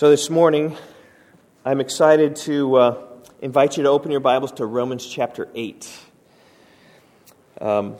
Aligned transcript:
So 0.00 0.08
this 0.08 0.30
morning, 0.30 0.78
I'm 1.62 1.78
excited 1.78 2.36
to 2.36 2.74
uh, 2.76 3.02
invite 3.42 3.76
you 3.76 3.82
to 3.82 3.90
open 3.90 4.10
your 4.10 4.20
Bibles 4.20 4.52
to 4.52 4.64
Romans 4.64 5.06
chapter 5.06 5.46
8. 5.54 5.90
Um, 7.60 7.96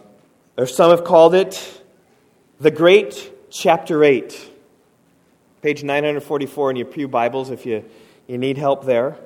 or 0.56 0.64
some 0.64 0.92
have 0.92 1.04
called 1.04 1.34
it 1.34 1.82
the 2.58 2.71
Great 2.71 3.50
Chapter 3.50 4.02
8. 4.02 4.50
Page 5.60 5.84
944 5.84 6.71
in 6.71 6.76
your 6.76 6.87
Pew 6.87 7.06
Bibles 7.06 7.51
if 7.51 7.67
you, 7.67 7.85
you 8.26 8.38
need 8.38 8.56
help 8.56 8.87
there. 8.87 9.19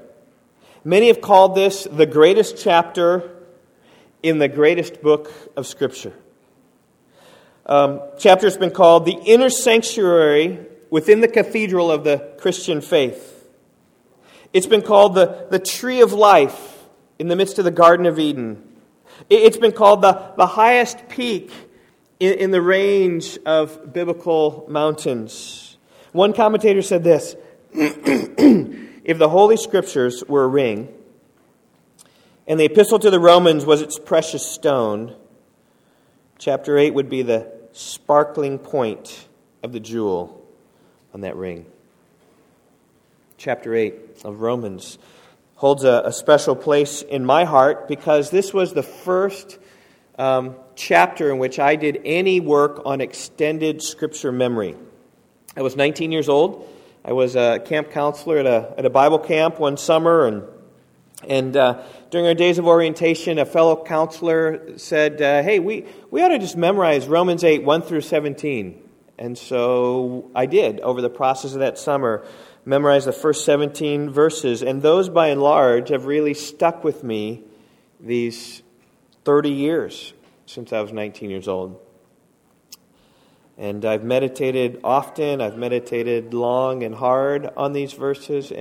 Many 0.83 1.07
have 1.07 1.21
called 1.21 1.55
this 1.55 1.85
the 1.85 2.07
greatest 2.07 2.59
chapter 2.59 3.37
in 4.21 4.39
the 4.39 4.49
greatest 4.49 5.01
book 5.01 5.31
of 5.57 5.69
Scripture. 5.69 6.13
Um, 7.67 8.01
chapter 8.19 8.49
has 8.49 8.57
been 8.57 8.73
called 8.73 9.05
the 9.05 9.17
inner 9.27 9.49
sanctuary 9.49 10.74
within 10.95 11.21
the 11.21 11.27
cathedral 11.27 11.91
of 11.91 12.05
the 12.05 12.19
Christian 12.39 12.81
faith. 12.81 13.51
It's 14.53 14.69
been 14.69 14.83
called 14.83 15.17
the, 15.17 15.49
the 15.51 15.59
tree 15.59 16.01
of 16.01 16.13
life 16.13 16.85
in 17.19 17.27
the 17.27 17.35
midst 17.35 17.59
of 17.59 17.65
the 17.65 17.73
Garden 17.73 18.07
of 18.07 18.21
Eden. 18.21 18.63
It's 19.29 19.57
been 19.57 19.73
called 19.73 20.03
the, 20.03 20.35
the 20.37 20.47
highest 20.47 21.09
peak 21.09 21.51
in, 22.21 22.35
in 22.35 22.51
the 22.53 22.63
range 22.63 23.41
of 23.45 23.93
biblical 23.93 24.67
mountains. 24.69 25.79
One 26.13 26.33
commentator 26.33 26.81
said 26.81 27.03
this 27.03 27.35
If 27.73 29.19
the 29.19 29.29
Holy 29.29 29.57
Scriptures 29.57 30.23
were 30.29 30.45
a 30.45 30.49
ring, 30.49 30.95
and 32.47 32.61
the 32.61 32.67
epistle 32.67 33.01
to 33.01 33.11
the 33.11 33.19
Romans 33.19 33.67
was 33.67 33.83
its 33.83 33.99
precious 33.99 34.49
stone, 34.49 35.17
chapter 36.39 36.79
8 36.79 36.95
would 36.95 37.09
be 37.09 37.23
the 37.23 37.51
sparkling 37.73 38.61
point 38.61 39.27
of 39.65 39.73
the 39.73 39.81
jewel 39.81 40.43
on 41.15 41.21
that 41.21 41.37
ring. 41.37 41.65
Chapter 43.39 43.75
8 43.75 43.95
of 44.25 44.41
Romans 44.41 44.99
holds 45.55 45.85
a, 45.85 46.03
a 46.07 46.13
special 46.13 46.57
place 46.57 47.03
in 47.03 47.25
my 47.25 47.45
heart 47.45 47.87
because 47.87 48.31
this 48.31 48.53
was 48.53 48.75
the 48.75 48.83
first 48.83 49.59
um, 50.19 50.57
chapter 50.75 51.31
in 51.31 51.39
which 51.39 51.61
I 51.61 51.77
did 51.77 52.01
any 52.05 52.41
work 52.41 52.83
on 52.85 53.01
extended 53.01 53.81
scripture 53.81 54.33
memory. 54.33 54.75
I 55.57 55.63
was 55.63 55.77
19 55.77 56.11
years 56.11 56.29
old. 56.29 56.69
I 57.05 57.13
was 57.13 57.37
a 57.37 57.63
camp 57.65 57.93
counselor 57.93 58.39
at 58.39 58.47
a, 58.47 58.75
at 58.79 58.85
a 58.85 58.91
Bible 58.91 59.19
camp 59.19 59.61
one 59.61 59.77
summer, 59.77 60.27
and, 60.27 60.43
and 61.29 61.57
uh, 61.57 61.83
during 62.11 62.27
our 62.27 62.35
days 62.35 62.59
of 62.59 62.67
orientation, 62.67 63.39
a 63.39 63.45
fellow 63.45 63.85
counselor 63.85 64.79
said, 64.79 65.23
uh, 65.23 65.43
Hey, 65.43 65.59
we, 65.59 65.87
we 66.11 66.23
ought 66.23 66.29
to 66.29 66.39
just 66.39 66.57
memorize 66.57 67.07
Romans 67.07 67.45
8, 67.45 67.63
1 67.63 67.83
through 67.83 68.01
17. 68.01 68.84
And 69.19 69.39
so 69.39 70.31
I 70.35 70.47
did 70.47 70.81
over 70.81 71.01
the 71.01 71.11
process 71.11 71.55
of 71.55 71.61
that 71.61 71.79
summer, 71.79 72.27
memorize 72.65 73.05
the 73.05 73.13
first 73.13 73.45
17 73.45 74.11
verses. 74.11 74.63
And 74.63 74.83
those, 74.83 75.09
by 75.09 75.29
and 75.29 75.43
large, 75.43 75.91
have 75.91 76.07
really 76.07 76.35
stuck 76.35 76.83
with 76.83 77.05
me 77.05 77.43
these 78.01 78.63
30 79.25 79.51
years 79.51 80.13
since 80.47 80.73
I 80.73 80.81
was 80.81 80.93
19 80.93 81.31
years 81.31 81.49
old. 81.49 81.81
And 83.57 83.85
I've 83.85 84.03
meditated 84.03 84.81
often, 84.83 85.41
I've 85.41 85.57
meditated 85.57 86.35
long 86.35 86.83
and 86.83 86.95
hard 86.95 87.49
on 87.57 87.73
these 87.73 87.93
verses. 87.93 88.53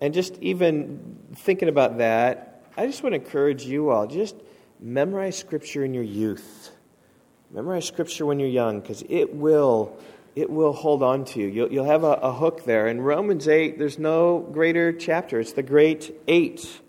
And 0.00 0.12
just 0.12 0.36
even 0.42 1.18
thinking 1.36 1.68
about 1.68 1.98
that, 1.98 2.64
I 2.76 2.86
just 2.86 3.04
want 3.04 3.12
to 3.12 3.20
encourage 3.20 3.64
you 3.64 3.90
all 3.90 4.06
just 4.08 4.34
memorize 4.80 5.38
Scripture 5.38 5.84
in 5.84 5.94
your 5.94 6.02
youth. 6.02 6.72
Memorize 7.52 7.86
Scripture 7.86 8.24
when 8.24 8.40
you're 8.40 8.48
young 8.48 8.80
because 8.80 9.04
it 9.10 9.34
will, 9.34 9.94
it 10.34 10.48
will 10.48 10.72
hold 10.72 11.02
on 11.02 11.26
to 11.26 11.40
you. 11.40 11.48
You'll, 11.48 11.70
you'll 11.70 11.84
have 11.84 12.02
a, 12.02 12.12
a 12.12 12.32
hook 12.32 12.64
there. 12.64 12.88
In 12.88 13.02
Romans 13.02 13.46
8, 13.46 13.78
there's 13.78 13.98
no 13.98 14.38
greater 14.38 14.90
chapter, 14.90 15.38
it's 15.38 15.52
the 15.52 15.62
great 15.62 16.14
eight. 16.26 16.80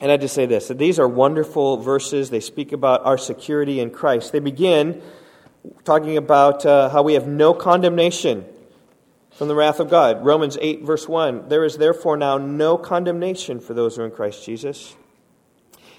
And 0.00 0.10
I 0.10 0.16
just 0.16 0.34
say 0.34 0.46
this 0.46 0.66
that 0.68 0.78
these 0.78 0.98
are 0.98 1.06
wonderful 1.06 1.76
verses. 1.76 2.30
They 2.30 2.40
speak 2.40 2.72
about 2.72 3.06
our 3.06 3.16
security 3.16 3.78
in 3.78 3.90
Christ. 3.90 4.32
They 4.32 4.40
begin 4.40 5.02
talking 5.84 6.16
about 6.16 6.66
uh, 6.66 6.88
how 6.88 7.04
we 7.04 7.14
have 7.14 7.28
no 7.28 7.54
condemnation 7.54 8.44
from 9.30 9.46
the 9.46 9.54
wrath 9.54 9.78
of 9.78 9.88
God. 9.88 10.24
Romans 10.24 10.58
8, 10.60 10.82
verse 10.82 11.06
1 11.06 11.48
There 11.48 11.64
is 11.64 11.76
therefore 11.76 12.16
now 12.16 12.38
no 12.38 12.76
condemnation 12.76 13.60
for 13.60 13.72
those 13.72 13.94
who 13.94 14.02
are 14.02 14.06
in 14.06 14.10
Christ 14.10 14.44
Jesus. 14.44 14.96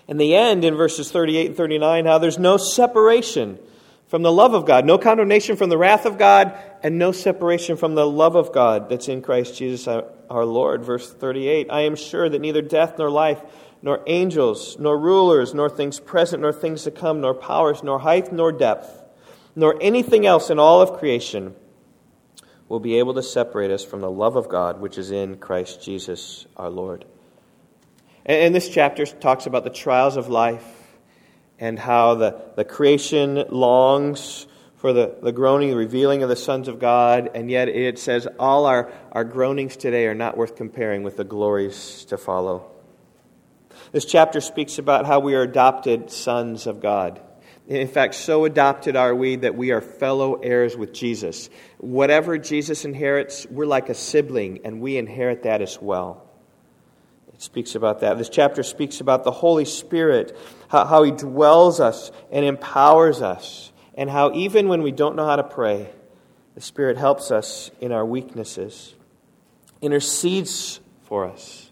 And 0.09 0.19
the 0.19 0.35
end 0.35 0.65
in 0.65 0.73
verses 0.73 1.11
38 1.11 1.47
and 1.47 1.55
39, 1.55 2.05
how 2.07 2.17
there's 2.17 2.39
no 2.39 2.57
separation 2.57 3.59
from 4.07 4.23
the 4.23 4.31
love 4.31 4.55
of 4.55 4.65
God, 4.65 4.83
no 4.83 4.97
condemnation 4.97 5.55
from 5.55 5.69
the 5.69 5.77
wrath 5.77 6.07
of 6.07 6.17
God, 6.17 6.57
and 6.81 6.97
no 6.97 7.11
separation 7.11 7.77
from 7.77 7.93
the 7.93 8.07
love 8.07 8.35
of 8.35 8.51
God 8.51 8.89
that's 8.89 9.07
in 9.07 9.21
Christ 9.21 9.55
Jesus 9.55 9.87
our 9.87 10.45
Lord. 10.45 10.83
Verse 10.83 11.13
38 11.13 11.67
I 11.69 11.81
am 11.81 11.95
sure 11.95 12.27
that 12.27 12.41
neither 12.41 12.63
death 12.63 12.97
nor 12.97 13.11
life, 13.11 13.39
nor 13.83 14.01
angels, 14.07 14.79
nor 14.79 14.97
rulers, 14.97 15.53
nor 15.53 15.69
things 15.69 15.99
present, 15.99 16.41
nor 16.41 16.53
things 16.53 16.85
to 16.85 16.91
come, 16.91 17.21
nor 17.21 17.35
powers, 17.35 17.83
nor 17.83 17.99
height, 17.99 18.33
nor 18.33 18.51
depth, 18.51 19.03
nor 19.55 19.77
anything 19.79 20.25
else 20.25 20.49
in 20.49 20.57
all 20.57 20.81
of 20.81 20.97
creation 20.97 21.53
will 22.67 22.79
be 22.79 22.97
able 22.97 23.13
to 23.13 23.21
separate 23.21 23.69
us 23.69 23.85
from 23.85 24.01
the 24.01 24.09
love 24.09 24.35
of 24.35 24.49
God 24.49 24.81
which 24.81 24.97
is 24.97 25.11
in 25.11 25.37
Christ 25.37 25.83
Jesus 25.83 26.47
our 26.57 26.71
Lord. 26.71 27.05
And 28.25 28.53
this 28.53 28.69
chapter 28.69 29.05
talks 29.05 29.45
about 29.45 29.63
the 29.63 29.69
trials 29.69 30.17
of 30.17 30.27
life 30.27 30.65
and 31.57 31.77
how 31.77 32.15
the, 32.15 32.41
the 32.55 32.65
creation 32.65 33.43
longs 33.49 34.47
for 34.77 34.93
the, 34.93 35.17
the 35.21 35.31
groaning, 35.31 35.69
the 35.69 35.75
revealing 35.75 36.23
of 36.23 36.29
the 36.29 36.35
sons 36.35 36.67
of 36.67 36.79
God, 36.79 37.31
and 37.35 37.51
yet 37.51 37.67
it 37.67 37.99
says 37.99 38.27
all 38.37 38.65
our, 38.65 38.91
our 39.11 39.25
groanings 39.25 39.75
today 39.75 40.05
are 40.05 40.15
not 40.15 40.37
worth 40.37 40.55
comparing 40.55 41.03
with 41.03 41.17
the 41.17 41.25
glories 41.25 42.05
to 42.05 42.17
follow. 42.17 42.69
This 43.91 44.05
chapter 44.05 44.39
speaks 44.39 44.77
about 44.77 45.05
how 45.05 45.19
we 45.19 45.35
are 45.35 45.41
adopted 45.41 46.11
sons 46.11 46.65
of 46.65 46.81
God. 46.81 47.21
In 47.67 47.87
fact, 47.87 48.15
so 48.15 48.45
adopted 48.45 48.95
are 48.95 49.13
we 49.13 49.35
that 49.37 49.55
we 49.55 49.71
are 49.71 49.81
fellow 49.81 50.35
heirs 50.35 50.77
with 50.77 50.93
Jesus. 50.93 51.49
Whatever 51.77 52.37
Jesus 52.37 52.85
inherits, 52.85 53.45
we're 53.47 53.65
like 53.65 53.89
a 53.89 53.93
sibling, 53.93 54.61
and 54.63 54.81
we 54.81 54.97
inherit 54.97 55.43
that 55.43 55.61
as 55.61 55.79
well 55.81 56.28
speaks 57.39 57.73
about 57.73 58.01
that. 58.01 58.17
This 58.17 58.29
chapter 58.29 58.63
speaks 58.63 58.99
about 58.99 59.23
the 59.23 59.31
Holy 59.31 59.65
Spirit, 59.65 60.37
how, 60.67 60.85
how 60.85 61.03
He 61.03 61.11
dwells 61.11 61.79
us 61.79 62.11
and 62.31 62.45
empowers 62.45 63.21
us, 63.21 63.71
and 63.95 64.09
how 64.09 64.33
even 64.33 64.67
when 64.67 64.83
we 64.83 64.91
don't 64.91 65.15
know 65.15 65.25
how 65.25 65.37
to 65.37 65.43
pray, 65.43 65.89
the 66.55 66.61
Spirit 66.61 66.97
helps 66.97 67.31
us 67.31 67.71
in 67.79 67.93
our 67.93 68.05
weaknesses, 68.05 68.93
intercedes 69.81 70.81
for 71.05 71.25
us. 71.25 71.71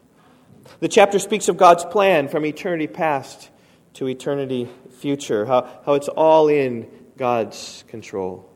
The 0.79 0.87
chapter 0.87 1.19
speaks 1.19 1.49
of 1.49 1.57
God's 1.57 1.83
plan 1.83 2.29
from 2.29 2.45
eternity 2.45 2.87
past 2.87 3.49
to 3.95 4.07
eternity 4.07 4.69
future, 4.99 5.45
how, 5.45 5.69
how 5.85 5.95
it's 5.95 6.07
all 6.07 6.47
in 6.47 6.87
God's 7.17 7.83
control. 7.89 8.49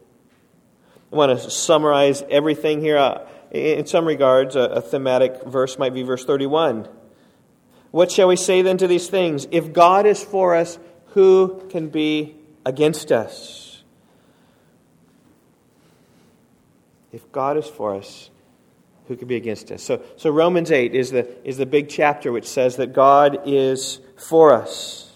I 1.12 1.16
want 1.18 1.38
to 1.38 1.50
summarize 1.50 2.24
everything 2.30 2.80
here. 2.80 2.98
Uh, 2.98 3.28
in 3.52 3.86
some 3.86 4.06
regards, 4.06 4.56
a, 4.56 4.62
a 4.62 4.82
thematic 4.82 5.44
verse 5.44 5.78
might 5.78 5.94
be 5.94 6.04
verse 6.04 6.24
31. 6.24 6.88
What 7.92 8.12
shall 8.12 8.30
we 8.30 8.38
say 8.38 8.62
then 8.62 8.78
to 8.78 8.88
these 8.88 9.08
things? 9.10 9.48
If 9.52 9.74
God 9.74 10.06
is 10.06 10.24
for 10.24 10.56
us, 10.56 10.80
who 11.08 11.66
can 11.70 11.90
be 11.90 12.36
against 12.66 13.12
us? 13.12 13.84
If 17.12 17.30
God 17.34 17.58
is 17.58 17.68
for 17.68 17.96
us, 17.96 18.30
who 19.08 19.18
can 19.18 19.28
be 19.28 19.36
against 19.36 19.72
us? 19.72 19.84
So, 19.84 20.02
so 20.16 20.30
Romans 20.30 20.72
8 20.72 20.96
is 20.96 21.12
the, 21.12 21.28
is 21.46 21.58
the 21.58 21.66
big 21.66 21.90
chapter 21.90 22.32
which 22.32 22.48
says 22.48 22.78
that 22.78 22.94
God 22.94 23.42
is 23.46 24.00
for 24.16 24.54
us. 24.54 25.12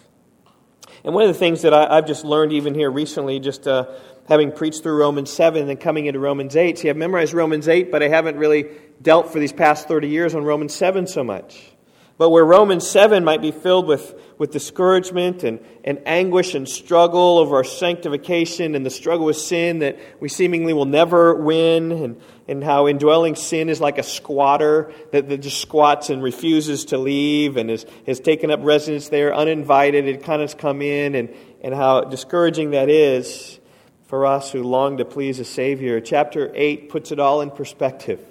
And 1.06 1.14
one 1.14 1.24
of 1.24 1.30
the 1.30 1.40
things 1.40 1.62
that 1.62 1.74
I, 1.74 1.96
have 1.96 2.08
just 2.08 2.26
learned 2.26 2.52
even 2.52 2.74
here 2.74 2.92
recently, 2.92 3.40
just 3.40 3.68
uh, 3.68 3.86
having 4.28 4.52
preached 4.52 4.84
through 4.84 4.98
Romans 5.00 5.32
7 5.32 5.62
and 5.62 5.70
then 5.70 5.78
coming 5.78 6.08
into 6.08 6.20
Romans 6.20 6.58
8, 6.58 6.80
see, 6.80 6.90
I've 6.90 6.98
memorized 6.98 7.34
Romans 7.34 7.70
8, 7.70 7.90
but 7.90 8.04
I 8.04 8.10
haven't 8.10 8.36
really 8.38 8.66
dealt 9.02 9.32
for 9.32 9.40
these 9.40 9.54
past 9.54 9.88
30 9.88 10.10
years 10.10 10.36
on 10.36 10.44
Romans 10.44 10.76
7 10.76 11.08
so 11.08 11.24
much. 11.24 11.75
But 12.18 12.30
where 12.30 12.46
Romans 12.46 12.88
7 12.88 13.26
might 13.26 13.42
be 13.42 13.52
filled 13.52 13.88
with, 13.88 14.18
with 14.38 14.52
discouragement 14.52 15.44
and, 15.44 15.60
and 15.84 16.02
anguish 16.06 16.56
and 16.56 16.68
struggle 16.68 17.38
over 17.40 17.58
our 17.58 17.66
sanctification 17.66 18.74
and 18.74 18.86
the 18.86 18.90
struggle 18.90 19.26
with 19.26 19.36
sin 19.36 19.80
that 19.80 20.00
we 20.22 20.30
seemingly 20.30 20.72
will 20.72 20.86
never 20.86 21.36
win, 21.36 21.92
and, 21.92 22.22
and 22.48 22.64
how 22.64 22.88
indwelling 22.88 23.36
sin 23.36 23.68
is 23.68 23.82
like 23.82 23.98
a 23.98 24.04
squatter 24.04 24.94
that, 25.12 25.28
that 25.28 25.40
just 25.40 25.60
squats 25.60 26.10
and 26.10 26.24
refuses 26.24 26.86
to 26.86 26.98
leave 26.98 27.58
and 27.58 27.70
is, 27.70 27.86
has 28.08 28.22
taken 28.22 28.50
up 28.50 28.62
residence 28.64 29.10
there 29.10 29.36
uninvited, 29.36 30.08
it 30.08 30.24
kind 30.24 30.42
of 30.42 30.58
come 30.58 30.82
in, 30.82 31.16
and, 31.16 31.36
and 31.62 31.76
how 31.76 32.02
discouraging 32.02 32.72
that 32.72 32.90
is 32.90 33.60
for 34.08 34.26
us 34.26 34.54
who 34.54 34.64
long 34.64 34.98
to 34.98 35.06
please 35.06 35.40
a 35.40 35.46
Savior. 35.46 36.00
Chapter 36.00 36.50
8 36.56 36.90
puts 36.90 37.12
it 37.12 37.20
all 37.20 37.42
in 37.42 37.52
perspective. 37.52 38.22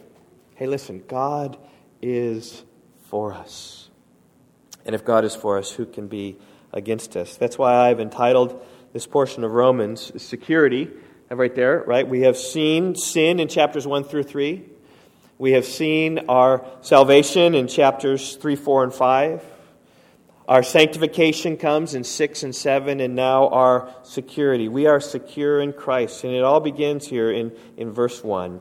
Hey, 0.55 0.67
listen, 0.67 1.03
God 1.07 1.59
is 2.01 2.63
for 3.15 3.33
us. 3.33 3.91
And 4.85 4.93
if 4.93 5.05
God 5.05 5.25
is 5.25 5.37
for 5.37 5.57
us, 5.57 5.71
who 5.71 5.87
can 5.87 6.09
be 6.09 6.37
against 6.73 7.17
us? 7.17 7.37
That's 7.37 7.57
why 7.57 7.89
I've 7.89 8.01
entitled 8.01 8.61
this 8.93 9.07
portion 9.07 9.45
of 9.45 9.53
Romans 9.53 10.21
Security. 10.21 10.91
Uh, 11.31 11.37
right 11.37 11.55
there, 11.55 11.85
right? 11.87 12.09
We 12.09 12.23
have 12.23 12.37
seen 12.37 12.97
sin 12.97 13.39
in 13.39 13.47
chapters 13.47 13.87
1 13.87 14.03
through 14.03 14.25
3. 14.25 14.65
We 15.39 15.53
have 15.53 15.65
seen 15.65 16.29
our 16.29 16.67
salvation 16.81 17.55
in 17.55 17.69
chapters 17.69 18.35
3, 18.35 18.57
4, 18.57 18.83
and 18.83 18.93
5. 18.93 19.45
Our 20.49 20.65
sanctification 20.65 21.57
comes 21.57 21.95
in 21.95 22.03
6 22.03 22.43
and 22.43 22.53
7, 22.53 22.99
and 22.99 23.15
now 23.15 23.47
our 23.47 23.95
security. 24.03 24.67
We 24.67 24.87
are 24.87 24.99
secure 24.99 25.61
in 25.61 25.73
Christ, 25.73 26.25
and 26.25 26.33
it 26.33 26.43
all 26.43 26.59
begins 26.59 27.07
here 27.07 27.31
in, 27.31 27.53
in 27.77 27.93
verse 27.93 28.25
1. 28.25 28.61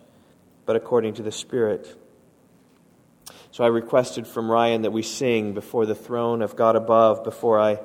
but 0.65 0.75
according 0.75 1.15
to 1.15 1.23
the 1.23 1.31
Spirit. 1.31 1.97
So 3.51 3.63
I 3.63 3.67
requested 3.67 4.27
from 4.27 4.49
Ryan 4.49 4.83
that 4.83 4.91
we 4.91 5.01
sing 5.01 5.53
before 5.53 5.85
the 5.85 5.95
throne 5.95 6.41
of 6.41 6.55
God 6.55 6.75
above 6.77 7.23
before 7.23 7.59
I, 7.59 7.79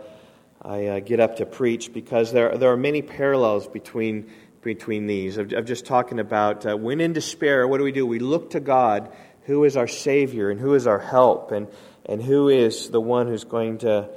I 0.63 0.87
uh, 0.87 1.01
get 1.01 1.19
up 1.19 1.37
to 1.37 1.47
preach 1.47 1.93
because 1.93 2.33
there, 2.33 2.57
there 2.57 2.71
are 2.71 2.77
many 2.77 3.03
parallels 3.03 3.67
between, 3.67 4.31
between 4.63 5.07
these. 5.07 5.39
I'm, 5.39 5.67
just 5.67 5.85
talking 5.85 6.21
about 6.21 6.67
uh, 6.67 6.77
when 6.77 7.01
in 7.01 7.13
despair, 7.13 7.67
what 7.67 7.79
do 7.79 7.85
we 7.85 7.93
do? 7.93 8.07
We 8.07 8.21
look 8.21 8.51
to 8.51 8.61
God, 8.61 9.13
who 9.47 9.65
is 9.65 9.77
our 9.77 9.89
Savior 9.89 10.51
and 10.51 10.61
who 10.61 10.75
is 10.75 10.87
our 10.87 11.01
help 11.01 11.51
and, 11.51 11.67
and 12.05 12.23
who 12.23 12.49
is 12.49 12.91
the 12.91 13.01
one 13.01 13.27
who's 13.27 13.45
going 13.45 13.79
to, 13.79 14.09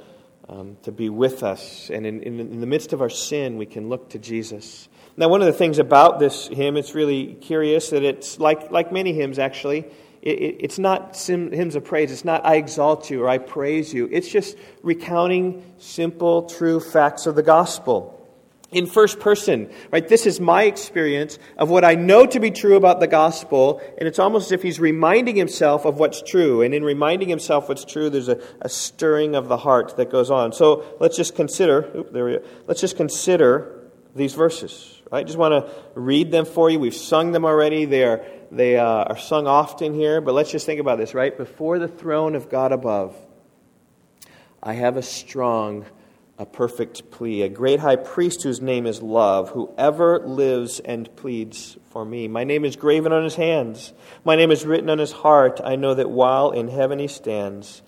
um, 0.48 0.76
to 0.82 0.92
be 0.92 1.08
with 1.08 1.42
us. 1.42 1.90
And 1.90 2.06
in, 2.06 2.22
in, 2.22 2.38
in 2.38 2.60
the 2.60 2.66
midst 2.66 2.92
of 2.92 3.00
our 3.00 3.10
sin, 3.10 3.56
we 3.56 3.66
can 3.66 3.88
look 3.88 4.10
to 4.10 4.18
Jesus. 4.18 4.88
Now, 5.20 5.28
one 5.28 5.42
of 5.42 5.46
the 5.46 5.52
things 5.52 5.78
about 5.78 6.18
this 6.18 6.48
hymn, 6.48 6.78
it's 6.78 6.94
really 6.94 7.34
curious 7.34 7.90
that 7.90 8.02
it's 8.02 8.40
like, 8.40 8.70
like 8.70 8.90
many 8.90 9.12
hymns 9.12 9.38
actually, 9.38 9.80
it, 10.22 10.38
it, 10.38 10.56
it's 10.60 10.78
not 10.78 11.14
sim, 11.14 11.52
hymns 11.52 11.74
of 11.74 11.84
praise. 11.84 12.10
It's 12.10 12.24
not 12.24 12.46
I 12.46 12.56
exalt 12.56 13.10
you 13.10 13.24
or 13.24 13.28
I 13.28 13.36
praise 13.36 13.92
you. 13.92 14.08
It's 14.10 14.30
just 14.30 14.56
recounting 14.82 15.74
simple, 15.76 16.44
true 16.44 16.80
facts 16.80 17.26
of 17.26 17.34
the 17.34 17.42
gospel 17.42 18.16
in 18.70 18.86
first 18.86 19.20
person, 19.20 19.70
right? 19.90 20.08
This 20.08 20.24
is 20.24 20.40
my 20.40 20.62
experience 20.62 21.38
of 21.58 21.68
what 21.68 21.84
I 21.84 21.96
know 21.96 22.24
to 22.24 22.40
be 22.40 22.50
true 22.50 22.76
about 22.76 22.98
the 23.00 23.06
gospel, 23.06 23.82
and 23.98 24.08
it's 24.08 24.18
almost 24.18 24.46
as 24.46 24.52
if 24.52 24.62
he's 24.62 24.80
reminding 24.80 25.36
himself 25.36 25.84
of 25.84 25.98
what's 25.98 26.22
true. 26.22 26.62
And 26.62 26.72
in 26.72 26.82
reminding 26.82 27.28
himself 27.28 27.68
what's 27.68 27.84
true, 27.84 28.08
there's 28.08 28.28
a, 28.28 28.40
a 28.62 28.70
stirring 28.70 29.34
of 29.34 29.48
the 29.48 29.58
heart 29.58 29.98
that 29.98 30.10
goes 30.10 30.30
on. 30.30 30.54
So 30.54 30.96
let's 30.98 31.18
just 31.18 31.34
consider, 31.36 32.06
there 32.10 32.24
we 32.24 32.32
go. 32.38 32.44
Let's 32.66 32.80
just 32.80 32.96
consider 32.96 33.90
these 34.16 34.32
verses. 34.32 34.99
I 35.12 35.24
just 35.24 35.38
want 35.38 35.52
to 35.66 35.72
read 35.94 36.30
them 36.30 36.44
for 36.44 36.70
you. 36.70 36.78
We've 36.78 36.94
sung 36.94 37.32
them 37.32 37.44
already. 37.44 37.84
They 37.84 38.04
are, 38.04 38.24
they 38.52 38.76
uh, 38.76 38.84
are 38.84 39.18
sung 39.18 39.46
often 39.48 39.92
here, 39.92 40.20
but 40.20 40.34
let's 40.34 40.52
just 40.52 40.66
think 40.66 40.80
about 40.80 40.98
this, 40.98 41.14
right? 41.14 41.36
Before 41.36 41.78
the 41.78 41.88
throne 41.88 42.36
of 42.36 42.48
God 42.48 42.70
above, 42.70 43.16
I 44.62 44.74
have 44.74 44.96
a 44.96 45.02
strong, 45.02 45.84
a 46.38 46.46
perfect 46.46 47.10
plea, 47.10 47.42
a 47.42 47.48
great 47.48 47.80
high 47.80 47.96
priest 47.96 48.44
whose 48.44 48.60
name 48.60 48.86
is 48.86 49.02
love, 49.02 49.50
who 49.50 49.74
ever 49.76 50.20
lives 50.20 50.78
and 50.78 51.14
pleads 51.16 51.76
for 51.90 52.04
me. 52.04 52.28
My 52.28 52.44
name 52.44 52.64
is 52.64 52.76
graven 52.76 53.12
on 53.12 53.24
his 53.24 53.34
hands, 53.34 53.92
my 54.24 54.36
name 54.36 54.52
is 54.52 54.64
written 54.64 54.90
on 54.90 54.98
his 54.98 55.12
heart. 55.12 55.60
I 55.64 55.74
know 55.74 55.94
that 55.94 56.10
while 56.10 56.52
in 56.52 56.68
heaven 56.68 57.00
he 57.00 57.08
stands, 57.08 57.82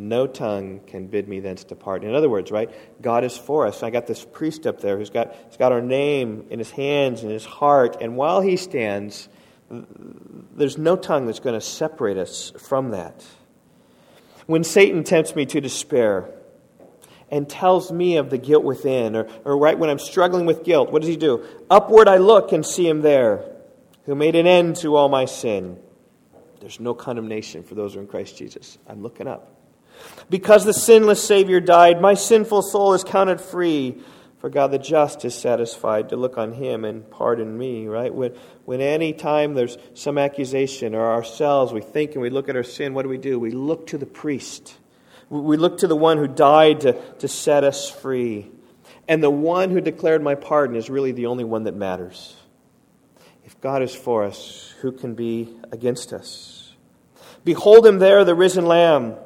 no 0.00 0.26
tongue 0.26 0.80
can 0.86 1.06
bid 1.06 1.28
me 1.28 1.40
thence 1.40 1.62
depart. 1.64 2.02
In 2.04 2.14
other 2.14 2.28
words, 2.28 2.50
right, 2.50 2.70
God 3.02 3.24
is 3.24 3.36
for 3.36 3.66
us. 3.66 3.82
I 3.82 3.90
got 3.90 4.06
this 4.06 4.24
priest 4.24 4.66
up 4.66 4.80
there 4.80 4.96
who's 4.96 5.10
got, 5.10 5.34
he's 5.48 5.56
got 5.56 5.72
our 5.72 5.82
name 5.82 6.46
in 6.50 6.58
his 6.58 6.70
hands 6.70 7.22
and 7.22 7.30
his 7.30 7.44
heart, 7.44 7.98
and 8.00 8.16
while 8.16 8.40
he 8.40 8.56
stands, 8.56 9.28
there's 10.56 10.78
no 10.78 10.96
tongue 10.96 11.26
that's 11.26 11.40
going 11.40 11.54
to 11.54 11.60
separate 11.60 12.16
us 12.16 12.52
from 12.58 12.90
that. 12.90 13.24
When 14.46 14.64
Satan 14.64 15.04
tempts 15.04 15.36
me 15.36 15.46
to 15.46 15.60
despair 15.60 16.28
and 17.30 17.48
tells 17.48 17.92
me 17.92 18.16
of 18.16 18.30
the 18.30 18.38
guilt 18.38 18.64
within, 18.64 19.14
or, 19.14 19.28
or 19.44 19.56
right 19.56 19.78
when 19.78 19.88
I'm 19.88 20.00
struggling 20.00 20.46
with 20.46 20.64
guilt, 20.64 20.90
what 20.90 21.02
does 21.02 21.08
he 21.08 21.16
do? 21.16 21.44
Upward 21.70 22.08
I 22.08 22.16
look 22.16 22.50
and 22.52 22.66
see 22.66 22.88
him 22.88 23.02
there, 23.02 23.44
who 24.06 24.16
made 24.16 24.34
an 24.34 24.48
end 24.48 24.76
to 24.76 24.96
all 24.96 25.08
my 25.08 25.26
sin. 25.26 25.78
There's 26.58 26.80
no 26.80 26.94
condemnation 26.94 27.62
for 27.62 27.76
those 27.76 27.92
who 27.94 28.00
are 28.00 28.02
in 28.02 28.08
Christ 28.08 28.36
Jesus. 28.36 28.76
I'm 28.88 29.02
looking 29.02 29.28
up. 29.28 29.59
Because 30.28 30.64
the 30.64 30.72
sinless 30.72 31.22
Savior 31.22 31.60
died, 31.60 32.00
my 32.00 32.14
sinful 32.14 32.62
soul 32.62 32.94
is 32.94 33.04
counted 33.04 33.40
free. 33.40 33.98
For 34.38 34.48
God 34.48 34.68
the 34.68 34.78
just 34.78 35.24
is 35.26 35.34
satisfied 35.34 36.08
to 36.08 36.16
look 36.16 36.38
on 36.38 36.52
him 36.52 36.86
and 36.86 37.08
pardon 37.10 37.58
me, 37.58 37.86
right? 37.88 38.12
When, 38.12 38.34
when 38.64 38.80
any 38.80 39.12
time 39.12 39.52
there's 39.52 39.76
some 39.92 40.16
accusation 40.16 40.94
or 40.94 41.12
ourselves, 41.12 41.74
we 41.74 41.82
think 41.82 42.12
and 42.12 42.22
we 42.22 42.30
look 42.30 42.48
at 42.48 42.56
our 42.56 42.62
sin, 42.62 42.94
what 42.94 43.02
do 43.02 43.10
we 43.10 43.18
do? 43.18 43.38
We 43.38 43.50
look 43.50 43.88
to 43.88 43.98
the 43.98 44.06
priest. 44.06 44.74
We 45.28 45.58
look 45.58 45.78
to 45.78 45.86
the 45.86 45.96
one 45.96 46.16
who 46.16 46.26
died 46.26 46.80
to, 46.80 46.94
to 47.18 47.28
set 47.28 47.64
us 47.64 47.90
free. 47.90 48.50
And 49.06 49.22
the 49.22 49.30
one 49.30 49.70
who 49.70 49.80
declared 49.82 50.22
my 50.22 50.36
pardon 50.36 50.74
is 50.74 50.88
really 50.88 51.12
the 51.12 51.26
only 51.26 51.44
one 51.44 51.64
that 51.64 51.74
matters. 51.74 52.34
If 53.44 53.60
God 53.60 53.82
is 53.82 53.94
for 53.94 54.24
us, 54.24 54.72
who 54.80 54.90
can 54.90 55.14
be 55.14 55.54
against 55.70 56.14
us? 56.14 56.72
Behold 57.44 57.86
him 57.86 57.98
there, 57.98 58.24
the 58.24 58.34
risen 58.34 58.64
Lamb 58.64 59.16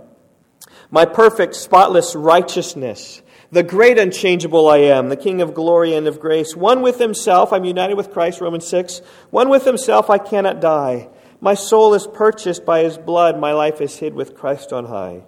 my 0.95 1.05
perfect, 1.05 1.57
spotless 1.57 2.15
righteousness, 2.15 3.21
the 3.51 3.65
great 3.65 3.99
unchangeable 3.99 4.69
I 4.69 4.77
am, 4.77 5.09
the 5.09 5.17
King 5.17 5.41
of 5.41 5.53
glory 5.53 5.93
and 5.93 6.07
of 6.07 6.21
grace. 6.21 6.55
One 6.55 6.83
with 6.83 7.01
himself, 7.01 7.53
I'm 7.53 7.65
united 7.65 7.97
with 7.97 8.13
Christ, 8.13 8.41
Romans 8.41 8.69
6. 8.69 9.01
One 9.31 9.49
with 9.49 9.65
himself, 9.65 10.09
I 10.09 10.19
cannot 10.19 10.61
die. 10.61 11.09
My 11.41 11.55
soul 11.55 11.95
is 11.95 12.07
purchased 12.07 12.65
by 12.65 12.85
his 12.85 12.97
blood. 12.97 13.41
My 13.41 13.53
life 13.53 13.81
is 13.81 13.99
hid 13.99 14.15
with 14.15 14.37
Christ 14.37 14.73
on 14.73 14.85
high. 14.85 15.25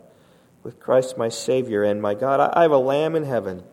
With 0.63 0.79
Christ, 0.79 1.19
my 1.19 1.31
Savior 1.31 1.83
and 1.83 2.01
my 2.01 2.15
God. 2.15 2.39
I 2.39 2.63
have 2.63 2.71
a 2.71 2.79
lamb 2.79 3.17
in 3.17 3.25
heaven. 3.25 3.65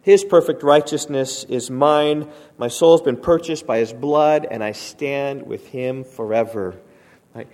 His 0.00 0.22
perfect 0.22 0.62
righteousness 0.62 1.42
is 1.42 1.72
mine. 1.72 2.30
My 2.56 2.68
soul 2.68 2.92
has 2.92 3.02
been 3.02 3.16
purchased 3.16 3.66
by 3.66 3.78
his 3.78 3.92
blood, 3.92 4.46
and 4.48 4.62
I 4.62 4.70
stand 4.70 5.42
with 5.42 5.66
him 5.66 6.04
forever. 6.04 6.80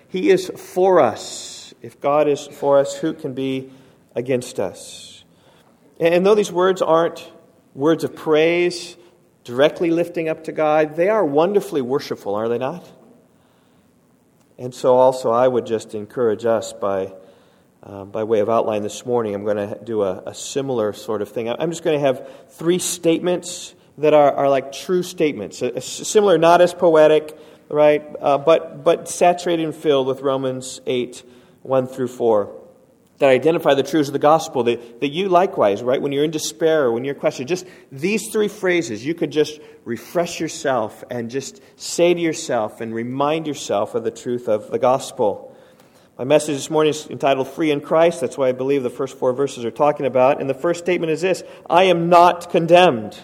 He 0.09 0.29
is 0.29 0.51
for 0.55 1.01
us. 1.01 1.56
If 1.87 2.01
God 2.01 2.27
is 2.27 2.49
for 2.49 2.81
us, 2.81 2.97
who 2.97 3.13
can 3.13 3.33
be 3.33 3.71
against 4.17 4.59
us? 4.59 5.23
And 6.01 6.27
though 6.27 6.35
these 6.35 6.51
words 6.51 6.83
aren't 6.83 7.31
words 7.77 8.03
of 8.03 8.17
praise, 8.17 8.97
directly 9.45 9.93
lifting 9.93 10.29
up 10.29 10.43
to 10.45 10.53
God, 10.53 10.97
they 10.97 11.09
are 11.09 11.25
wonderfully 11.25 11.83
worshipful, 11.83 12.35
are 12.35 12.49
they 12.49 12.59
not? 12.59 12.85
And 14.59 14.75
so, 14.75 14.97
also, 14.97 15.31
I 15.31 15.47
would 15.47 15.65
just 15.65 15.95
encourage 15.95 16.45
us 16.45 16.73
by, 16.73 17.13
uh, 17.85 18.05
by 18.05 18.25
way 18.25 18.41
of 18.41 18.51
outline 18.51 18.83
this 18.83 19.07
morning, 19.07 19.37
I'm 19.37 19.45
going 19.45 19.57
to 19.57 19.79
do 19.85 20.03
a, 20.03 20.25
a 20.27 20.35
similar 20.35 20.93
sort 20.93 21.23
of 21.23 21.29
thing. 21.29 21.49
I'm 21.49 21.71
just 21.71 21.85
going 21.85 22.01
to 22.01 22.05
have 22.05 22.29
three 22.49 22.81
statements 22.81 23.77
that 23.99 24.13
are, 24.13 24.33
are 24.33 24.51
like 24.51 24.73
true 24.73 25.05
statements, 25.05 25.63
a, 25.63 25.77
a 25.77 25.81
similar, 25.81 26.37
not 26.37 26.61
as 26.61 26.75
poetic, 26.75 27.39
right, 27.69 28.05
uh, 28.21 28.39
but, 28.39 28.83
but 28.83 29.09
saturated 29.09 29.65
and 29.65 29.73
filled 29.73 30.09
with 30.09 30.21
Romans 30.21 30.81
8 30.85 31.23
1 31.67 31.87
through 31.87 32.09
4 32.09 32.67
that 33.19 33.31
identify 33.31 33.75
the 33.75 33.83
truths 33.83 34.09
of 34.09 34.13
the 34.13 34.19
gospel, 34.19 34.65
that, 34.65 35.01
that 35.01 35.09
you 35.09 35.29
likewise, 35.29 35.83
right, 35.83 36.01
when 36.01 36.13
you're 36.13 36.25
in 36.25 36.31
despair, 36.31 36.93
when 36.93 37.05
you're 37.05 37.15
questioned, 37.15 37.49
just 37.49 37.67
these 37.91 38.31
three 38.31 38.49
phrases, 38.49 39.05
you 39.05 39.15
could 39.15 39.31
just 39.31 39.59
refresh 39.85 40.39
yourself 40.39 41.03
and 41.11 41.31
just 41.31 41.63
say 41.77 42.13
to 42.13 42.21
yourself 42.21 42.81
and 42.81 42.95
remind 42.95 43.47
yourself 43.47 43.95
of 43.95 44.05
the 44.05 44.11
truth 44.11 44.49
of 44.49 44.71
the 44.71 44.79
gospel. 44.79 45.57
My 46.19 46.25
message 46.25 46.57
this 46.57 46.71
morning 46.71 46.91
is 46.91 47.07
entitled 47.09 47.49
Free 47.49 47.71
in 47.71 47.81
Christ. 47.81 48.21
That's 48.21 48.37
why 48.37 48.49
I 48.49 48.53
believe 48.53 48.83
the 48.83 48.91
first 48.91 49.19
four 49.19 49.33
verses 49.33 49.65
are 49.65 49.71
talking 49.71 50.07
about. 50.07 50.41
And 50.41 50.49
the 50.49 50.55
first 50.55 50.85
statement 50.85 51.13
is 51.13 51.21
this 51.21 51.43
I 51.69 51.85
am 51.85 52.09
not 52.09 52.51
condemned. 52.51 53.19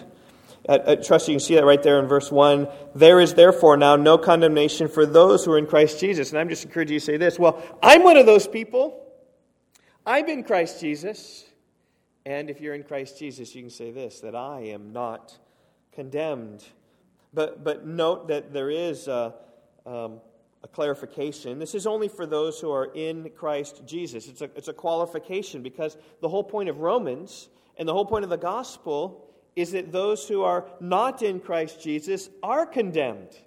I, 0.67 0.95
trust 0.95 1.27
you 1.27 1.33
can 1.33 1.39
see 1.41 1.55
that 1.55 1.65
right 1.65 1.81
there 1.83 1.99
in 1.99 2.07
verse 2.07 2.31
1. 2.31 2.67
There 2.95 3.19
is 3.19 3.33
therefore 3.33 3.75
now 3.75 3.97
no 3.97 4.17
condemnation 4.17 4.87
for 4.87 5.05
those 5.05 5.43
who 5.43 5.51
are 5.51 5.57
in 5.57 5.67
Christ 5.67 5.99
Jesus. 5.99 6.29
And 6.29 6.39
I'm 6.39 6.47
just 6.47 6.63
encouraging 6.63 6.93
you 6.93 6.99
to 6.99 7.05
say 7.05 7.17
this. 7.17 7.37
Well, 7.37 7.61
I'm 7.81 8.03
one 8.03 8.15
of 8.15 8.25
those 8.25 8.47
people. 8.47 9.05
I'm 10.05 10.27
in 10.27 10.43
Christ 10.43 10.79
Jesus. 10.79 11.45
And 12.25 12.49
if 12.49 12.61
you're 12.61 12.75
in 12.75 12.83
Christ 12.83 13.19
Jesus, 13.19 13.53
you 13.53 13.61
can 13.61 13.69
say 13.69 13.91
this 13.91 14.21
that 14.21 14.35
I 14.35 14.61
am 14.67 14.93
not 14.93 15.37
condemned. 15.91 16.63
But, 17.33 17.63
but 17.63 17.85
note 17.85 18.29
that 18.29 18.53
there 18.53 18.69
is 18.69 19.07
a, 19.07 19.33
um, 19.85 20.21
a 20.63 20.67
clarification. 20.67 21.59
This 21.59 21.75
is 21.75 21.85
only 21.85 22.07
for 22.07 22.25
those 22.25 22.59
who 22.59 22.71
are 22.71 22.85
in 22.93 23.29
Christ 23.35 23.81
Jesus. 23.85 24.27
It's 24.27 24.41
a, 24.41 24.49
it's 24.55 24.67
a 24.69 24.73
qualification 24.73 25.61
because 25.61 25.97
the 26.21 26.29
whole 26.29 26.43
point 26.43 26.69
of 26.69 26.79
Romans 26.79 27.49
and 27.77 27.87
the 27.87 27.93
whole 27.93 28.05
point 28.05 28.23
of 28.23 28.29
the 28.29 28.37
gospel 28.37 29.32
is 29.55 29.71
that 29.71 29.91
those 29.91 30.27
who 30.27 30.41
are 30.43 30.65
not 30.79 31.21
in 31.21 31.39
Christ 31.39 31.81
Jesus 31.81 32.29
are 32.41 32.65
condemned. 32.65 33.37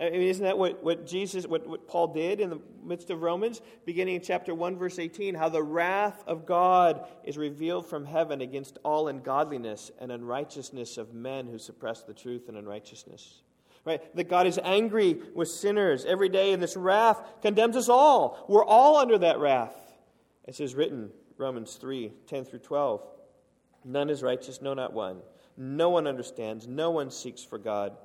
I 0.00 0.10
mean, 0.10 0.22
isn't 0.22 0.44
that 0.44 0.56
what, 0.56 0.82
what 0.84 1.06
Jesus, 1.06 1.44
what, 1.46 1.66
what 1.66 1.88
Paul 1.88 2.08
did 2.08 2.38
in 2.38 2.50
the 2.50 2.60
midst 2.84 3.10
of 3.10 3.20
Romans? 3.20 3.60
Beginning 3.84 4.14
in 4.14 4.22
chapter 4.22 4.54
1, 4.54 4.76
verse 4.76 4.98
18, 4.98 5.34
how 5.34 5.48
the 5.48 5.62
wrath 5.62 6.22
of 6.28 6.46
God 6.46 7.08
is 7.24 7.36
revealed 7.36 7.84
from 7.86 8.04
heaven 8.04 8.40
against 8.40 8.78
all 8.84 9.08
ungodliness 9.08 9.90
and 10.00 10.12
unrighteousness 10.12 10.98
of 10.98 11.14
men 11.14 11.48
who 11.48 11.58
suppress 11.58 12.02
the 12.02 12.14
truth 12.14 12.48
and 12.48 12.56
unrighteousness. 12.56 13.42
Right? 13.84 14.14
That 14.14 14.28
God 14.28 14.46
is 14.46 14.60
angry 14.62 15.18
with 15.34 15.48
sinners 15.48 16.04
every 16.04 16.28
day, 16.28 16.52
and 16.52 16.62
this 16.62 16.76
wrath 16.76 17.20
condemns 17.42 17.76
us 17.76 17.88
all. 17.88 18.44
We're 18.48 18.64
all 18.64 18.98
under 18.98 19.18
that 19.18 19.40
wrath. 19.40 19.74
As 20.46 20.60
is 20.60 20.76
written, 20.76 21.10
Romans 21.38 21.74
3 21.74 22.12
10 22.28 22.44
through 22.44 22.60
12. 22.60 23.02
None 23.88 24.10
is 24.10 24.22
righteous, 24.22 24.60
no, 24.60 24.74
not 24.74 24.92
one. 24.92 25.22
No 25.56 25.88
one 25.88 26.06
understands, 26.06 26.68
no 26.68 26.90
one 26.90 27.10
seeks 27.10 27.42
for 27.42 27.56
God. 27.56 27.96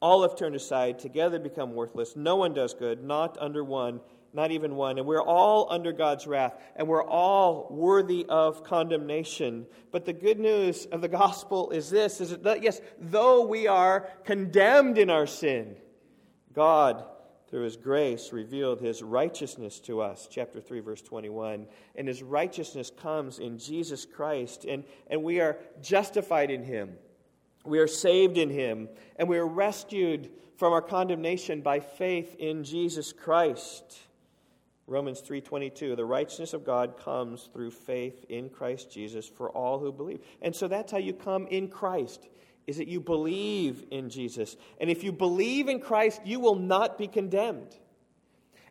All 0.00 0.22
have 0.22 0.36
turned 0.36 0.56
aside, 0.56 0.98
together 0.98 1.38
become 1.38 1.74
worthless. 1.74 2.16
No 2.16 2.34
one 2.34 2.52
does 2.54 2.74
good, 2.74 3.04
not 3.04 3.38
under 3.40 3.62
one, 3.62 4.00
not 4.34 4.50
even 4.50 4.74
one. 4.74 4.98
And 4.98 5.06
we're 5.06 5.22
all 5.22 5.68
under 5.70 5.92
God's 5.92 6.26
wrath, 6.26 6.60
and 6.74 6.88
we're 6.88 7.04
all 7.04 7.68
worthy 7.70 8.26
of 8.28 8.64
condemnation. 8.64 9.64
But 9.92 10.04
the 10.04 10.12
good 10.12 10.40
news 10.40 10.86
of 10.86 11.00
the 11.00 11.08
gospel 11.08 11.70
is 11.70 11.88
this 11.88 12.20
is 12.20 12.36
that, 12.38 12.64
yes, 12.64 12.80
though 12.98 13.46
we 13.46 13.68
are 13.68 14.08
condemned 14.24 14.98
in 14.98 15.08
our 15.08 15.28
sin, 15.28 15.76
God, 16.52 17.04
through 17.52 17.64
his 17.64 17.76
grace, 17.76 18.32
revealed 18.32 18.80
his 18.80 19.02
righteousness 19.02 19.78
to 19.78 20.00
us. 20.00 20.26
Chapter 20.30 20.58
3, 20.58 20.80
verse 20.80 21.02
21. 21.02 21.66
And 21.94 22.08
his 22.08 22.22
righteousness 22.22 22.90
comes 22.90 23.38
in 23.38 23.58
Jesus 23.58 24.06
Christ, 24.06 24.64
and, 24.64 24.84
and 25.08 25.22
we 25.22 25.38
are 25.38 25.58
justified 25.82 26.50
in 26.50 26.64
him. 26.64 26.94
We 27.66 27.78
are 27.78 27.86
saved 27.86 28.38
in 28.38 28.48
him, 28.48 28.88
and 29.16 29.28
we 29.28 29.36
are 29.36 29.46
rescued 29.46 30.30
from 30.56 30.72
our 30.72 30.80
condemnation 30.80 31.60
by 31.60 31.80
faith 31.80 32.36
in 32.38 32.64
Jesus 32.64 33.12
Christ. 33.12 33.98
Romans 34.86 35.20
3:22 35.20 35.94
the 35.94 36.04
righteousness 36.04 36.54
of 36.54 36.64
God 36.64 36.96
comes 36.96 37.50
through 37.52 37.70
faith 37.70 38.24
in 38.30 38.48
Christ 38.48 38.90
Jesus 38.90 39.28
for 39.28 39.50
all 39.50 39.78
who 39.78 39.92
believe. 39.92 40.20
And 40.40 40.56
so 40.56 40.68
that's 40.68 40.90
how 40.90 40.98
you 40.98 41.12
come 41.12 41.46
in 41.48 41.68
Christ. 41.68 42.28
Is 42.66 42.76
that 42.76 42.88
you 42.88 43.00
believe 43.00 43.84
in 43.90 44.08
Jesus. 44.08 44.56
And 44.80 44.88
if 44.88 45.02
you 45.02 45.12
believe 45.12 45.68
in 45.68 45.80
Christ, 45.80 46.20
you 46.24 46.38
will 46.38 46.54
not 46.54 46.96
be 46.96 47.08
condemned. 47.08 47.76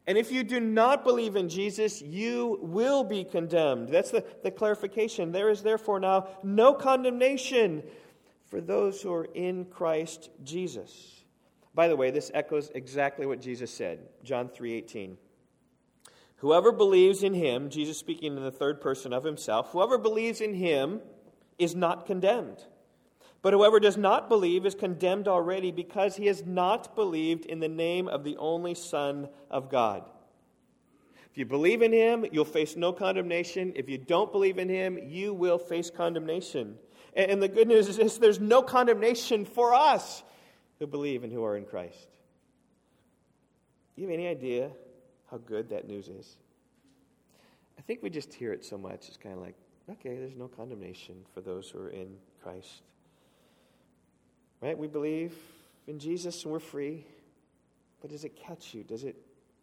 And 0.08 0.18
if 0.18 0.32
you 0.32 0.44
do 0.44 0.60
not 0.60 1.04
believe 1.04 1.36
in 1.36 1.50
Jesus, 1.50 2.02
you 2.02 2.58
will 2.62 3.04
be 3.04 3.24
condemned. 3.24 3.90
That's 3.90 4.12
the, 4.12 4.26
the 4.44 4.50
clarification. 4.52 5.32
There 5.32 5.50
is 5.50 5.62
therefore 5.62 6.00
now 6.00 6.28
no 6.42 6.74
condemnation 6.74 7.84
for 8.48 8.62
those 8.62 9.02
who 9.02 9.14
are 9.14 9.28
in 9.34 9.66
Christ 9.66 10.30
Jesus. 10.44 11.24
By 11.74 11.88
the 11.88 11.96
way, 11.96 12.12
this 12.12 12.32
echoes 12.34 12.72
exactly 12.74 13.26
what 13.26 13.42
Jesus 13.42 13.72
said, 13.72 14.00
John 14.24 14.50
3:18. 14.50 15.18
Whoever 16.38 16.72
believes 16.72 17.22
in 17.22 17.36
him, 17.36 17.70
Jesus 17.70 18.00
speaking 18.00 18.36
in 18.36 18.44
the 18.44 18.52
third 18.52 18.82
person 18.82 19.14
of 19.14 19.24
himself, 19.24 19.70
whoever 19.72 20.00
believes 20.00 20.42
in 20.42 20.56
him 20.56 21.02
is 21.60 21.76
not 21.76 22.08
condemned. 22.08 22.66
But 23.42 23.54
whoever 23.54 23.80
does 23.80 23.98
not 23.98 24.30
believe 24.30 24.66
is 24.66 24.76
condemned 24.76 25.28
already 25.28 25.72
because 25.72 26.16
he 26.16 26.28
has 26.28 26.46
not 26.46 26.96
believed 26.96 27.46
in 27.46 27.60
the 27.60 27.68
name 27.68 28.08
of 28.08 28.24
the 28.24 28.38
only 28.38 28.76
Son 28.76 29.30
of 29.50 29.70
God. 29.70 30.04
If 31.32 31.38
you 31.38 31.46
believe 31.46 31.82
in 31.82 31.94
him, 31.94 32.26
you'll 32.32 32.46
face 32.46 32.76
no 32.76 32.92
condemnation. 32.92 33.72
If 33.76 33.90
you 33.90 33.98
don't 33.98 34.32
believe 34.32 34.58
in 34.58 34.70
him, 34.70 35.00
you 35.02 35.34
will 35.34 35.58
face 35.58 35.90
condemnation. 35.90 36.78
And 37.16 37.42
the 37.42 37.48
good 37.48 37.68
news 37.68 37.88
is 37.88 37.98
this 37.98 38.18
there's 38.18 38.40
no 38.40 38.62
condemnation 38.62 39.46
for 39.46 39.74
us 39.74 40.24
who 40.80 40.88
believe 40.88 41.24
and 41.24 41.32
who 41.32 41.44
are 41.44 41.58
in 41.58 41.66
Christ. 41.66 42.08
Do 43.96 44.02
you 44.02 44.08
have 44.08 44.14
any 44.14 44.28
idea 44.28 44.72
how 45.30 45.38
good 45.38 45.70
that 45.70 45.88
news 45.88 46.08
is? 46.08 46.38
I 47.78 47.82
think 47.82 48.04
we 48.04 48.10
just 48.10 48.34
hear 48.34 48.54
it 48.54 48.64
so 48.64 48.78
much, 48.78 49.08
it's 49.08 49.18
kind 49.18 49.36
of 49.36 49.42
like, 49.42 49.56
okay, 49.90 50.18
there's 50.18 50.36
no 50.36 50.48
condemnation 50.48 51.16
for 51.34 51.42
those 51.42 51.70
who 51.70 51.80
are 51.80 51.90
in 51.90 52.16
Christ. 52.44 52.84
Right? 54.62 54.78
We 54.78 54.88
believe 54.88 55.34
in 55.88 56.00
Jesus 56.00 56.44
and 56.44 56.54
we're 56.54 56.60
free. 56.60 57.06
But 58.00 58.12
does 58.12 58.24
it 58.24 58.36
catch 58.36 58.74
you? 58.74 58.84
Does 58.84 59.04
it, 59.04 59.16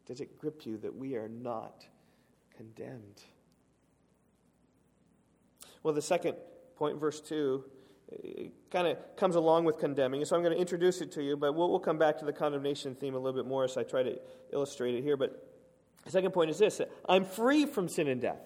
does 0.06 0.20
it 0.20 0.38
grip 0.38 0.66
you 0.66 0.76
that 0.78 0.94
we 0.94 1.16
are 1.16 1.28
not 1.28 1.86
condemned? 2.56 3.22
Well, 5.82 5.94
the 5.94 6.02
second 6.02 6.36
point, 6.76 6.98
verse 6.98 7.20
2, 7.20 7.64
uh, 8.12 8.16
kind 8.70 8.88
of 8.88 8.98
comes 9.16 9.36
along 9.36 9.64
with 9.64 9.78
condemning. 9.78 10.24
So 10.24 10.36
I'm 10.36 10.42
going 10.42 10.54
to 10.54 10.60
introduce 10.60 11.00
it 11.00 11.12
to 11.12 11.22
you, 11.22 11.36
but 11.36 11.54
we'll, 11.54 11.70
we'll 11.70 11.78
come 11.78 11.98
back 11.98 12.18
to 12.18 12.24
the 12.24 12.32
condemnation 12.32 12.94
theme 12.94 13.14
a 13.14 13.18
little 13.18 13.40
bit 13.40 13.48
more 13.48 13.64
as 13.64 13.76
I 13.76 13.82
try 13.84 14.02
to 14.02 14.18
illustrate 14.52 14.94
it 14.94 15.02
here. 15.02 15.16
But 15.16 15.48
the 16.04 16.10
second 16.10 16.32
point 16.32 16.50
is 16.50 16.58
this 16.58 16.80
I'm 17.08 17.24
free 17.24 17.66
from 17.66 17.88
sin 17.88 18.08
and 18.08 18.20
death. 18.20 18.40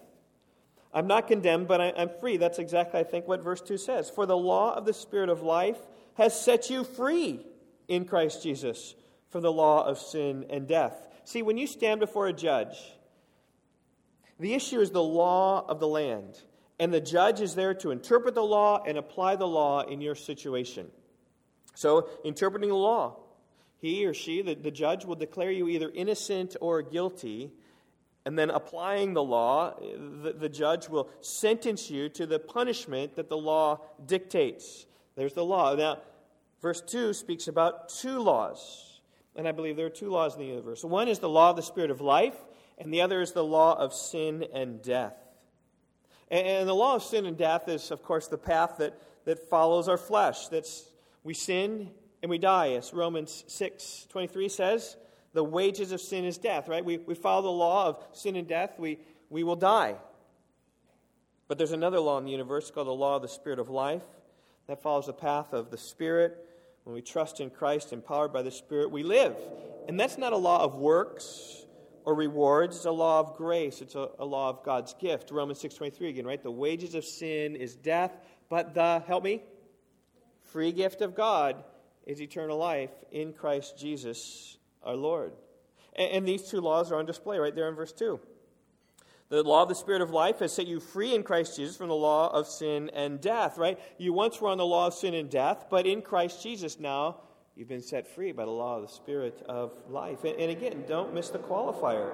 I'm 0.93 1.07
not 1.07 1.27
condemned, 1.27 1.67
but 1.67 1.81
I, 1.81 1.93
I'm 1.97 2.09
free. 2.19 2.37
That's 2.37 2.59
exactly, 2.59 2.99
I 2.99 3.03
think, 3.03 3.27
what 3.27 3.43
verse 3.43 3.61
2 3.61 3.77
says. 3.77 4.11
For 4.11 4.27
the 4.27 4.37
law 4.37 4.75
of 4.75 4.85
the 4.85 4.93
Spirit 4.93 5.29
of 5.29 5.41
life 5.41 5.79
has 6.15 6.39
set 6.39 6.69
you 6.69 6.83
free 6.83 7.45
in 7.87 8.05
Christ 8.05 8.43
Jesus 8.43 8.95
from 9.29 9.41
the 9.41 9.51
law 9.51 9.85
of 9.85 9.97
sin 9.97 10.45
and 10.49 10.67
death. 10.67 11.07
See, 11.25 11.41
when 11.41 11.57
you 11.57 11.67
stand 11.67 11.99
before 11.99 12.27
a 12.27 12.33
judge, 12.33 12.77
the 14.39 14.53
issue 14.53 14.79
is 14.79 14.91
the 14.91 15.01
law 15.01 15.65
of 15.67 15.79
the 15.79 15.87
land. 15.87 16.39
And 16.79 16.93
the 16.93 17.01
judge 17.01 17.39
is 17.39 17.55
there 17.55 17.73
to 17.75 17.91
interpret 17.91 18.35
the 18.35 18.43
law 18.43 18.83
and 18.85 18.97
apply 18.97 19.35
the 19.35 19.47
law 19.47 19.81
in 19.81 20.01
your 20.01 20.15
situation. 20.15 20.87
So, 21.75 22.09
interpreting 22.23 22.69
the 22.69 22.75
law, 22.75 23.17
he 23.77 24.05
or 24.05 24.13
she, 24.13 24.41
the, 24.41 24.55
the 24.55 24.71
judge, 24.71 25.05
will 25.05 25.15
declare 25.15 25.51
you 25.51 25.67
either 25.67 25.89
innocent 25.93 26.55
or 26.61 26.81
guilty. 26.81 27.51
And 28.25 28.39
then 28.39 28.49
applying 28.49 29.13
the 29.13 29.23
law, 29.23 29.75
the, 29.79 30.33
the 30.33 30.49
judge 30.49 30.87
will 30.87 31.09
sentence 31.21 31.89
you 31.89 32.09
to 32.09 32.25
the 32.25 32.39
punishment 32.39 33.15
that 33.15 33.29
the 33.29 33.37
law 33.37 33.81
dictates. 34.05 34.85
There's 35.15 35.33
the 35.33 35.45
law. 35.45 35.75
Now, 35.75 35.99
verse 36.61 36.81
2 36.81 37.13
speaks 37.13 37.47
about 37.47 37.89
two 37.89 38.19
laws. 38.19 39.01
And 39.35 39.47
I 39.47 39.51
believe 39.51 39.75
there 39.75 39.87
are 39.87 39.91
two 39.91 40.09
laws 40.09 40.35
in 40.35 40.41
the 40.41 40.47
universe. 40.47 40.83
One 40.83 41.07
is 41.07 41.19
the 41.19 41.29
law 41.29 41.51
of 41.51 41.55
the 41.55 41.63
Spirit 41.63 41.91
of 41.91 42.01
life, 42.01 42.35
and 42.77 42.93
the 42.93 43.01
other 43.01 43.21
is 43.21 43.31
the 43.31 43.43
law 43.43 43.77
of 43.77 43.93
sin 43.93 44.45
and 44.53 44.81
death. 44.81 45.15
And 46.29 46.67
the 46.67 46.73
law 46.73 46.95
of 46.95 47.03
sin 47.03 47.25
and 47.25 47.37
death 47.37 47.67
is, 47.67 47.91
of 47.91 48.01
course, 48.03 48.27
the 48.27 48.37
path 48.37 48.77
that, 48.79 48.99
that 49.25 49.49
follows 49.49 49.87
our 49.87 49.97
flesh. 49.97 50.47
That's 50.47 50.87
we 51.23 51.33
sin 51.33 51.91
and 52.21 52.29
we 52.29 52.37
die, 52.37 52.73
as 52.73 52.93
Romans 52.93 53.43
6 53.47 54.07
23 54.09 54.49
says. 54.49 54.97
The 55.33 55.43
wages 55.43 55.91
of 55.91 55.99
sin 55.99 56.25
is 56.25 56.37
death, 56.37 56.67
right? 56.67 56.85
We, 56.85 56.97
we 56.97 57.15
follow 57.15 57.41
the 57.41 57.49
law 57.49 57.87
of 57.87 58.03
sin 58.13 58.35
and 58.35 58.47
death, 58.47 58.75
we, 58.77 58.99
we 59.29 59.43
will 59.43 59.55
die. 59.55 59.95
But 61.47 61.57
there's 61.57 61.71
another 61.71 61.99
law 61.99 62.17
in 62.19 62.25
the 62.25 62.31
universe 62.31 62.71
called 62.71 62.87
the 62.87 62.91
law 62.91 63.15
of 63.15 63.23
the 63.23 63.27
Spirit 63.27 63.59
of 63.59 63.69
life. 63.69 64.03
That 64.73 64.81
follows 64.81 65.05
the 65.05 65.13
path 65.13 65.53
of 65.53 65.69
the 65.69 65.77
Spirit. 65.77 66.35
When 66.83 66.95
we 66.95 67.03
trust 67.03 67.39
in 67.39 67.51
Christ, 67.51 67.93
empowered 67.93 68.33
by 68.33 68.41
the 68.41 68.49
Spirit, 68.49 68.89
we 68.89 69.03
live. 69.03 69.35
And 69.87 69.99
that's 69.99 70.17
not 70.17 70.33
a 70.33 70.37
law 70.37 70.63
of 70.63 70.73
works 70.73 71.67
or 72.05 72.15
rewards. 72.15 72.77
It's 72.77 72.85
a 72.85 72.91
law 72.91 73.19
of 73.19 73.37
grace. 73.37 73.83
It's 73.83 73.93
a, 73.93 74.09
a 74.17 74.25
law 74.25 74.49
of 74.49 74.63
God's 74.63 74.95
gift. 74.95 75.29
Romans 75.29 75.61
6.23 75.61 76.09
again, 76.09 76.25
right? 76.25 76.41
The 76.41 76.49
wages 76.49 76.95
of 76.95 77.05
sin 77.05 77.55
is 77.55 77.75
death, 77.75 78.17
but 78.49 78.73
the, 78.73 79.03
help 79.05 79.23
me, 79.23 79.43
free 80.45 80.71
gift 80.71 81.01
of 81.03 81.13
God 81.13 81.63
is 82.07 82.19
eternal 82.19 82.57
life 82.57 82.89
in 83.11 83.31
Christ 83.31 83.77
Jesus 83.77 84.57
our 84.81 84.95
Lord. 84.95 85.33
And, 85.95 86.11
and 86.13 86.27
these 86.27 86.49
two 86.49 86.61
laws 86.61 86.91
are 86.91 86.95
on 86.95 87.05
display 87.05 87.37
right 87.37 87.53
there 87.53 87.69
in 87.69 87.75
verse 87.75 87.93
2. 87.93 88.19
The 89.33 89.41
law 89.41 89.63
of 89.63 89.69
the 89.69 89.73
Spirit 89.73 90.03
of 90.03 90.11
life 90.11 90.37
has 90.39 90.53
set 90.53 90.67
you 90.67 90.79
free 90.79 91.15
in 91.15 91.23
Christ 91.23 91.55
Jesus 91.55 91.75
from 91.75 91.87
the 91.87 91.95
law 91.95 92.29
of 92.31 92.45
sin 92.45 92.91
and 92.93 93.19
death, 93.19 93.57
right? 93.57 93.79
You 93.97 94.13
once 94.13 94.39
were 94.39 94.49
on 94.49 94.59
the 94.59 94.65
law 94.65 94.85
of 94.85 94.93
sin 94.93 95.15
and 95.15 95.27
death, 95.27 95.65
but 95.71 95.87
in 95.87 96.03
Christ 96.03 96.43
Jesus 96.43 96.79
now 96.79 97.17
you've 97.55 97.67
been 97.67 97.81
set 97.81 98.05
free 98.05 98.31
by 98.31 98.45
the 98.45 98.51
law 98.51 98.75
of 98.75 98.83
the 98.83 98.93
Spirit 98.93 99.41
of 99.49 99.73
life. 99.89 100.23
And, 100.23 100.51
again, 100.51 100.83
don't 100.87 101.15
miss 101.15 101.29
the 101.29 101.39
qualifier. 101.39 102.11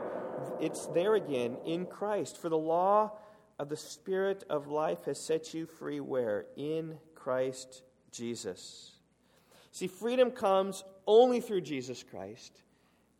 It's 0.62 0.86
there 0.86 1.16
again 1.16 1.58
in 1.66 1.88
Christ. 1.88 2.38
For 2.38 2.48
the 2.48 2.58
law 2.58 3.12
of 3.60 3.68
the 3.68 3.76
Spirit 3.76 4.46
of 4.50 4.68
life 4.70 5.04
has 5.04 5.20
set 5.20 5.54
you 5.54 5.66
free 5.66 6.00
where? 6.00 6.46
In 6.56 7.00
Christ 7.16 7.84
Jesus. 8.14 8.94
See, 9.74 9.88
freedom 9.88 10.32
comes 10.32 10.86
only 11.06 11.42
through 11.42 11.62
Jesus 11.62 12.02
Christ 12.02 12.62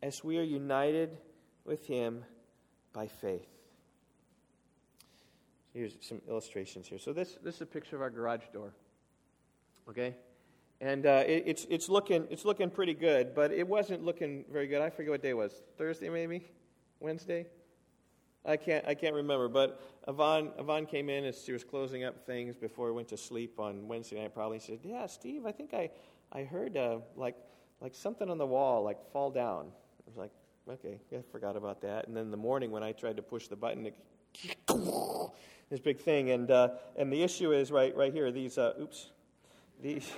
as 0.02 0.24
we 0.24 0.38
are 0.38 0.42
united 0.42 1.18
with 1.66 1.86
Him 1.86 2.24
by 2.94 3.06
faith. 3.06 3.59
Here's 5.72 5.96
some 6.00 6.20
illustrations 6.28 6.88
here. 6.88 6.98
So 6.98 7.12
this, 7.12 7.38
this 7.42 7.56
is 7.56 7.60
a 7.62 7.66
picture 7.66 7.96
of 7.96 8.02
our 8.02 8.10
garage 8.10 8.44
door. 8.52 8.74
Okay? 9.88 10.16
And 10.80 11.06
uh, 11.06 11.24
it, 11.26 11.44
it's, 11.46 11.66
it's, 11.70 11.88
looking, 11.88 12.26
it's 12.30 12.44
looking 12.44 12.70
pretty 12.70 12.94
good, 12.94 13.34
but 13.34 13.52
it 13.52 13.66
wasn't 13.66 14.04
looking 14.04 14.44
very 14.50 14.66
good. 14.66 14.80
I 14.80 14.90
forget 14.90 15.10
what 15.10 15.22
day 15.22 15.30
it 15.30 15.36
was. 15.36 15.62
Thursday, 15.78 16.08
maybe? 16.08 16.46
Wednesday? 16.98 17.46
I 18.44 18.56
can't, 18.56 18.86
I 18.86 18.94
can't 18.94 19.14
remember. 19.14 19.48
But 19.48 19.80
Yvonne, 20.08 20.52
Yvonne 20.58 20.86
came 20.86 21.10
in 21.10 21.24
and 21.24 21.34
she 21.34 21.52
was 21.52 21.62
closing 21.62 22.04
up 22.04 22.24
things 22.24 22.56
before 22.56 22.86
we 22.86 22.92
went 22.92 23.08
to 23.08 23.16
sleep 23.16 23.60
on 23.60 23.86
Wednesday 23.86 24.20
night, 24.20 24.34
probably. 24.34 24.58
She 24.58 24.72
said, 24.72 24.80
Yeah, 24.82 25.06
Steve, 25.06 25.44
I 25.44 25.52
think 25.52 25.74
I, 25.74 25.90
I 26.32 26.44
heard 26.44 26.76
uh, 26.76 27.00
like 27.16 27.36
like 27.80 27.94
something 27.94 28.30
on 28.30 28.38
the 28.38 28.46
wall, 28.46 28.82
like 28.82 28.98
fall 29.12 29.30
down. 29.30 29.66
I 29.66 30.02
was 30.06 30.16
like, 30.16 30.30
okay, 30.68 31.00
I 31.12 31.22
forgot 31.32 31.56
about 31.56 31.80
that. 31.82 32.06
And 32.06 32.16
then 32.16 32.30
the 32.30 32.36
morning 32.36 32.70
when 32.70 32.82
I 32.82 32.92
tried 32.92 33.16
to 33.16 33.22
push 33.22 33.48
the 33.48 33.56
button, 33.56 33.86
it, 33.86 33.96
this 35.70 35.80
big 35.80 35.98
thing. 35.98 36.30
And, 36.30 36.50
uh, 36.50 36.70
and 36.96 37.12
the 37.12 37.22
issue 37.22 37.52
is 37.52 37.70
right, 37.70 37.94
right 37.96 38.12
here, 38.12 38.30
these, 38.32 38.58
uh, 38.58 38.74
oops, 38.80 39.10
these, 39.82 40.10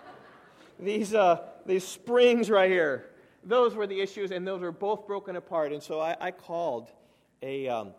these, 0.78 1.14
uh, 1.14 1.42
these 1.66 1.86
springs 1.86 2.50
right 2.50 2.70
here. 2.70 3.10
Those 3.42 3.74
were 3.74 3.86
the 3.86 4.00
issues, 4.00 4.32
and 4.32 4.46
those 4.46 4.60
were 4.60 4.72
both 4.72 5.06
broken 5.06 5.36
apart. 5.36 5.72
And 5.72 5.82
so 5.82 6.00
I, 6.00 6.16
I 6.20 6.30
called 6.30 6.90
a, 7.42 7.68
um, 7.68 7.92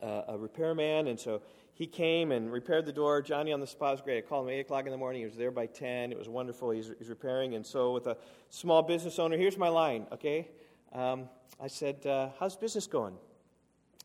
a 0.00 0.36
repairman, 0.38 1.08
and 1.08 1.18
so 1.18 1.42
he 1.80 1.86
came 1.86 2.30
and 2.30 2.52
repaired 2.52 2.84
the 2.84 2.92
door. 2.92 3.22
Johnny 3.22 3.52
on 3.52 3.60
the 3.60 3.66
spot 3.66 3.92
was 3.92 4.00
great. 4.02 4.18
I 4.18 4.20
called 4.20 4.46
him 4.46 4.50
8 4.50 4.60
o'clock 4.60 4.84
in 4.84 4.92
the 4.92 4.98
morning. 4.98 5.22
He 5.22 5.26
was 5.26 5.34
there 5.34 5.50
by 5.50 5.64
10. 5.64 6.12
It 6.12 6.18
was 6.18 6.28
wonderful. 6.28 6.70
He's, 6.70 6.92
he's 6.98 7.08
repairing. 7.08 7.54
And 7.54 7.66
so, 7.66 7.94
with 7.94 8.06
a 8.06 8.18
small 8.50 8.82
business 8.82 9.18
owner, 9.18 9.38
here's 9.38 9.56
my 9.56 9.68
line, 9.68 10.06
okay? 10.12 10.48
Um, 10.92 11.30
I 11.58 11.68
said, 11.68 12.04
uh, 12.04 12.28
How's 12.38 12.54
business 12.54 12.86
going? 12.86 13.16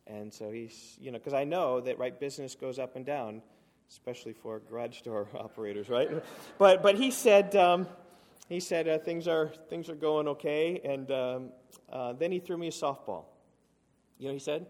And 0.07 0.33
so 0.33 0.51
he's, 0.51 0.95
you 0.99 1.11
know, 1.11 1.17
because 1.17 1.33
I 1.33 1.43
know 1.43 1.81
that, 1.81 1.97
right, 1.97 2.17
business 2.19 2.55
goes 2.55 2.77
up 2.77 2.95
and 2.95 3.05
down, 3.05 3.41
especially 3.89 4.33
for 4.33 4.59
garage 4.59 5.01
door 5.01 5.27
operators, 5.35 5.89
right? 5.89 6.09
but, 6.57 6.83
but 6.83 6.95
he 6.95 7.11
said, 7.11 7.55
um, 7.55 7.87
he 8.47 8.59
said 8.59 8.87
uh, 8.87 8.99
things, 8.99 9.27
are, 9.27 9.51
things 9.69 9.89
are 9.89 9.95
going 9.95 10.27
okay. 10.27 10.79
And 10.83 11.11
um, 11.11 11.49
uh, 11.91 12.13
then 12.13 12.31
he 12.31 12.39
threw 12.39 12.57
me 12.57 12.67
a 12.67 12.71
softball. 12.71 13.25
You 14.19 14.27
know 14.27 14.33
he 14.33 14.39
said? 14.39 14.65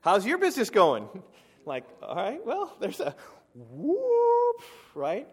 How's 0.00 0.26
your 0.26 0.38
business 0.38 0.70
going? 0.70 1.08
like, 1.66 1.84
all 2.02 2.16
right, 2.16 2.44
well, 2.44 2.74
there's 2.80 3.00
a 3.00 3.14
whoop, 3.54 4.62
right? 4.94 5.28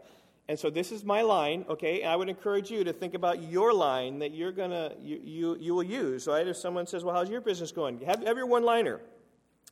And 0.49 0.57
so 0.57 0.69
this 0.69 0.91
is 0.91 1.03
my 1.03 1.21
line, 1.21 1.65
okay? 1.67 2.03
I 2.03 2.15
would 2.15 2.29
encourage 2.29 2.71
you 2.71 2.83
to 2.85 2.93
think 2.93 3.13
about 3.13 3.43
your 3.43 3.73
line 3.73 4.19
that 4.19 4.33
you're 4.33 4.53
gonna 4.53 4.93
you 4.99 5.19
you, 5.23 5.57
you 5.59 5.75
will 5.75 5.83
use, 5.83 6.27
right? 6.27 6.47
If 6.47 6.55
someone 6.55 6.87
says, 6.87 7.03
"Well, 7.03 7.15
how's 7.15 7.29
your 7.29 7.41
business 7.41 7.71
going?" 7.71 7.99
Have, 8.01 8.23
have 8.23 8.37
your 8.37 8.45
one-liner. 8.45 9.01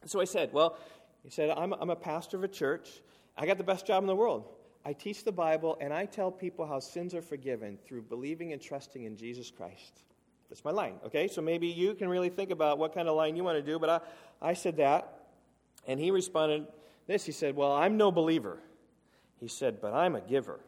So 0.06 0.20
I 0.20 0.26
said, 0.26 0.52
"Well," 0.52 0.78
he 1.24 1.30
said, 1.30 1.50
I'm, 1.50 1.74
"I'm 1.74 1.90
a 1.90 1.96
pastor 1.96 2.36
of 2.36 2.44
a 2.44 2.50
church. 2.50 3.02
I 3.38 3.46
got 3.46 3.58
the 3.58 3.64
best 3.64 3.86
job 3.86 4.04
in 4.04 4.08
the 4.08 4.16
world. 4.16 4.50
I 4.84 4.94
teach 4.94 5.24
the 5.24 5.32
Bible, 5.32 5.78
and 5.80 5.94
I 5.94 6.06
tell 6.06 6.30
people 6.30 6.66
how 6.66 6.80
sins 6.80 7.16
are 7.16 7.22
forgiven 7.22 7.78
through 7.86 8.04
believing 8.04 8.52
and 8.52 8.62
trusting 8.62 9.04
in 9.04 9.16
Jesus 9.16 9.50
Christ." 9.50 10.04
That's 10.50 10.64
my 10.64 10.72
line, 10.72 10.96
okay? 11.06 11.28
So 11.28 11.42
maybe 11.42 11.68
you 11.68 11.96
can 11.96 12.08
really 12.08 12.30
think 12.30 12.52
about 12.52 12.78
what 12.78 12.94
kind 12.94 13.08
of 13.08 13.16
line 13.16 13.36
you 13.36 13.44
want 13.44 13.58
to 13.58 13.64
do, 13.64 13.80
but 13.80 13.90
I, 14.42 14.50
I 14.50 14.54
said 14.54 14.78
that, 14.78 15.26
and 15.88 16.00
he 16.00 16.12
responded 16.12 16.68
this. 17.08 17.26
He 17.26 17.32
said, 17.32 17.56
Well, 17.56 17.72
I'm 17.72 17.98
no 17.98 18.12
believer. 18.12 18.60
He 19.40 19.48
said, 19.48 19.82
But 19.82 19.94
I'm 19.94 20.16
a 20.16 20.22
giver. 20.22 20.60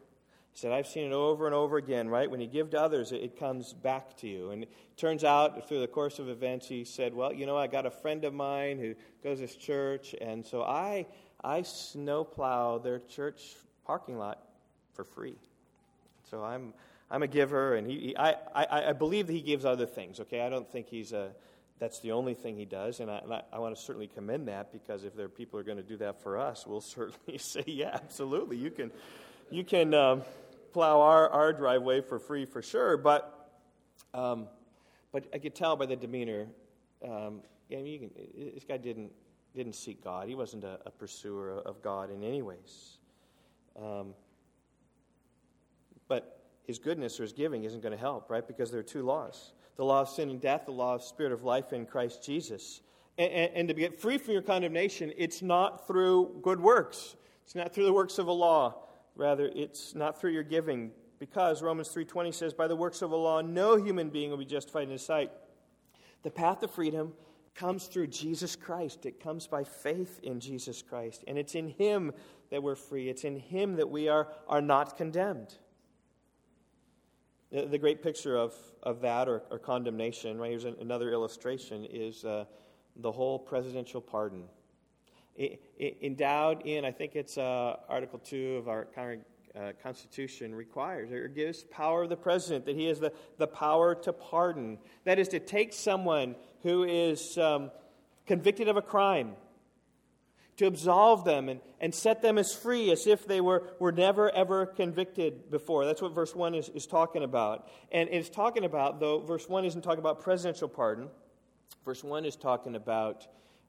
He 0.52 0.58
said, 0.58 0.72
I've 0.72 0.86
seen 0.86 1.04
it 1.04 1.12
over 1.12 1.46
and 1.46 1.54
over 1.54 1.76
again, 1.76 2.08
right? 2.08 2.30
When 2.30 2.40
you 2.40 2.46
give 2.46 2.70
to 2.70 2.80
others, 2.80 3.12
it, 3.12 3.38
comes 3.38 3.72
back 3.72 4.16
to 4.18 4.28
you. 4.28 4.50
And 4.50 4.64
it 4.64 4.70
turns 4.96 5.22
out, 5.22 5.68
through 5.68 5.80
the 5.80 5.86
course 5.86 6.18
of 6.18 6.28
events, 6.28 6.66
he 6.66 6.84
said, 6.84 7.14
Well, 7.14 7.32
you 7.32 7.46
know, 7.46 7.56
I 7.56 7.66
got 7.66 7.86
a 7.86 7.90
friend 7.90 8.24
of 8.24 8.34
mine 8.34 8.78
who 8.78 8.94
goes 9.22 9.38
to 9.38 9.42
this 9.42 9.56
church, 9.56 10.14
and 10.20 10.44
so 10.44 10.62
I, 10.62 11.06
I 11.42 11.62
snowplow 11.62 12.78
their 12.78 12.98
church 13.00 13.56
parking 13.86 14.18
lot 14.18 14.42
for 14.94 15.04
free. 15.04 15.36
So 16.30 16.42
I'm, 16.42 16.74
I'm 17.10 17.22
a 17.22 17.28
giver, 17.28 17.76
and 17.76 17.86
he, 17.86 17.98
he 17.98 18.16
I, 18.16 18.32
I, 18.54 18.88
I, 18.88 18.92
believe 18.92 19.28
that 19.28 19.32
he 19.32 19.40
gives 19.40 19.64
other 19.64 19.86
things, 19.86 20.20
okay? 20.20 20.42
I 20.42 20.48
don't 20.48 20.68
think 20.68 20.88
he's 20.88 21.12
a, 21.12 21.30
that's 21.78 22.00
the 22.00 22.12
only 22.12 22.34
thing 22.34 22.56
he 22.56 22.64
does, 22.64 23.00
and 23.00 23.10
I, 23.10 23.18
and 23.18 23.32
I, 23.32 23.42
I 23.52 23.58
want 23.58 23.74
to 23.76 23.80
certainly 23.80 24.08
commend 24.08 24.48
that 24.48 24.72
because 24.72 25.04
if 25.04 25.14
there 25.14 25.26
are 25.26 25.28
people 25.28 25.58
who 25.58 25.60
are 25.60 25.64
going 25.64 25.76
to 25.76 25.82
do 25.82 25.96
that 25.98 26.20
for 26.22 26.38
us, 26.38 26.66
we'll 26.66 26.80
certainly 26.82 27.38
say, 27.38 27.62
yeah, 27.66 27.90
absolutely. 27.94 28.56
You 28.56 28.70
can, 28.70 28.90
you 29.50 29.64
can 29.64 29.94
um, 29.94 30.22
plow 30.72 31.00
our, 31.00 31.28
our 31.30 31.52
driveway 31.52 32.00
for 32.00 32.18
free 32.18 32.44
for 32.44 32.62
sure, 32.62 32.96
but, 32.96 33.52
um, 34.12 34.48
but 35.12 35.26
I 35.32 35.38
could 35.38 35.54
tell 35.54 35.76
by 35.76 35.86
the 35.86 35.96
demeanor, 35.96 36.48
um, 37.04 37.40
I 37.70 37.74
can, 37.74 38.10
this 38.54 38.64
guy 38.64 38.76
didn't, 38.76 39.12
didn't 39.54 39.74
seek 39.74 40.02
God. 40.02 40.28
He 40.28 40.34
wasn't 40.34 40.64
a, 40.64 40.80
a 40.84 40.90
pursuer 40.90 41.62
of 41.64 41.82
God 41.82 42.10
in 42.10 42.24
any 42.24 42.42
ways. 42.42 42.98
Um, 43.80 44.14
but 46.08 46.40
his 46.66 46.78
goodness 46.78 47.20
or 47.20 47.22
his 47.22 47.32
giving 47.32 47.64
isn't 47.64 47.82
going 47.82 47.92
to 47.92 47.98
help, 47.98 48.30
right? 48.30 48.46
Because 48.46 48.70
there 48.70 48.80
are 48.80 48.84
two 48.84 49.02
laws 49.02 49.52
the 49.78 49.84
law 49.84 50.02
of 50.02 50.08
sin 50.10 50.28
and 50.28 50.40
death, 50.40 50.66
the 50.66 50.72
law 50.72 50.96
of 50.96 51.02
spirit 51.02 51.32
of 51.32 51.44
life 51.44 51.72
in 51.72 51.86
Christ 51.86 52.22
Jesus. 52.22 52.82
And, 53.16 53.32
and, 53.32 53.52
and, 53.54 53.68
to 53.68 53.74
get 53.74 53.98
free 53.98 54.18
from 54.18 54.32
your 54.32 54.42
condemnation, 54.42 55.12
it's 55.16 55.40
not 55.40 55.86
through 55.86 56.40
good 56.42 56.60
works, 56.60 57.16
it's 57.44 57.54
not 57.54 57.72
through 57.72 57.86
the 57.86 57.92
works 57.92 58.18
of 58.18 58.26
a 58.26 58.32
law. 58.32 58.82
Rather, 59.16 59.50
it's 59.54 59.94
not 59.94 60.20
through 60.20 60.32
your 60.32 60.44
giving. 60.44 60.92
Because 61.18 61.62
Romans 61.62 61.88
3.20 61.88 62.32
says, 62.32 62.54
By 62.54 62.68
the 62.68 62.76
works 62.76 63.02
of 63.02 63.10
a 63.10 63.16
law, 63.16 63.40
no 63.40 63.74
human 63.74 64.10
being 64.10 64.30
will 64.30 64.36
be 64.36 64.44
justified 64.44 64.84
in 64.84 64.90
his 64.90 65.04
sight. 65.04 65.32
The 66.22 66.30
path 66.30 66.60
to 66.60 66.68
freedom 66.68 67.14
comes 67.56 67.86
through 67.86 68.06
Jesus 68.06 68.54
Christ. 68.54 69.04
It 69.06 69.20
comes 69.20 69.48
by 69.48 69.64
faith 69.64 70.20
in 70.22 70.38
Jesus 70.38 70.82
Christ. 70.82 71.24
And 71.26 71.36
it's 71.36 71.56
in 71.56 71.68
Him 71.68 72.12
that 72.50 72.62
we're 72.62 72.76
free. 72.76 73.08
It's 73.08 73.24
in 73.24 73.36
Him 73.36 73.74
that 73.76 73.90
we 73.90 74.08
are, 74.08 74.28
are 74.46 74.62
not 74.62 74.96
condemned. 74.96 75.56
The 77.50 77.78
great 77.78 78.02
picture 78.02 78.36
of, 78.36 78.54
of 78.82 79.00
that 79.00 79.26
or, 79.26 79.42
or 79.50 79.58
condemnation, 79.58 80.38
right? 80.38 80.50
Here's 80.50 80.64
another 80.64 81.10
illustration, 81.12 81.86
is 81.90 82.22
uh, 82.22 82.44
the 82.96 83.10
whole 83.10 83.38
presidential 83.38 84.02
pardon. 84.02 84.44
It, 85.34 85.62
it, 85.78 85.96
endowed 86.02 86.66
in, 86.66 86.84
I 86.84 86.90
think 86.90 87.16
it's 87.16 87.38
uh, 87.38 87.76
Article 87.88 88.18
2 88.18 88.56
of 88.56 88.68
our 88.68 88.86
uh, 89.58 89.72
Constitution, 89.82 90.54
requires 90.54 91.10
or 91.10 91.26
gives 91.28 91.62
power 91.64 92.02
of 92.02 92.10
the 92.10 92.16
president 92.16 92.66
that 92.66 92.76
he 92.76 92.84
has 92.84 93.00
the, 93.00 93.12
the 93.38 93.46
power 93.46 93.94
to 93.94 94.12
pardon. 94.12 94.76
That 95.04 95.18
is, 95.18 95.28
to 95.28 95.40
take 95.40 95.72
someone 95.72 96.36
who 96.62 96.84
is 96.84 97.38
um, 97.38 97.70
convicted 98.26 98.68
of 98.68 98.76
a 98.76 98.82
crime 98.82 99.36
to 100.58 100.66
absolve 100.66 101.24
them 101.24 101.48
and, 101.48 101.60
and 101.80 101.94
set 101.94 102.20
them 102.20 102.36
as 102.36 102.52
free 102.52 102.90
as 102.90 103.06
if 103.06 103.26
they 103.26 103.40
were, 103.40 103.62
were 103.78 103.92
never 103.92 104.30
ever 104.34 104.66
convicted 104.66 105.50
before. 105.50 105.84
That's 105.84 106.02
what 106.02 106.12
verse 106.12 106.34
1 106.34 106.54
is, 106.54 106.68
is 106.70 106.86
talking 106.86 107.22
about. 107.22 107.68
And 107.90 108.08
it's 108.10 108.28
talking 108.28 108.64
about, 108.64 109.00
though, 109.00 109.20
verse 109.20 109.48
1 109.48 109.64
isn't 109.64 109.82
talking 109.82 110.00
about 110.00 110.20
presidential 110.20 110.68
pardon. 110.68 111.08
Verse 111.84 112.04
1 112.04 112.24
is 112.24 112.36
talking 112.36 112.74
about 112.74 113.26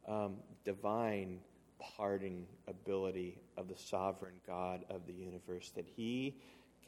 um, 0.07 0.37
divine 0.65 1.39
pardoning 1.79 2.45
ability 2.67 3.37
of 3.55 3.67
the 3.67 3.77
sovereign 3.77 4.33
God 4.45 4.83
of 4.89 5.05
the 5.05 5.13
universe, 5.13 5.71
that 5.75 5.85
He 5.85 6.35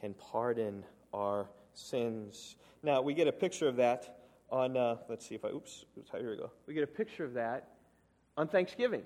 can 0.00 0.14
pardon 0.14 0.84
our 1.14 1.48
sins. 1.74 2.56
Now, 2.82 3.00
we 3.02 3.14
get 3.14 3.28
a 3.28 3.32
picture 3.32 3.68
of 3.68 3.76
that 3.76 4.18
on, 4.50 4.76
uh, 4.76 4.96
let's 5.08 5.26
see 5.26 5.36
if 5.36 5.44
I, 5.44 5.48
oops, 5.48 5.84
oops, 5.96 6.10
here 6.10 6.30
we 6.30 6.36
go. 6.36 6.50
We 6.66 6.74
get 6.74 6.82
a 6.82 6.88
picture 6.88 7.24
of 7.24 7.34
that 7.34 7.68
on 8.36 8.48
Thanksgiving. 8.48 9.02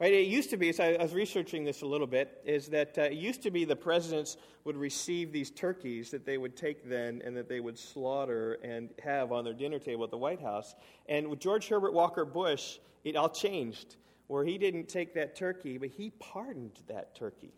Right, 0.00 0.12
it 0.12 0.26
used 0.26 0.50
to 0.50 0.56
be, 0.56 0.72
so 0.72 0.82
I 0.82 1.00
was 1.00 1.14
researching 1.14 1.62
this 1.62 1.82
a 1.82 1.86
little 1.86 2.08
bit, 2.08 2.42
is 2.44 2.66
that 2.68 2.98
uh, 2.98 3.02
it 3.02 3.12
used 3.12 3.44
to 3.44 3.52
be 3.52 3.64
the 3.64 3.76
presidents 3.76 4.36
would 4.64 4.76
receive 4.76 5.30
these 5.30 5.52
turkeys 5.52 6.10
that 6.10 6.26
they 6.26 6.36
would 6.36 6.56
take 6.56 6.88
then 6.88 7.22
and 7.24 7.36
that 7.36 7.48
they 7.48 7.60
would 7.60 7.78
slaughter 7.78 8.58
and 8.64 8.90
have 9.04 9.30
on 9.30 9.44
their 9.44 9.52
dinner 9.52 9.78
table 9.78 10.02
at 10.02 10.10
the 10.10 10.18
White 10.18 10.40
House. 10.40 10.74
And 11.08 11.28
with 11.28 11.38
George 11.38 11.68
Herbert 11.68 11.92
Walker 11.92 12.24
Bush, 12.24 12.78
it 13.04 13.14
all 13.14 13.28
changed, 13.28 13.94
where 14.26 14.44
he 14.44 14.58
didn't 14.58 14.88
take 14.88 15.14
that 15.14 15.36
turkey, 15.36 15.78
but 15.78 15.90
he 15.90 16.10
pardoned 16.10 16.80
that 16.88 17.14
turkey. 17.14 17.52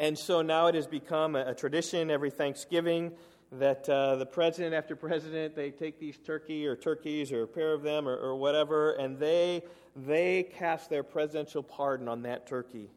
And 0.00 0.18
so 0.18 0.42
now 0.42 0.66
it 0.66 0.74
has 0.74 0.88
become 0.88 1.36
a, 1.36 1.50
a 1.50 1.54
tradition 1.54 2.10
every 2.10 2.30
Thanksgiving 2.30 3.12
that 3.52 3.88
uh, 3.88 4.16
the 4.16 4.26
president 4.26 4.74
after 4.74 4.96
president 4.96 5.54
they 5.54 5.70
take 5.70 6.00
these 6.00 6.18
turkey 6.18 6.66
or 6.66 6.74
turkeys 6.74 7.30
or 7.30 7.44
a 7.44 7.46
pair 7.46 7.72
of 7.72 7.82
them 7.82 8.08
or, 8.08 8.16
or 8.16 8.34
whatever 8.34 8.94
and 8.94 9.16
they 9.16 9.62
they 9.96 10.42
cast 10.42 10.90
their 10.90 11.02
presidential 11.02 11.62
pardon 11.62 12.08
on 12.08 12.22
that 12.22 12.46
turkey. 12.46 12.90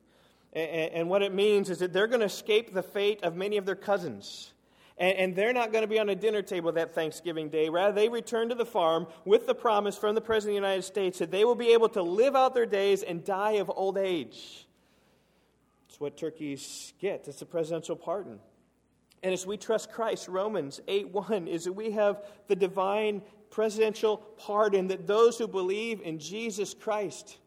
And, 0.53 0.91
and 0.93 1.09
what 1.09 1.21
it 1.21 1.33
means 1.33 1.69
is 1.69 1.79
that 1.79 1.93
they're 1.93 2.07
going 2.07 2.21
to 2.21 2.25
escape 2.25 2.73
the 2.73 2.83
fate 2.83 3.23
of 3.23 3.35
many 3.35 3.57
of 3.57 3.65
their 3.65 3.75
cousins. 3.75 4.53
And, 4.97 5.17
and 5.17 5.35
they're 5.35 5.53
not 5.53 5.71
going 5.71 5.83
to 5.83 5.87
be 5.87 5.99
on 5.99 6.09
a 6.09 6.15
dinner 6.15 6.41
table 6.41 6.71
that 6.73 6.95
thanksgiving 6.95 7.49
day. 7.49 7.69
Rather 7.69 7.93
they 7.93 8.09
return 8.09 8.49
to 8.49 8.55
the 8.55 8.65
farm 8.65 9.07
with 9.25 9.45
the 9.45 9.55
promise 9.55 9.97
from 9.97 10.15
the 10.15 10.21
president 10.21 10.57
of 10.57 10.61
the 10.61 10.67
united 10.67 10.83
states 10.83 11.19
that 11.19 11.31
they 11.31 11.45
will 11.45 11.55
be 11.55 11.73
able 11.73 11.89
to 11.89 12.01
live 12.01 12.35
out 12.35 12.53
their 12.53 12.65
days 12.65 13.03
and 13.03 13.23
die 13.23 13.53
of 13.53 13.71
old 13.75 13.97
age. 13.97 14.65
It's 15.89 15.99
what 15.99 16.17
turkeys 16.17 16.93
get. 16.99 17.27
It's 17.27 17.41
a 17.41 17.45
presidential 17.45 17.95
pardon. 17.95 18.39
And 19.23 19.33
as 19.33 19.45
we 19.45 19.57
trust 19.57 19.91
Christ, 19.91 20.27
Romans 20.27 20.79
8 20.87 21.09
1 21.09 21.47
is 21.47 21.65
that 21.65 21.73
we 21.73 21.91
have 21.91 22.23
the 22.47 22.55
divine 22.55 23.21
presidential 23.49 24.17
pardon 24.37 24.87
that 24.87 25.07
those 25.07 25.37
who 25.37 25.47
believe 25.47 26.01
in 26.01 26.19
Jesus 26.19 26.73
Christ 26.73 27.37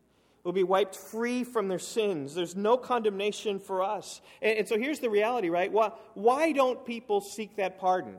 will 0.42 0.52
be 0.52 0.62
wiped 0.64 0.96
free 0.96 1.44
from 1.44 1.68
their 1.68 1.78
sins. 1.78 2.34
There's 2.34 2.56
no 2.56 2.76
condemnation 2.76 3.58
for 3.58 3.82
us. 3.82 4.20
And, 4.40 4.58
and 4.58 4.68
so 4.68 4.78
here's 4.78 4.98
the 4.98 5.10
reality, 5.10 5.50
right? 5.50 5.70
Why, 5.70 5.92
why 6.14 6.52
don't 6.52 6.84
people 6.84 7.20
seek 7.20 7.56
that 7.56 7.78
pardon? 7.78 8.16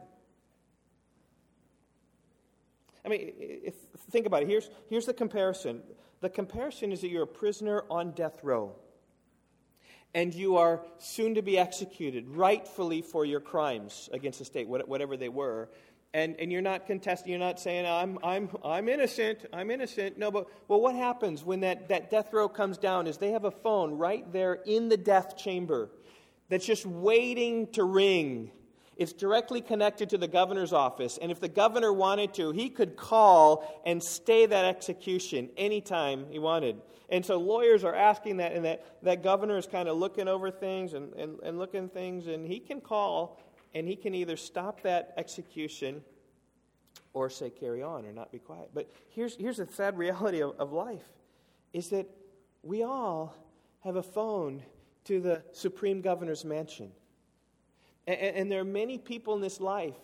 I 3.03 3.09
mean, 3.09 3.33
if, 3.39 3.73
think 4.11 4.27
about 4.27 4.43
it. 4.43 4.47
Here's, 4.47 4.69
here's 4.89 5.05
the 5.05 5.13
comparison 5.13 5.81
the 6.21 6.29
comparison 6.29 6.91
is 6.91 7.01
that 7.01 7.09
you're 7.09 7.23
a 7.23 7.27
prisoner 7.27 7.83
on 7.89 8.11
death 8.11 8.43
row. 8.43 8.75
and 10.13 10.33
you 10.33 10.57
are 10.57 10.81
soon 10.99 11.35
to 11.35 11.41
be 11.41 11.57
executed 11.57 12.27
rightfully 12.27 13.01
for 13.01 13.25
your 13.25 13.39
crimes 13.39 14.09
against 14.11 14.39
the 14.39 14.45
state, 14.45 14.67
whatever 14.67 15.15
they 15.15 15.29
were. 15.29 15.69
And, 16.13 16.35
and 16.39 16.51
you're 16.51 16.61
not 16.61 16.87
contesting, 16.87 17.29
you're 17.31 17.39
not 17.39 17.57
saying, 17.57 17.85
I'm, 17.85 18.19
I'm, 18.21 18.49
I'm 18.65 18.89
innocent, 18.89 19.45
I'm 19.53 19.71
innocent. 19.71 20.17
No, 20.17 20.29
but 20.29 20.47
well, 20.67 20.81
what 20.81 20.93
happens 20.93 21.45
when 21.45 21.61
that, 21.61 21.87
that 21.87 22.09
death 22.11 22.33
row 22.33 22.49
comes 22.49 22.77
down 22.77 23.07
is 23.07 23.17
they 23.17 23.31
have 23.31 23.45
a 23.45 23.51
phone 23.51 23.97
right 23.97 24.29
there 24.33 24.55
in 24.65 24.89
the 24.89 24.97
death 24.97 25.37
chamber 25.37 25.89
that's 26.49 26.65
just 26.65 26.85
waiting 26.85 27.67
to 27.67 27.85
ring. 27.85 28.51
It's 28.97 29.13
directly 29.13 29.61
connected 29.61 30.09
to 30.09 30.17
the 30.17 30.27
governor's 30.27 30.73
office. 30.73 31.17
And 31.19 31.31
if 31.31 31.39
the 31.39 31.47
governor 31.47 31.93
wanted 31.93 32.33
to, 32.35 32.51
he 32.51 32.69
could 32.69 32.97
call 32.97 33.81
and 33.85 34.03
stay 34.03 34.45
that 34.45 34.65
execution 34.65 35.49
anytime 35.55 36.25
he 36.29 36.39
wanted. 36.39 36.81
And 37.09 37.25
so 37.25 37.37
lawyers 37.37 37.83
are 37.83 37.95
asking 37.95 38.37
that, 38.37 38.51
and 38.51 38.65
that, 38.65 38.85
that 39.03 39.23
governor 39.23 39.57
is 39.57 39.65
kind 39.65 39.87
of 39.89 39.97
looking 39.97 40.27
over 40.27 40.51
things 40.51 40.93
and, 40.93 41.13
and, 41.13 41.39
and 41.41 41.57
looking 41.57 41.89
things, 41.89 42.27
and 42.27 42.45
he 42.45 42.59
can 42.59 42.81
call 42.81 43.39
and 43.73 43.87
he 43.87 43.95
can 43.95 44.13
either 44.13 44.37
stop 44.37 44.81
that 44.81 45.13
execution 45.17 46.01
or 47.13 47.29
say 47.29 47.49
carry 47.49 47.81
on 47.83 48.05
or 48.05 48.11
not 48.11 48.31
be 48.31 48.39
quiet. 48.39 48.69
But 48.73 48.91
here's, 49.09 49.35
here's 49.35 49.57
the 49.57 49.67
sad 49.67 49.97
reality 49.97 50.41
of, 50.41 50.55
of 50.59 50.71
life 50.71 51.07
is 51.73 51.89
that 51.89 52.07
we 52.63 52.83
all 52.83 53.35
have 53.83 53.95
a 53.95 54.03
phone 54.03 54.61
to 55.05 55.19
the 55.19 55.41
supreme 55.51 56.01
governor's 56.01 56.45
mansion. 56.45 56.91
And, 58.07 58.19
and 58.19 58.51
there 58.51 58.61
are 58.61 58.65
many 58.65 58.97
people 58.97 59.35
in 59.35 59.41
this 59.41 59.59
life 59.59 59.95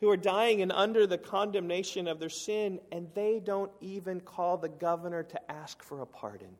who 0.00 0.10
are 0.10 0.16
dying 0.16 0.62
and 0.62 0.72
under 0.72 1.06
the 1.06 1.18
condemnation 1.18 2.06
of 2.06 2.20
their 2.20 2.28
sin, 2.28 2.80
and 2.92 3.08
they 3.14 3.40
don't 3.42 3.70
even 3.80 4.20
call 4.20 4.58
the 4.58 4.68
governor 4.68 5.22
to 5.22 5.50
ask 5.50 5.82
for 5.82 6.02
a 6.02 6.06
pardon. 6.06 6.54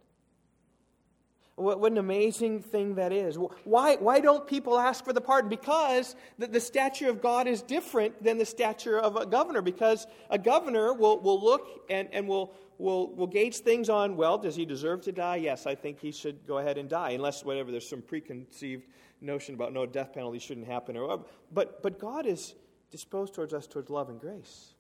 What, 1.56 1.80
what, 1.80 1.90
an 1.90 1.98
amazing 1.98 2.60
thing 2.60 2.96
that 2.96 3.12
is. 3.12 3.38
Why, 3.64 3.96
why 3.96 4.20
don't 4.20 4.46
people 4.46 4.78
ask 4.78 5.04
for 5.04 5.14
the 5.14 5.22
pardon? 5.22 5.48
Because 5.48 6.14
the, 6.38 6.46
the 6.46 6.60
stature 6.60 7.08
of 7.08 7.22
God 7.22 7.46
is 7.46 7.62
different 7.62 8.22
than 8.22 8.36
the 8.36 8.44
stature 8.44 8.98
of 8.98 9.16
a 9.16 9.24
governor. 9.24 9.62
Because 9.62 10.06
a 10.28 10.36
governor 10.38 10.92
will, 10.92 11.18
will 11.18 11.42
look 11.42 11.86
and, 11.88 12.08
and 12.12 12.28
will, 12.28 12.52
will, 12.76 13.14
will 13.14 13.26
gauge 13.26 13.56
things 13.58 13.88
on, 13.88 14.16
well, 14.16 14.36
does 14.36 14.54
he 14.54 14.66
deserve 14.66 15.00
to 15.02 15.12
die? 15.12 15.36
Yes, 15.36 15.66
I 15.66 15.74
think 15.74 15.98
he 15.98 16.12
should 16.12 16.46
go 16.46 16.58
ahead 16.58 16.76
and 16.76 16.90
die. 16.90 17.12
Unless, 17.12 17.42
whatever, 17.42 17.70
there's 17.70 17.88
some 17.88 18.02
preconceived 18.02 18.86
notion 19.22 19.54
about 19.54 19.72
no 19.72 19.86
death 19.86 20.12
penalty 20.12 20.38
shouldn't 20.38 20.66
happen. 20.66 20.94
Or, 20.94 21.24
but, 21.52 21.82
but 21.82 21.98
God 21.98 22.26
is 22.26 22.54
disposed 22.90 23.34
towards 23.34 23.54
us 23.54 23.66
towards 23.66 23.88
love 23.88 24.10
and 24.10 24.20
grace. 24.20 24.74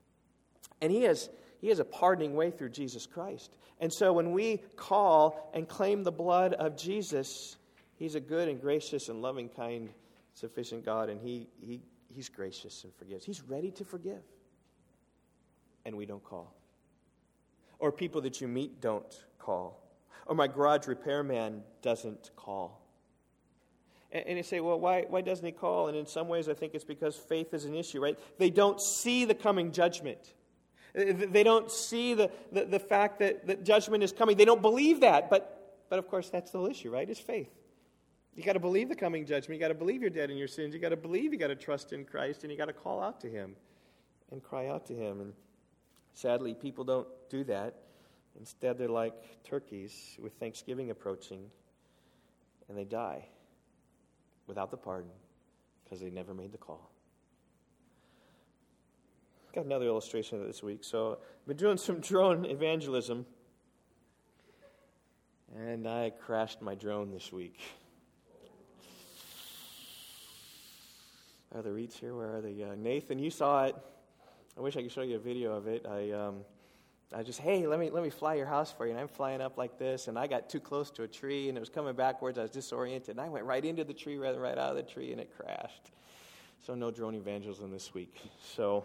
And 0.82 0.92
he 0.92 1.02
has 1.02 1.30
he 1.60 1.68
has 1.68 1.78
a 1.78 1.84
pardoning 1.84 2.34
way 2.34 2.50
through 2.50 2.70
Jesus 2.70 3.06
Christ. 3.06 3.50
And 3.80 3.92
so 3.92 4.12
when 4.12 4.32
we 4.32 4.62
call 4.76 5.50
and 5.54 5.68
claim 5.68 6.02
the 6.02 6.12
blood 6.12 6.54
of 6.54 6.76
Jesus, 6.76 7.56
He's 7.96 8.14
a 8.14 8.20
good 8.20 8.48
and 8.48 8.60
gracious 8.60 9.08
and 9.08 9.22
loving, 9.22 9.48
kind, 9.48 9.88
sufficient 10.34 10.84
God, 10.84 11.08
and 11.08 11.20
he, 11.20 11.48
he, 11.60 11.80
He's 12.08 12.28
gracious 12.28 12.84
and 12.84 12.94
forgives. 12.94 13.24
He's 13.24 13.42
ready 13.42 13.70
to 13.72 13.84
forgive. 13.84 14.22
And 15.84 15.96
we 15.96 16.06
don't 16.06 16.22
call. 16.22 16.54
Or 17.78 17.92
people 17.92 18.20
that 18.22 18.40
you 18.40 18.48
meet 18.48 18.80
don't 18.80 19.24
call. 19.38 19.82
Or 20.26 20.34
my 20.34 20.46
garage 20.46 20.86
repairman 20.86 21.62
doesn't 21.82 22.30
call. 22.36 22.82
And, 24.12 24.36
you 24.36 24.42
say, 24.42 24.60
well, 24.60 24.80
why, 24.80 25.04
why 25.08 25.20
doesn't 25.20 25.44
he 25.44 25.52
call? 25.52 25.88
And 25.88 25.96
in 25.96 26.06
some 26.06 26.28
ways, 26.28 26.48
I 26.48 26.54
think 26.54 26.74
it's 26.74 26.84
because 26.84 27.16
faith 27.16 27.52
is 27.52 27.64
an 27.64 27.74
issue, 27.74 28.00
right? 28.00 28.18
They 28.38 28.50
don't 28.50 28.80
see 28.80 29.24
the 29.24 29.34
coming 29.34 29.72
judgment. 29.72 30.32
They 30.96 31.42
don't 31.42 31.70
see 31.70 32.14
the, 32.14 32.30
the, 32.50 32.64
the 32.64 32.78
fact 32.78 33.18
that, 33.18 33.46
that 33.46 33.64
judgment 33.64 34.02
is 34.02 34.12
coming. 34.12 34.34
They 34.34 34.46
don't 34.46 34.62
believe 34.62 35.00
that. 35.00 35.28
But, 35.28 35.84
but 35.90 35.98
of 35.98 36.08
course, 36.08 36.30
that's 36.30 36.50
the 36.52 36.58
whole 36.58 36.68
issue, 36.68 36.90
right? 36.90 37.08
Is 37.08 37.18
faith. 37.18 37.50
You 38.34 38.42
got 38.42 38.54
to 38.54 38.60
believe 38.60 38.88
the 38.88 38.96
coming 38.96 39.26
judgment. 39.26 39.60
You 39.60 39.60
got 39.60 39.68
to 39.68 39.74
believe 39.74 40.00
you're 40.00 40.10
dead 40.10 40.30
in 40.30 40.38
your 40.38 40.48
sins. 40.48 40.74
You 40.74 40.80
got 40.80 40.88
to 40.90 40.96
believe 40.96 41.34
you 41.34 41.38
got 41.38 41.48
to 41.48 41.54
trust 41.54 41.92
in 41.92 42.06
Christ, 42.06 42.44
and 42.44 42.50
you 42.50 42.56
got 42.56 42.66
to 42.66 42.72
call 42.72 43.02
out 43.02 43.20
to 43.20 43.28
Him 43.28 43.56
and 44.30 44.42
cry 44.42 44.68
out 44.68 44.86
to 44.86 44.94
Him. 44.94 45.20
And 45.20 45.32
sadly, 46.14 46.54
people 46.54 46.84
don't 46.84 47.08
do 47.28 47.44
that. 47.44 47.74
Instead, 48.38 48.78
they're 48.78 48.88
like 48.88 49.44
turkeys 49.44 50.16
with 50.18 50.32
Thanksgiving 50.34 50.90
approaching, 50.90 51.44
and 52.68 52.76
they 52.76 52.84
die 52.84 53.26
without 54.46 54.70
the 54.70 54.76
pardon 54.78 55.10
because 55.84 56.00
they 56.00 56.10
never 56.10 56.32
made 56.32 56.52
the 56.52 56.58
call 56.58 56.90
got 59.56 59.64
another 59.64 59.86
illustration 59.86 60.38
of 60.38 60.46
this 60.46 60.62
week. 60.62 60.84
So 60.84 61.12
I've 61.12 61.48
been 61.48 61.56
doing 61.56 61.78
some 61.78 61.98
drone 62.00 62.44
evangelism, 62.44 63.24
and 65.56 65.88
I 65.88 66.10
crashed 66.10 66.60
my 66.60 66.74
drone 66.74 67.10
this 67.10 67.32
week. 67.32 67.58
Are 71.54 71.62
the 71.62 71.70
REITs 71.70 71.94
here? 71.94 72.14
Where 72.14 72.36
are 72.36 72.40
they? 72.42 72.62
Uh, 72.62 72.74
Nathan, 72.76 73.18
you 73.18 73.30
saw 73.30 73.64
it. 73.64 73.74
I 74.58 74.60
wish 74.60 74.76
I 74.76 74.82
could 74.82 74.92
show 74.92 75.00
you 75.00 75.16
a 75.16 75.18
video 75.18 75.54
of 75.54 75.68
it. 75.68 75.86
I, 75.88 76.10
um, 76.10 76.44
I 77.14 77.22
just, 77.22 77.40
hey, 77.40 77.66
let 77.66 77.80
me 77.80 77.88
let 77.88 78.02
me 78.02 78.10
fly 78.10 78.34
your 78.34 78.44
house 78.44 78.70
for 78.70 78.84
you. 78.84 78.90
And 78.90 79.00
I'm 79.00 79.08
flying 79.08 79.40
up 79.40 79.56
like 79.56 79.78
this, 79.78 80.08
and 80.08 80.18
I 80.18 80.26
got 80.26 80.50
too 80.50 80.60
close 80.60 80.90
to 80.90 81.04
a 81.04 81.08
tree, 81.08 81.48
and 81.48 81.56
it 81.56 81.60
was 81.60 81.70
coming 81.70 81.94
backwards. 81.94 82.36
I 82.36 82.42
was 82.42 82.50
disoriented, 82.50 83.16
and 83.16 83.20
I 83.22 83.30
went 83.30 83.46
right 83.46 83.64
into 83.64 83.84
the 83.84 83.94
tree 83.94 84.18
rather 84.18 84.34
than 84.34 84.42
right 84.42 84.58
out 84.58 84.68
of 84.68 84.76
the 84.76 84.82
tree, 84.82 85.12
and 85.12 85.20
it 85.20 85.30
crashed. 85.34 85.92
So 86.66 86.74
no 86.74 86.90
drone 86.90 87.14
evangelism 87.14 87.70
this 87.70 87.94
week. 87.94 88.20
So 88.54 88.84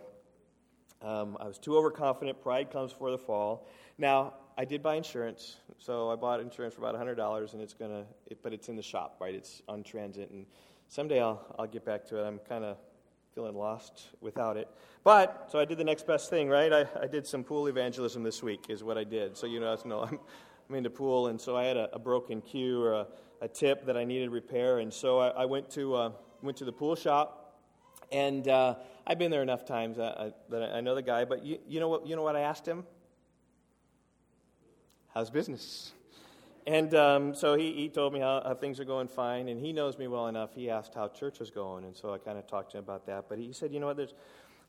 um, 1.02 1.38
I 1.40 1.48
was 1.48 1.58
too 1.58 1.76
overconfident. 1.78 2.42
Pride 2.42 2.72
comes 2.72 2.94
before 2.94 3.12
the 3.12 3.18
fall. 3.18 3.68
Now, 3.98 4.34
I 4.58 4.66
did 4.66 4.84
buy 4.84 4.96
insurance, 4.96 5.58
so 5.78 6.12
I 6.12 6.16
bought 6.16 6.40
insurance 6.40 6.76
for 6.76 6.88
about 6.88 6.96
$100, 6.96 7.54
and 7.54 7.62
it's 7.62 7.74
gonna, 7.74 8.06
it, 8.28 8.44
but 8.44 8.54
it's 8.54 8.70
in 8.70 8.76
the 8.76 8.84
shop, 8.84 9.18
right? 9.20 9.34
It's 9.34 9.62
on 9.68 9.84
transit, 9.84 10.30
and 10.30 10.46
someday 10.90 11.20
I'll, 11.22 11.44
I'll 11.58 11.68
get 11.68 11.86
back 11.86 12.06
to 12.08 12.18
it. 12.18 12.28
I'm 12.28 12.40
kind 12.40 12.64
of 12.64 12.78
feeling 13.34 13.56
lost 13.56 14.08
without 14.20 14.58
it. 14.58 14.68
But, 15.04 15.48
so 15.52 15.58
I 15.58 15.66
did 15.66 15.78
the 15.78 15.84
next 15.84 16.06
best 16.06 16.30
thing, 16.30 16.50
right? 16.50 16.72
I, 16.72 16.86
I 17.02 17.08
did 17.08 17.26
some 17.26 17.44
pool 17.44 17.68
evangelism 17.68 18.24
this 18.24 18.44
week, 18.44 18.66
is 18.70 18.84
what 18.84 18.98
I 18.98 19.04
did. 19.04 19.38
So 19.38 19.48
you 19.48 19.60
know 19.60 19.78
I'm, 20.12 20.20
I'm 20.70 20.76
into 20.76 20.90
pool, 20.90 21.28
and 21.28 21.40
so 21.40 21.56
I 21.56 21.64
had 21.64 21.78
a, 21.78 21.90
a 21.96 22.00
broken 22.00 22.42
cue 22.42 22.84
or 22.84 22.94
a, 22.94 23.08
a, 23.42 23.48
tip 23.48 23.86
that 23.86 23.98
I 23.98 24.04
needed 24.04 24.30
repair, 24.30 24.80
and 24.80 24.94
so 24.94 25.20
I, 25.20 25.30
I 25.30 25.46
went 25.46 25.70
to 25.72 25.96
uh, 25.96 26.12
went 26.44 26.58
to 26.58 26.66
the 26.66 26.72
pool 26.72 26.96
shop 26.96 27.42
and 28.12 28.48
uh, 28.48 28.76
I've 29.06 29.18
been 29.18 29.32
there 29.32 29.42
enough 29.42 29.66
times 29.66 29.98
uh, 29.98 30.32
that 30.50 30.74
I 30.74 30.82
know 30.82 30.96
the 30.96 31.02
guy. 31.02 31.26
But 31.26 31.44
you, 31.44 31.60
you, 31.68 31.80
know 31.80 31.90
what, 31.90 32.08
you 32.08 32.16
know 32.16 32.22
what 32.22 32.36
I 32.36 32.42
asked 32.42 32.68
him? 32.68 32.86
How's 35.14 35.30
business? 35.30 35.92
And 36.68 36.94
um, 36.94 37.34
so 37.34 37.56
he, 37.56 37.74
he 37.74 37.90
told 37.90 38.14
me 38.14 38.20
how, 38.20 38.42
how, 38.46 38.54
things 38.54 38.80
are 38.80 38.86
going 38.86 39.08
fine, 39.08 39.48
and 39.50 39.60
he 39.60 39.74
knows 39.74 39.98
me 39.98 40.08
well 40.08 40.28
enough. 40.28 40.54
He 40.54 40.70
asked 40.70 40.94
how 40.94 41.08
church 41.08 41.40
was 41.40 41.50
going, 41.50 41.86
and 41.86 41.96
so 41.96 42.14
I 42.14 42.20
kind 42.20 42.38
of 42.38 42.46
talked 42.46 42.72
to 42.72 42.78
him 42.78 42.84
about 42.84 43.08
that. 43.08 43.26
But 43.28 43.40
he 43.40 43.52
said, 43.52 43.74
you 43.74 43.80
know 43.80 43.88
what, 43.88 43.98
there's 43.98 44.14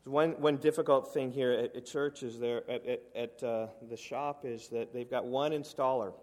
one, 0.03 0.31
one 0.31 0.57
difficult 0.57 1.13
thing 1.13 1.31
here 1.31 1.51
at, 1.51 1.75
at 1.75 1.85
church 1.85 2.23
is 2.23 2.39
there, 2.39 2.69
at, 2.69 2.85
at, 2.85 3.01
at 3.15 3.43
uh, 3.43 3.67
the 3.89 3.95
shop, 3.95 4.43
is 4.43 4.69
that 4.69 4.91
they've 4.91 5.09
got 5.09 5.25
one 5.25 5.51
installer, 5.51 6.13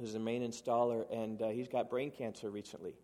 who's 0.00 0.14
the 0.14 0.18
main 0.18 0.42
installer, 0.42 1.04
and 1.12 1.42
uh, 1.42 1.48
he's 1.48 1.68
got 1.68 1.90
brain 1.90 2.10
cancer 2.10 2.48
recently 2.48 2.94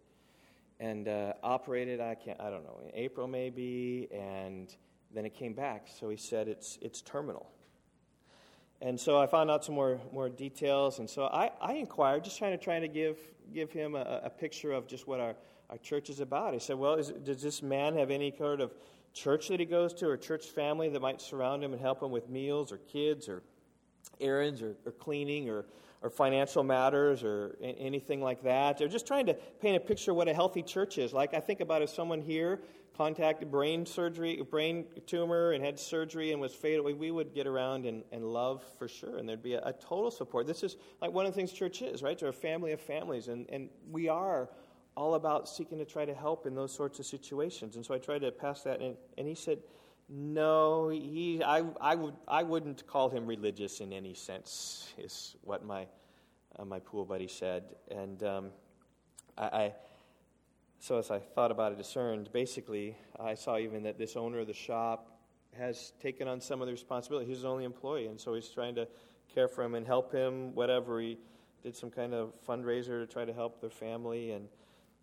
and 0.81 1.09
uh, 1.09 1.33
operated. 1.43 2.01
I 2.01 2.15
can't. 2.15 2.41
I 2.41 2.51
don't 2.51 2.65
know 2.65 2.81
in 2.85 2.91
April 2.95 3.27
maybe, 3.27 4.09
and 4.13 4.75
then 5.15 5.25
it 5.25 5.35
came 5.35 5.55
back. 5.55 5.89
So 5.99 6.09
he 6.09 6.17
said 6.17 6.49
it's 6.49 6.79
it's 6.83 7.03
terminal. 7.03 7.51
And 8.83 9.01
so 9.01 9.19
I 9.19 9.27
found 9.27 9.51
out 9.51 9.65
some 9.65 9.75
more 9.75 10.01
more 10.13 10.29
details, 10.29 10.99
and 10.99 11.09
so 11.09 11.25
I, 11.25 11.51
I 11.61 11.75
inquired, 11.75 12.25
just 12.25 12.37
trying 12.37 12.59
to 12.59 12.63
trying 12.63 12.83
to 12.83 12.89
give 12.89 13.17
give 13.53 13.71
him 13.71 13.95
a, 13.95 14.23
a 14.25 14.31
picture 14.31 14.73
of 14.73 14.87
just 14.87 15.07
what 15.07 15.21
our, 15.21 15.37
our 15.71 15.79
church 15.79 16.11
is 16.11 16.21
about. 16.21 16.55
I 16.55 16.59
said, 16.59 16.77
well, 16.77 16.95
is, 16.95 17.11
does 17.11 17.41
this 17.41 17.63
man 17.63 17.97
have 17.97 18.11
any 18.11 18.31
kind 18.31 18.61
of 18.61 18.75
church 19.13 19.49
that 19.49 19.61
he 19.61 19.67
goes 19.67 19.95
to, 19.95 20.09
or 20.09 20.17
church 20.17 20.47
family 20.47 20.89
that 20.89 21.01
might 21.01 21.23
surround 21.23 21.63
him 21.63 21.73
and 21.73 21.81
help 21.81 22.03
him 22.03 22.11
with 22.11 22.29
meals, 22.29 22.73
or 22.73 22.79
kids, 22.79 23.29
or 23.29 23.43
errands, 24.21 24.61
or, 24.61 24.77
or 24.85 24.93
cleaning, 24.93 25.49
or 25.49 25.65
or 26.05 26.11
financial 26.11 26.63
matters 26.63 27.25
or 27.25 27.57
anything 27.63 28.21
like 28.21 28.43
that. 28.43 28.77
They're 28.77 28.89
just 28.89 29.07
trying 29.07 29.25
to 29.25 29.35
paint 29.35 29.75
a 29.75 29.81
picture 29.81 30.11
of 30.11 30.19
what 30.19 30.29
a 30.29 30.35
healthy 30.35 30.63
church 30.63 30.99
is. 30.99 31.15
Like 31.15 31.33
I 31.33 31.41
think 31.41 31.61
about 31.61 31.81
if 31.81 31.89
someone 31.89 32.21
here 32.21 32.61
contacted 32.95 33.51
brain 33.51 33.87
surgery, 33.87 34.41
brain 34.51 34.85
tumor, 35.07 35.53
and 35.53 35.65
had 35.65 35.81
surgery 35.81 36.33
and 36.33 36.41
was 36.43 36.55
fatal, 36.55 36.85
we 36.85 37.11
would 37.11 37.35
get 37.35 37.47
around 37.47 37.87
and, 37.87 38.05
and 38.13 38.23
love 38.23 38.63
for 38.79 38.87
sure, 38.87 39.17
and 39.17 39.27
there'd 39.27 39.43
be 39.43 39.55
a, 39.55 39.63
a, 39.65 39.73
total 39.73 40.11
support. 40.11 40.47
This 40.47 40.63
is 40.63 40.77
like 41.01 41.11
one 41.11 41.25
of 41.27 41.33
the 41.33 41.37
things 41.37 41.51
church 41.51 41.81
is, 41.81 42.03
right? 42.03 42.17
They're 42.17 42.29
a 42.29 42.33
family 42.33 42.73
of 42.73 42.81
families, 42.81 43.29
and, 43.29 43.47
and 43.51 43.71
we 43.91 44.09
are 44.09 44.51
all 44.97 45.15
about 45.15 45.49
seeking 45.49 45.79
to 45.79 45.85
try 45.85 46.05
to 46.05 46.15
help 46.15 46.47
in 46.47 46.55
those 46.55 46.73
sorts 46.73 47.01
of 47.01 47.07
situations. 47.07 47.75
And 47.75 47.85
so 47.85 47.95
I 47.95 47.99
tried 47.99 48.21
to 48.21 48.31
pass 48.31 48.63
that, 48.63 48.81
and, 48.81 48.97
and 49.19 49.27
he 49.27 49.35
said, 49.35 49.59
no, 50.09 50.91
he, 50.91 51.43
I, 51.43 51.63
I, 51.81 51.95
would, 51.95 52.15
I 52.29 52.43
wouldn't 52.43 52.87
call 52.87 53.09
him 53.09 53.27
religious 53.27 53.81
in 53.81 53.93
any 53.93 54.15
sense, 54.15 54.93
is 54.99 55.37
what 55.43 55.65
my, 55.65 55.87
uh, 56.59 56.65
my 56.65 56.79
pool 56.79 57.05
buddy 57.05 57.29
said. 57.29 57.65
And 57.91 58.23
um, 58.23 58.51
I, 59.39 59.45
I, 59.45 59.75
so 60.79 60.99
as 60.99 61.11
I 61.11 61.19
thought 61.19 61.51
about 61.51 61.73
it, 61.73 61.79
discerned, 61.79 62.31
basically, 62.33 62.97
I 63.19 63.35
saw 63.35 63.57
even 63.57 63.83
that 63.85 63.99
this 63.99 64.17
owner 64.17 64.41
of 64.41 64.47
the 64.47 64.53
shop 64.53 65.11
has 65.57 65.93
taken 66.03 66.29
on 66.29 66.41
some 66.41 66.61
of 66.61 66.67
the 66.67 66.73
responsibility. 66.73 67.27
He's 67.27 67.39
his 67.39 67.45
only 67.45 67.65
employee, 67.65 68.07
and 68.07 68.21
so 68.21 68.35
he's 68.35 68.49
trying 68.49 68.75
to 68.75 68.87
care 69.35 69.49
for 69.49 69.65
him 69.65 69.75
and 69.75 69.87
help 69.87 70.13
him, 70.13 70.55
whatever 70.55 71.01
he 71.01 71.19
did 71.63 71.75
some 71.75 71.91
kind 71.91 72.13
of 72.13 72.35
fundraiser 72.47 73.01
to 73.01 73.07
try 73.07 73.25
to 73.25 73.33
help 73.33 73.61
their 73.61 73.71
family. 73.71 74.33
And, 74.33 74.49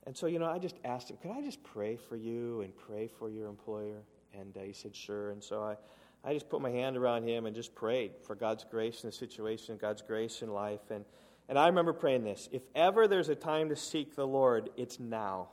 and 0.06 0.16
so, 0.16 0.28
you 0.28 0.38
know, 0.38 0.46
I 0.46 0.60
just 0.60 0.76
asked 0.86 1.10
him, 1.10 1.18
Could 1.22 1.32
I 1.32 1.42
just 1.42 1.64
pray 1.64 1.96
for 1.96 2.16
you 2.16 2.62
and 2.62 2.76
pray 2.76 3.08
for 3.08 3.30
your 3.30 3.48
employer? 3.48 4.04
And 4.40 4.56
uh, 4.58 4.62
he 4.62 4.74
said, 4.74 4.96
Sure. 4.96 5.32
And 5.32 5.44
so 5.44 5.64
I, 5.64 5.76
I 6.24 6.34
just 6.34 6.50
put 6.50 6.62
my 6.62 6.70
hand 6.70 6.98
around 6.98 7.28
him 7.28 7.46
and 7.46 7.56
just 7.56 7.74
prayed 7.74 8.12
for 8.26 8.36
God's 8.36 8.66
grace 8.70 9.04
in 9.04 9.10
the 9.10 9.16
situation, 9.16 9.78
God's 9.78 10.02
grace 10.02 10.42
in 10.42 10.50
life. 10.52 10.92
And, 10.92 11.06
and 11.50 11.58
I 11.58 11.68
remember 11.68 11.94
praying 11.94 12.24
this 12.24 12.50
if 12.52 12.62
ever 12.76 13.08
there's 13.08 13.30
a 13.30 13.36
time 13.36 13.70
to 13.70 13.76
seek 13.76 14.16
the 14.16 14.28
Lord, 14.28 14.70
it's 14.78 15.00
now 15.00 15.50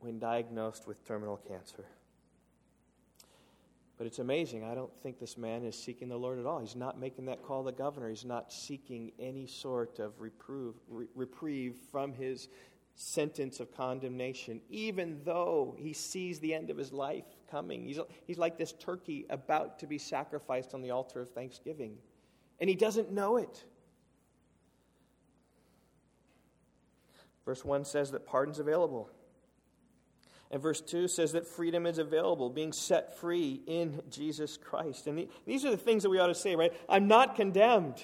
when 0.00 0.18
diagnosed 0.18 0.86
with 0.86 1.06
terminal 1.06 1.36
cancer. 1.36 1.84
But 3.98 4.06
it's 4.06 4.18
amazing. 4.18 4.64
I 4.64 4.74
don't 4.74 4.92
think 5.02 5.20
this 5.20 5.38
man 5.38 5.62
is 5.64 5.80
seeking 5.80 6.08
the 6.08 6.16
Lord 6.16 6.40
at 6.40 6.46
all. 6.46 6.58
He's 6.58 6.74
not 6.74 6.98
making 6.98 7.26
that 7.26 7.42
call 7.42 7.62
to 7.62 7.70
the 7.70 7.76
governor. 7.76 8.08
He's 8.08 8.24
not 8.24 8.52
seeking 8.52 9.12
any 9.20 9.46
sort 9.46 10.00
of 10.00 10.20
reprove, 10.20 10.74
re- 10.88 11.06
reprieve 11.14 11.76
from 11.92 12.12
his 12.12 12.48
sentence 12.96 13.60
of 13.60 13.72
condemnation, 13.72 14.60
even 14.68 15.20
though 15.24 15.76
he 15.78 15.92
sees 15.92 16.40
the 16.40 16.52
end 16.52 16.68
of 16.68 16.76
his 16.76 16.92
life 16.92 17.24
coming. 17.52 17.84
He's, 17.84 18.00
he's 18.26 18.38
like 18.38 18.58
this 18.58 18.72
turkey 18.72 19.26
about 19.30 19.78
to 19.80 19.86
be 19.86 19.98
sacrificed 19.98 20.74
on 20.74 20.82
the 20.82 20.90
altar 20.90 21.20
of 21.20 21.30
thanksgiving, 21.30 21.98
and 22.58 22.68
he 22.68 22.74
doesn't 22.74 23.12
know 23.12 23.36
it. 23.36 23.64
Verse 27.44 27.64
1 27.64 27.84
says 27.84 28.12
that 28.12 28.26
pardon's 28.26 28.58
available. 28.58 29.10
And 30.50 30.60
verse 30.60 30.80
2 30.80 31.08
says 31.08 31.32
that 31.32 31.46
freedom 31.46 31.86
is 31.86 31.98
available, 31.98 32.50
being 32.50 32.72
set 32.72 33.18
free 33.18 33.62
in 33.66 34.02
Jesus 34.10 34.56
Christ. 34.56 35.06
And 35.06 35.18
the, 35.18 35.28
these 35.46 35.64
are 35.64 35.70
the 35.70 35.76
things 35.76 36.02
that 36.02 36.10
we 36.10 36.18
ought 36.18 36.26
to 36.28 36.34
say, 36.34 36.56
right? 36.56 36.72
I'm 36.88 37.08
not 37.08 37.36
condemned. 37.36 38.02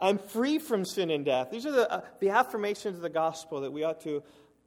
I'm 0.00 0.18
free 0.18 0.58
from 0.58 0.84
sin 0.84 1.10
and 1.10 1.24
death. 1.24 1.50
These 1.50 1.64
are 1.64 1.72
the, 1.72 1.90
uh, 1.90 2.00
the 2.20 2.30
affirmations 2.30 2.96
of 2.96 3.02
the 3.02 3.08
gospel 3.08 3.62
that 3.62 3.72
we 3.72 3.84
ought 3.84 4.00
to, 4.02 4.22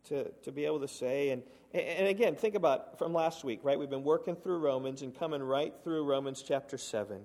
to, 0.06 0.32
to 0.44 0.52
be 0.52 0.66
able 0.66 0.80
to 0.80 0.88
say. 0.88 1.30
And, 1.30 1.44
and 1.76 2.08
again, 2.08 2.36
think 2.36 2.56
about 2.56 2.98
from 2.98 3.14
last 3.14 3.44
week, 3.44 3.60
right? 3.64 3.78
We've 3.78 3.90
been 3.90 4.04
working 4.04 4.36
through 4.36 4.60
Romans 4.60 5.02
and 5.02 5.18
coming 5.18 5.44
right 5.44 5.74
through 5.84 6.06
Romans 6.06 6.42
chapter 6.42 6.78
7. 6.78 7.20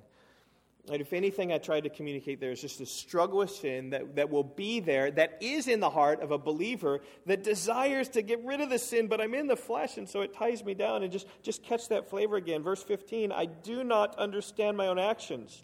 And 0.91 1.01
if 1.01 1.13
anything 1.13 1.53
I 1.53 1.59
tried 1.59 1.83
to 1.85 1.91
communicate 1.91 2.41
there 2.41 2.51
is 2.51 2.61
just 2.61 2.81
a 2.81 2.87
struggle 2.87 3.39
with 3.39 3.51
sin 3.51 3.91
that, 3.91 4.17
that 4.17 4.31
will 4.31 4.43
be 4.43 4.81
there, 4.81 5.11
that 5.13 5.39
is 5.41 5.69
in 5.69 5.79
the 5.79 5.91
heart 5.91 6.21
of 6.21 6.33
a 6.33 6.39
believer 6.39 7.01
that 7.27 7.45
desires 7.45 8.09
to 8.11 8.23
get 8.23 8.45
rid 8.45 8.61
of 8.61 8.71
the 8.71 8.79
sin, 8.79 9.07
but 9.07 9.21
I'm 9.21 9.35
in 9.35 9.47
the 9.47 9.57
flesh, 9.57 9.99
and 9.99 10.09
so 10.09 10.23
it 10.23 10.35
ties 10.35 10.65
me 10.65 10.75
down. 10.75 11.03
And 11.03 11.13
just, 11.13 11.27
just 11.43 11.63
catch 11.63 11.89
that 11.89 12.09
flavor 12.09 12.37
again. 12.37 12.63
Verse 12.63 12.83
15 12.83 13.31
I 13.31 13.45
do 13.45 13.85
not 13.85 14.19
understand 14.19 14.77
my 14.77 14.89
own 14.89 14.99
actions. 14.99 15.63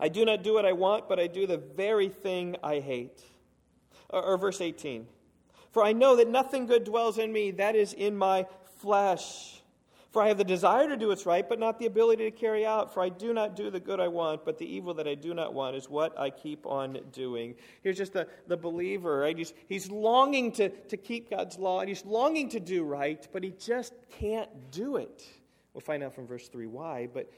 I 0.00 0.08
do 0.08 0.24
not 0.24 0.42
do 0.42 0.54
what 0.54 0.64
I 0.64 0.72
want, 0.72 1.08
but 1.08 1.20
I 1.20 1.26
do 1.26 1.46
the 1.46 1.58
very 1.58 2.08
thing 2.08 2.56
I 2.62 2.80
hate. 2.80 3.22
Or, 4.10 4.22
or 4.22 4.38
verse 4.38 4.60
18 4.60 5.06
For 5.78 5.84
I 5.84 5.92
know 5.92 6.16
that 6.16 6.26
nothing 6.26 6.66
good 6.66 6.82
dwells 6.82 7.18
in 7.18 7.32
me, 7.32 7.52
that 7.52 7.76
is 7.76 7.92
in 7.92 8.16
my 8.16 8.46
flesh. 8.80 9.62
For 10.10 10.20
I 10.20 10.26
have 10.26 10.36
the 10.36 10.42
desire 10.42 10.88
to 10.88 10.96
do 10.96 11.06
what's 11.06 11.24
right, 11.24 11.48
but 11.48 11.60
not 11.60 11.78
the 11.78 11.86
ability 11.86 12.28
to 12.28 12.36
carry 12.36 12.66
out. 12.66 12.92
For 12.92 13.00
I 13.00 13.10
do 13.10 13.32
not 13.32 13.54
do 13.54 13.70
the 13.70 13.78
good 13.78 14.00
I 14.00 14.08
want, 14.08 14.44
but 14.44 14.58
the 14.58 14.66
evil 14.66 14.92
that 14.94 15.06
I 15.06 15.14
do 15.14 15.34
not 15.34 15.54
want 15.54 15.76
is 15.76 15.88
what 15.88 16.18
I 16.18 16.30
keep 16.30 16.66
on 16.66 16.98
doing. 17.12 17.54
Here's 17.84 17.96
just 17.96 18.12
the, 18.12 18.26
the 18.48 18.56
believer, 18.56 19.20
right? 19.20 19.38
He's, 19.38 19.54
he's 19.68 19.88
longing 19.88 20.50
to, 20.54 20.68
to 20.68 20.96
keep 20.96 21.30
God's 21.30 21.60
law, 21.60 21.78
and 21.78 21.88
he's 21.88 22.04
longing 22.04 22.48
to 22.48 22.58
do 22.58 22.82
right, 22.82 23.24
but 23.32 23.44
he 23.44 23.52
just 23.52 23.94
can't 24.18 24.50
do 24.72 24.96
it. 24.96 25.28
We'll 25.74 25.82
find 25.82 26.02
out 26.02 26.12
from 26.12 26.26
verse 26.26 26.48
3 26.48 26.66
why, 26.66 27.08
but 27.14 27.30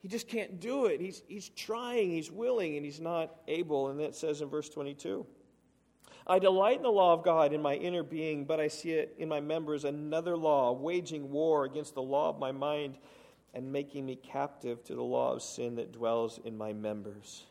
he 0.00 0.08
just 0.08 0.26
can't 0.26 0.58
do 0.58 0.86
it. 0.86 1.00
He's, 1.00 1.22
he's 1.28 1.48
trying, 1.50 2.10
he's 2.10 2.32
willing, 2.32 2.74
and 2.74 2.84
he's 2.84 3.00
not 3.00 3.36
able. 3.46 3.90
And 3.90 4.00
that 4.00 4.16
says 4.16 4.40
in 4.40 4.48
verse 4.48 4.68
22. 4.68 5.24
I 6.26 6.38
delight 6.38 6.78
in 6.78 6.82
the 6.82 6.90
law 6.90 7.12
of 7.12 7.22
God 7.22 7.52
in 7.52 7.60
my 7.60 7.74
inner 7.74 8.02
being, 8.02 8.46
but 8.46 8.58
I 8.58 8.68
see 8.68 8.92
it 8.92 9.14
in 9.18 9.28
my 9.28 9.40
members 9.40 9.84
another 9.84 10.36
law, 10.36 10.72
waging 10.72 11.30
war 11.30 11.64
against 11.64 11.94
the 11.94 12.02
law 12.02 12.30
of 12.30 12.38
my 12.38 12.50
mind 12.50 12.96
and 13.52 13.70
making 13.70 14.06
me 14.06 14.16
captive 14.16 14.82
to 14.84 14.94
the 14.94 15.02
law 15.02 15.34
of 15.34 15.42
sin 15.42 15.76
that 15.76 15.92
dwells 15.92 16.40
in 16.44 16.56
my 16.56 16.72
members. 16.72 17.44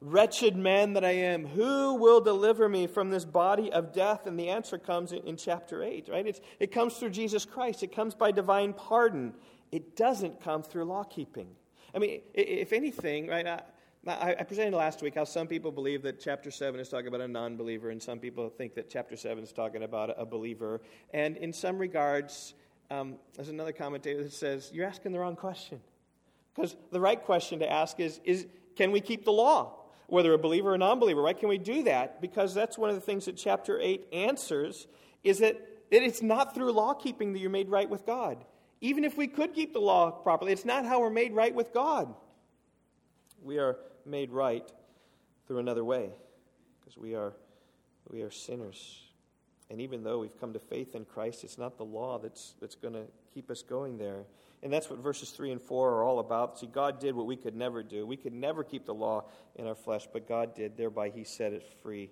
Wretched 0.00 0.56
man 0.56 0.94
that 0.94 1.04
I 1.04 1.12
am, 1.12 1.46
who 1.46 1.94
will 1.94 2.20
deliver 2.20 2.68
me 2.68 2.86
from 2.88 3.10
this 3.10 3.24
body 3.24 3.72
of 3.72 3.92
death? 3.92 4.26
And 4.26 4.38
the 4.38 4.48
answer 4.48 4.76
comes 4.76 5.12
in, 5.12 5.20
in 5.20 5.36
chapter 5.36 5.82
8, 5.82 6.08
right? 6.10 6.26
It's, 6.26 6.40
it 6.58 6.72
comes 6.72 6.94
through 6.94 7.10
Jesus 7.10 7.44
Christ, 7.44 7.82
it 7.82 7.94
comes 7.94 8.14
by 8.14 8.32
divine 8.32 8.72
pardon. 8.72 9.34
It 9.72 9.96
doesn't 9.96 10.42
come 10.42 10.62
through 10.62 10.84
law 10.84 11.04
keeping. 11.04 11.48
I 11.94 11.98
mean, 11.98 12.20
if 12.34 12.72
anything, 12.72 13.28
right? 13.28 13.62
Presented 14.04 14.76
last 14.76 15.02
week 15.02 15.14
how 15.14 15.24
some 15.24 15.46
people 15.46 15.72
believe 15.72 16.02
that 16.02 16.20
chapter 16.20 16.50
7 16.50 16.78
is 16.78 16.88
talking 16.88 17.08
about 17.08 17.22
a 17.22 17.28
non 17.28 17.56
believer, 17.56 17.90
and 17.90 18.02
some 18.02 18.18
people 18.18 18.50
think 18.50 18.74
that 18.74 18.90
chapter 18.90 19.16
7 19.16 19.42
is 19.42 19.52
talking 19.52 19.82
about 19.82 20.14
a 20.18 20.26
believer. 20.26 20.80
And 21.12 21.36
in 21.36 21.52
some 21.52 21.78
regards, 21.78 22.54
um, 22.90 23.16
there's 23.34 23.48
another 23.48 23.72
commentator 23.72 24.22
that 24.22 24.32
says, 24.32 24.70
You're 24.72 24.86
asking 24.86 25.12
the 25.12 25.18
wrong 25.18 25.36
question. 25.36 25.80
Because 26.54 26.76
the 26.92 27.00
right 27.00 27.22
question 27.22 27.60
to 27.60 27.70
ask 27.70 27.98
is, 27.98 28.20
is 28.24 28.46
Can 28.76 28.92
we 28.92 29.00
keep 29.00 29.24
the 29.24 29.32
law? 29.32 29.80
Whether 30.06 30.34
a 30.34 30.38
believer 30.38 30.74
or 30.74 30.78
non 30.78 31.00
believer, 31.00 31.22
right? 31.22 31.38
Can 31.38 31.48
we 31.48 31.58
do 31.58 31.84
that? 31.84 32.20
Because 32.20 32.52
that's 32.54 32.76
one 32.76 32.90
of 32.90 32.96
the 32.96 33.00
things 33.00 33.24
that 33.24 33.36
chapter 33.36 33.80
8 33.80 34.06
answers 34.12 34.86
is 35.22 35.38
that 35.38 35.58
it's 35.90 36.20
not 36.20 36.54
through 36.54 36.72
law 36.72 36.92
keeping 36.92 37.32
that 37.32 37.38
you're 37.38 37.50
made 37.50 37.70
right 37.70 37.88
with 37.88 38.04
God. 38.04 38.44
Even 38.82 39.04
if 39.04 39.16
we 39.16 39.26
could 39.26 39.54
keep 39.54 39.72
the 39.72 39.80
law 39.80 40.10
properly, 40.10 40.52
it's 40.52 40.66
not 40.66 40.84
how 40.84 41.00
we're 41.00 41.08
made 41.08 41.32
right 41.32 41.54
with 41.54 41.72
God. 41.72 42.14
We 43.42 43.58
are 43.58 43.78
made 44.06 44.30
right 44.30 44.70
through 45.46 45.58
another 45.58 45.84
way 45.84 46.10
because 46.80 46.96
we 46.96 47.14
are, 47.14 47.34
we 48.10 48.22
are 48.22 48.30
sinners. 48.30 49.00
And 49.70 49.80
even 49.80 50.02
though 50.02 50.18
we've 50.18 50.38
come 50.38 50.52
to 50.52 50.58
faith 50.58 50.94
in 50.94 51.04
Christ, 51.04 51.44
it's 51.44 51.58
not 51.58 51.78
the 51.78 51.84
law 51.84 52.18
that's, 52.18 52.54
that's 52.60 52.74
going 52.74 52.94
to 52.94 53.04
keep 53.32 53.50
us 53.50 53.62
going 53.62 53.98
there. 53.98 54.24
And 54.62 54.72
that's 54.72 54.88
what 54.88 54.98
verses 54.98 55.30
3 55.30 55.52
and 55.52 55.60
4 55.60 55.90
are 55.90 56.04
all 56.04 56.18
about. 56.20 56.58
See, 56.58 56.66
God 56.66 56.98
did 56.98 57.14
what 57.14 57.26
we 57.26 57.36
could 57.36 57.54
never 57.54 57.82
do. 57.82 58.06
We 58.06 58.16
could 58.16 58.32
never 58.32 58.64
keep 58.64 58.86
the 58.86 58.94
law 58.94 59.24
in 59.56 59.66
our 59.66 59.74
flesh, 59.74 60.06
but 60.10 60.26
God 60.26 60.54
did. 60.54 60.76
Thereby, 60.76 61.10
He 61.10 61.24
set 61.24 61.52
it 61.52 61.62
free. 61.82 62.10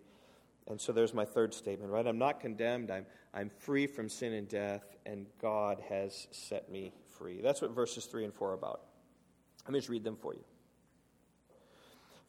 And 0.66 0.81
so 0.81 0.92
there's 0.92 1.14
my 1.14 1.24
third 1.24 1.55
statement, 1.55 1.90
right? 1.90 2.07
I'm 2.07 2.18
not 2.18 2.40
condemned. 2.40 2.90
I'm, 2.90 3.07
I'm 3.33 3.48
free 3.48 3.87
from 3.87 4.09
sin 4.09 4.33
and 4.35 4.48
death, 4.48 4.85
and 5.07 5.26
God 5.40 5.83
has 5.88 6.28
set 6.31 6.70
me 6.70 6.92
free. 7.18 7.40
That's 7.40 7.62
what 7.62 7.70
verses 7.70 8.05
3 8.05 8.24
and 8.24 8.35
4 8.35 8.50
are 8.50 8.55
about. 8.55 8.83
Let 9.64 9.72
me 9.72 9.78
just 9.78 9.88
read 9.88 10.05
them 10.05 10.16
for 10.16 10.35
you. 10.35 10.44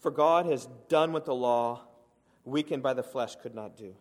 For 0.03 0.11
God 0.11 0.45
has 0.47 0.67
done 0.89 1.13
what 1.13 1.23
the 1.23 1.33
law, 1.33 1.87
weakened 2.43 2.83
by 2.83 2.93
the 2.93 3.03
flesh, 3.03 3.37
could 3.37 3.55
not 3.55 3.77
do. 3.77 3.95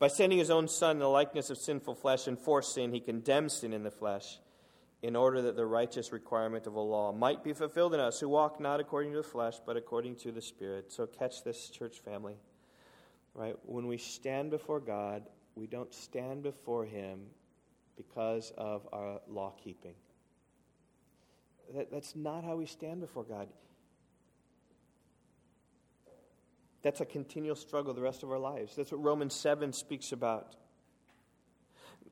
By 0.00 0.08
sending 0.08 0.40
his 0.40 0.50
own 0.50 0.66
Son 0.66 0.96
in 0.96 0.98
the 0.98 1.06
likeness 1.06 1.50
of 1.50 1.58
sinful 1.58 1.94
flesh 1.94 2.26
and 2.26 2.36
for 2.36 2.62
sin, 2.62 2.92
he 2.92 2.98
condemned 2.98 3.52
sin 3.52 3.72
in 3.72 3.84
the 3.84 3.92
flesh, 3.92 4.40
in 5.00 5.14
order 5.14 5.40
that 5.42 5.54
the 5.54 5.64
righteous 5.64 6.10
requirement 6.10 6.66
of 6.66 6.74
a 6.74 6.80
law 6.80 7.12
might 7.12 7.44
be 7.44 7.52
fulfilled 7.52 7.94
in 7.94 8.00
us 8.00 8.18
who 8.18 8.28
walk 8.28 8.58
not 8.58 8.80
according 8.80 9.12
to 9.12 9.18
the 9.18 9.22
flesh, 9.22 9.54
but 9.64 9.76
according 9.76 10.16
to 10.16 10.32
the 10.32 10.42
Spirit. 10.42 10.90
So 10.90 11.06
catch 11.06 11.44
this, 11.44 11.70
church 11.70 12.00
family. 12.00 12.34
Right? 13.34 13.54
When 13.64 13.86
we 13.86 13.98
stand 13.98 14.50
before 14.50 14.80
God, 14.80 15.22
we 15.54 15.68
don't 15.68 15.94
stand 15.94 16.42
before 16.42 16.84
him 16.84 17.20
because 17.96 18.52
of 18.58 18.88
our 18.92 19.20
law 19.28 19.52
keeping. 19.62 19.94
That, 21.72 21.92
that's 21.92 22.16
not 22.16 22.42
how 22.42 22.56
we 22.56 22.66
stand 22.66 23.00
before 23.00 23.22
God. 23.22 23.46
That's 26.82 27.00
a 27.00 27.04
continual 27.04 27.56
struggle 27.56 27.94
the 27.94 28.02
rest 28.02 28.22
of 28.22 28.30
our 28.30 28.38
lives. 28.38 28.74
That's 28.74 28.90
what 28.90 29.02
Romans 29.02 29.34
7 29.34 29.72
speaks 29.72 30.12
about. 30.12 30.56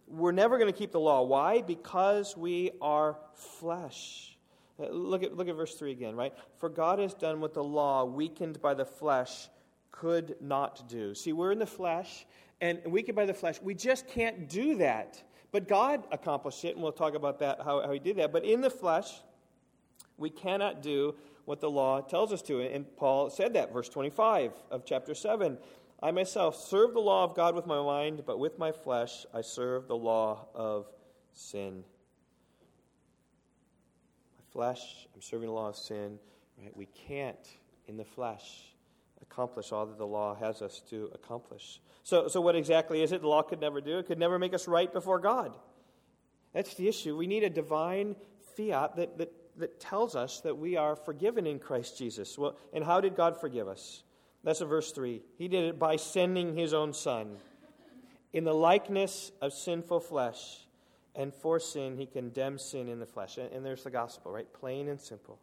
We're 0.06 0.32
never 0.32 0.58
going 0.58 0.72
to 0.72 0.76
keep 0.78 0.92
the 0.92 1.00
law. 1.00 1.22
Why? 1.22 1.62
Because 1.62 2.36
we 2.36 2.70
are 2.80 3.18
flesh. 3.34 4.36
Uh, 4.80 4.88
look 4.90 5.22
at, 5.22 5.36
look 5.36 5.48
at 5.48 5.56
verse 5.56 5.74
3 5.74 5.90
again, 5.90 6.16
right? 6.16 6.32
For 6.58 6.68
God 6.68 6.98
has 6.98 7.14
done 7.14 7.40
what 7.40 7.54
the 7.54 7.64
law, 7.64 8.04
weakened 8.04 8.60
by 8.60 8.74
the 8.74 8.84
flesh, 8.84 9.48
could 9.90 10.36
not 10.40 10.88
do. 10.88 11.14
See, 11.14 11.32
we're 11.32 11.52
in 11.52 11.58
the 11.58 11.66
flesh, 11.66 12.26
and 12.60 12.80
weakened 12.86 13.16
by 13.16 13.26
the 13.26 13.34
flesh. 13.34 13.60
We 13.60 13.74
just 13.74 14.08
can't 14.08 14.48
do 14.48 14.76
that. 14.76 15.22
But 15.52 15.66
God 15.66 16.04
accomplished 16.12 16.64
it, 16.64 16.74
and 16.74 16.82
we'll 16.82 16.92
talk 16.92 17.14
about 17.14 17.40
that, 17.40 17.60
how, 17.64 17.82
how 17.82 17.92
He 17.92 17.98
did 17.98 18.16
that. 18.16 18.32
But 18.32 18.44
in 18.44 18.60
the 18.60 18.70
flesh, 18.70 19.10
we 20.16 20.30
cannot 20.30 20.82
do 20.82 21.14
what 21.50 21.60
the 21.60 21.68
law 21.68 22.00
tells 22.00 22.32
us 22.32 22.42
to. 22.42 22.60
And 22.60 22.86
Paul 22.96 23.28
said 23.28 23.54
that, 23.54 23.72
verse 23.72 23.88
25 23.88 24.52
of 24.70 24.84
chapter 24.84 25.16
7. 25.16 25.58
I 26.00 26.12
myself 26.12 26.54
serve 26.54 26.94
the 26.94 27.00
law 27.00 27.24
of 27.24 27.34
God 27.34 27.56
with 27.56 27.66
my 27.66 27.82
mind, 27.82 28.22
but 28.24 28.38
with 28.38 28.56
my 28.56 28.70
flesh 28.70 29.26
I 29.34 29.40
serve 29.40 29.88
the 29.88 29.96
law 29.96 30.46
of 30.54 30.86
sin. 31.34 31.82
My 34.38 34.44
flesh, 34.52 35.08
I'm 35.12 35.20
serving 35.20 35.48
the 35.48 35.52
law 35.52 35.70
of 35.70 35.76
sin. 35.76 36.20
Right? 36.56 36.74
We 36.76 36.86
can't, 36.86 37.48
in 37.88 37.96
the 37.96 38.04
flesh, 38.04 38.72
accomplish 39.20 39.72
all 39.72 39.86
that 39.86 39.98
the 39.98 40.06
law 40.06 40.36
has 40.36 40.62
us 40.62 40.80
to 40.90 41.10
accomplish. 41.16 41.80
So, 42.04 42.28
so 42.28 42.40
what 42.40 42.54
exactly 42.54 43.02
is 43.02 43.10
it 43.10 43.22
the 43.22 43.28
law 43.28 43.42
could 43.42 43.60
never 43.60 43.80
do? 43.80 43.98
It 43.98 44.06
could 44.06 44.20
never 44.20 44.38
make 44.38 44.54
us 44.54 44.68
right 44.68 44.92
before 44.92 45.18
God. 45.18 45.56
That's 46.54 46.74
the 46.74 46.86
issue. 46.86 47.16
We 47.16 47.26
need 47.26 47.42
a 47.42 47.50
divine 47.50 48.14
fiat 48.56 48.94
that, 48.94 49.18
that 49.18 49.32
that 49.60 49.80
tells 49.80 50.16
us 50.16 50.40
that 50.40 50.58
we 50.58 50.76
are 50.76 50.96
forgiven 50.96 51.46
in 51.46 51.58
Christ 51.58 51.96
Jesus. 51.96 52.36
Well, 52.36 52.56
and 52.72 52.84
how 52.84 53.00
did 53.00 53.16
God 53.16 53.40
forgive 53.40 53.68
us? 53.68 54.02
That's 54.42 54.60
in 54.60 54.68
verse 54.68 54.92
3. 54.92 55.22
He 55.38 55.48
did 55.48 55.64
it 55.64 55.78
by 55.78 55.96
sending 55.96 56.56
his 56.56 56.74
own 56.74 56.92
Son. 56.92 57.36
In 58.32 58.44
the 58.44 58.54
likeness 58.54 59.32
of 59.40 59.52
sinful 59.52 60.00
flesh, 60.00 60.66
and 61.14 61.34
for 61.34 61.58
sin, 61.58 61.96
he 61.96 62.06
condemned 62.06 62.60
sin 62.60 62.88
in 62.88 63.00
the 63.00 63.06
flesh. 63.06 63.38
And 63.38 63.64
there's 63.64 63.82
the 63.82 63.90
gospel, 63.90 64.30
right? 64.32 64.50
Plain 64.52 64.88
and 64.88 65.00
simple. 65.00 65.38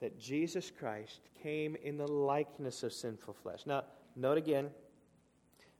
That 0.00 0.18
Jesus 0.18 0.70
Christ 0.70 1.20
came 1.42 1.76
in 1.82 1.96
the 1.96 2.06
likeness 2.06 2.82
of 2.82 2.92
sinful 2.92 3.34
flesh. 3.34 3.60
Now, 3.66 3.84
note 4.14 4.38
again 4.38 4.70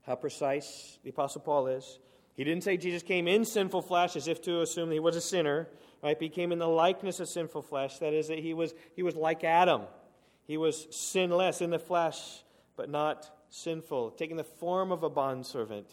how 0.05 0.15
precise 0.15 0.99
the 1.03 1.09
Apostle 1.09 1.41
Paul 1.41 1.67
is. 1.67 1.99
He 2.35 2.43
didn't 2.43 2.63
say 2.63 2.77
Jesus 2.77 3.01
came 3.01 3.27
in 3.27 3.43
sinful 3.43 3.81
flesh 3.81 4.15
as 4.15 4.27
if 4.27 4.41
to 4.43 4.61
assume 4.61 4.89
that 4.89 4.95
he 4.95 4.99
was 4.99 5.15
a 5.15 5.21
sinner, 5.21 5.67
right? 6.01 6.17
But 6.17 6.23
he 6.23 6.29
came 6.29 6.51
in 6.51 6.59
the 6.59 6.67
likeness 6.67 7.19
of 7.19 7.27
sinful 7.27 7.63
flesh. 7.63 7.99
That 7.99 8.13
is, 8.13 8.27
that 8.27 8.39
he 8.39 8.53
was, 8.53 8.73
he 8.95 9.03
was 9.03 9.15
like 9.15 9.43
Adam. 9.43 9.83
He 10.45 10.57
was 10.57 10.87
sinless 10.91 11.61
in 11.61 11.69
the 11.69 11.79
flesh, 11.79 12.43
but 12.75 12.89
not 12.89 13.29
sinful, 13.49 14.11
taking 14.11 14.37
the 14.37 14.43
form 14.43 14.91
of 14.91 15.03
a 15.03 15.09
bondservant. 15.09 15.87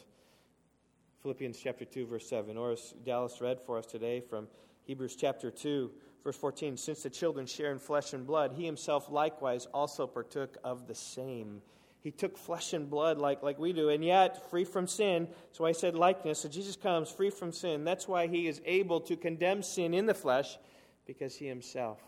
Philippians 1.23 1.59
chapter 1.59 1.85
2, 1.85 2.07
verse 2.07 2.29
7. 2.29 2.57
Or 2.57 2.73
as 2.73 2.95
Dallas 3.05 3.41
read 3.41 3.61
for 3.65 3.79
us 3.79 3.87
today 3.87 4.21
from 4.21 4.47
Hebrews 4.85 5.17
chapter 5.17 5.51
2, 5.51 5.91
verse 6.23 6.37
14. 6.37 6.77
Since 6.77 7.03
the 7.03 7.11
children 7.11 7.47
share 7.47 7.73
in 7.73 7.79
flesh 7.79 8.13
and 8.13 8.27
blood, 8.27 8.53
he 8.55 8.67
himself 8.67 9.11
likewise 9.11 9.67
also 9.73 10.07
partook 10.07 10.59
of 10.63 10.87
the 10.87 10.95
same. 10.95 11.63
He 12.05 12.11
took 12.11 12.37
flesh 12.37 12.75
and 12.75 12.89
blood 12.91 13.17
like, 13.17 13.43
like 13.43 13.59
we 13.59 13.73
do, 13.73 13.89
and 13.89 14.05
yet 14.05 14.51
free 14.51 14.65
from 14.65 14.87
sin. 14.87 15.27
So 15.53 15.65
I 15.65 15.73
said 15.73 15.95
likeness. 15.95 16.41
So 16.41 16.51
Jesus 16.51 16.77
comes 16.77 17.11
free 17.11 17.31
from 17.31 17.51
sin. 17.51 17.83
That's 17.83 18.07
why 18.07 18.27
he 18.27 18.47
is 18.47 18.61
able 18.67 19.01
to 19.01 19.17
condemn 19.17 19.63
sin 19.63 19.95
in 19.95 20.05
the 20.05 20.13
flesh, 20.13 20.59
because 21.07 21.35
he 21.35 21.47
himself 21.47 21.99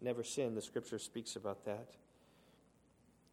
never 0.00 0.24
sinned. 0.24 0.56
The 0.56 0.62
scripture 0.62 0.98
speaks 0.98 1.36
about 1.36 1.66
that. 1.66 1.86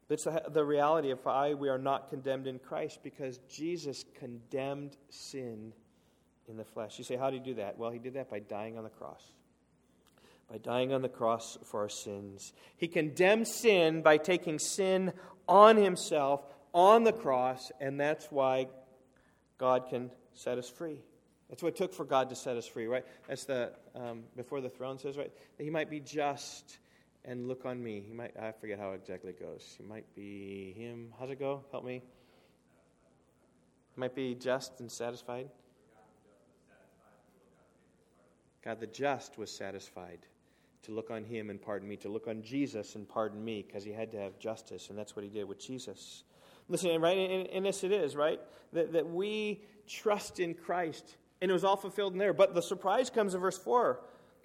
But 0.10 0.16
it's 0.16 0.24
the, 0.26 0.44
the 0.50 0.66
reality 0.66 1.12
of 1.12 1.24
why 1.24 1.54
we 1.54 1.70
are 1.70 1.78
not 1.78 2.10
condemned 2.10 2.48
in 2.48 2.60
Christ 2.60 3.00
because 3.02 3.40
Jesus 3.48 4.04
condemned 4.20 4.98
sin 5.10 5.72
in 6.50 6.58
the 6.58 6.66
flesh. 6.66 6.98
You 6.98 7.06
say, 7.06 7.16
how 7.16 7.30
did 7.30 7.46
he 7.46 7.52
do 7.52 7.56
that? 7.56 7.78
Well, 7.78 7.92
he 7.92 8.00
did 8.00 8.16
that 8.16 8.30
by 8.30 8.40
dying 8.40 8.78
on 8.78 8.84
the 8.84 8.90
cross. 8.90 9.22
By 10.52 10.58
dying 10.58 10.94
on 10.94 11.04
the 11.04 11.10
cross 11.10 11.60
for 11.64 11.82
our 11.82 11.90
sins. 11.90 12.54
He 12.76 12.88
condemned 12.88 13.48
sin 13.48 14.02
by 14.02 14.18
taking 14.18 14.58
sin 14.58 15.14
on 15.50 15.76
himself 15.76 16.46
on 16.74 17.04
the 17.04 17.12
cross, 17.12 17.72
and 17.82 18.00
that's 18.00 18.32
why 18.32 18.68
God 19.58 19.90
can 19.90 20.12
set 20.34 20.58
us 20.58 20.70
free. 20.70 21.00
That's 21.50 21.64
what 21.64 21.70
it 21.70 21.76
took 21.76 21.94
for 21.94 22.06
God 22.06 22.30
to 22.30 22.36
set 22.36 22.56
us 22.56 22.68
free, 22.68 22.86
right? 22.86 23.04
That's 23.28 23.46
the, 23.46 23.74
um, 23.96 24.24
before 24.38 24.62
the 24.62 24.70
throne 24.70 25.00
says, 25.00 25.18
right? 25.18 25.32
That 25.58 25.64
he 25.64 25.72
might 25.72 25.90
be 25.90 26.00
just 26.00 26.78
and 27.26 27.48
look 27.48 27.66
on 27.66 27.84
me. 27.84 28.04
He 28.08 28.14
might, 28.14 28.38
I 28.40 28.52
forget 28.52 28.80
how 28.80 28.92
exactly 28.92 29.32
it 29.32 29.40
goes. 29.40 29.76
He 29.78 29.84
might 29.84 30.06
be 30.16 30.74
him. 30.78 31.12
How's 31.20 31.32
it 31.32 31.40
go? 31.40 31.64
Help 31.72 31.84
me. 31.84 32.04
He 33.96 34.00
might 34.00 34.16
be 34.16 34.36
just 34.36 34.80
and 34.80 34.92
satisfied. 34.92 35.50
God 38.64 38.80
the 38.80 38.88
just 38.88 39.38
was 39.38 39.52
satisfied 39.52 40.20
to 40.84 40.92
look 40.92 41.12
on 41.12 41.24
him 41.24 41.50
and 41.50 41.62
pardon 41.62 41.88
me, 41.88 41.98
to 41.98 42.10
look 42.10 42.28
on 42.28 42.42
Jesus 42.42 42.96
and 42.96 43.08
pardon 43.08 43.44
me, 43.44 43.64
because 43.66 43.84
he 43.84 43.92
had 43.92 44.12
to 44.12 44.18
have 44.18 44.40
justice, 44.40 44.90
and 44.90 44.98
that's 44.98 45.16
what 45.16 45.24
he 45.24 45.30
did 45.30 45.48
with 45.48 45.60
Jesus. 45.60 46.24
Listen, 46.68 47.02
right? 47.02 47.18
And, 47.18 47.48
and 47.48 47.66
this 47.66 47.84
it 47.84 47.92
is, 47.92 48.16
right? 48.16 48.40
That, 48.74 48.94
that 48.94 49.10
we 49.10 49.64
trust 49.88 50.40
in 50.40 50.54
Christ 50.54 51.18
and 51.42 51.50
it 51.50 51.54
was 51.54 51.64
all 51.64 51.78
fulfilled 51.78 52.14
in 52.14 52.20
there. 52.20 52.34
But 52.34 52.54
the 52.54 52.62
surprise 52.62 53.10
comes 53.10 53.34
in 53.34 53.42
verse 53.42 53.58
4. 53.58 54.00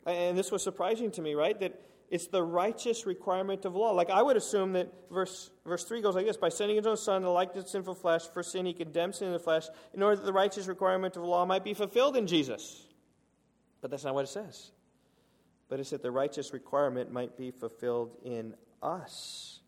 And 0.07 0.37
this 0.37 0.53
was 0.53 0.62
surprising 0.62 1.11
to 1.12 1.23
me, 1.23 1.35
right? 1.35 1.59
That 1.59 1.81
it's 2.11 2.29
the 2.29 2.42
righteous 2.42 3.07
requirement 3.07 3.64
of 3.64 3.75
law. 3.75 3.92
Like 3.92 4.11
I 4.11 4.23
would 4.23 4.37
assume 4.37 4.75
that 4.75 4.92
verse, 5.11 5.51
verse 5.66 5.85
3 5.85 6.03
goes 6.03 6.14
like 6.14 6.27
this 6.27 6.37
By 6.37 6.51
sending 6.51 6.77
his 6.77 6.87
own 6.87 6.97
son, 6.97 7.23
the 7.23 7.31
likeness 7.31 7.64
of 7.64 7.70
sinful 7.70 7.94
flesh, 7.94 8.23
for 8.29 8.42
sin 8.42 8.66
he 8.66 8.75
condemned 8.75 9.16
sin 9.16 9.29
in 9.29 9.33
the 9.33 9.38
flesh, 9.38 9.64
in 9.92 10.03
order 10.03 10.16
that 10.16 10.25
the 10.25 10.33
righteous 10.33 10.66
requirement 10.66 11.16
of 11.16 11.25
law 11.25 11.44
might 11.47 11.64
be 11.64 11.75
fulfilled 11.75 12.16
in 12.16 12.27
Jesus. 12.27 12.87
But 13.81 13.90
that's 13.90 14.05
not 14.05 14.14
what 14.14 14.25
it 14.25 14.29
says. 14.29 14.70
But 15.74 15.80
it's 15.80 15.90
that 15.90 16.04
the 16.04 16.10
righteous 16.12 16.52
requirement 16.52 17.10
might 17.10 17.37
be 17.37 17.50
fulfilled 17.50 18.12
in 18.22 18.54
us 18.80 19.58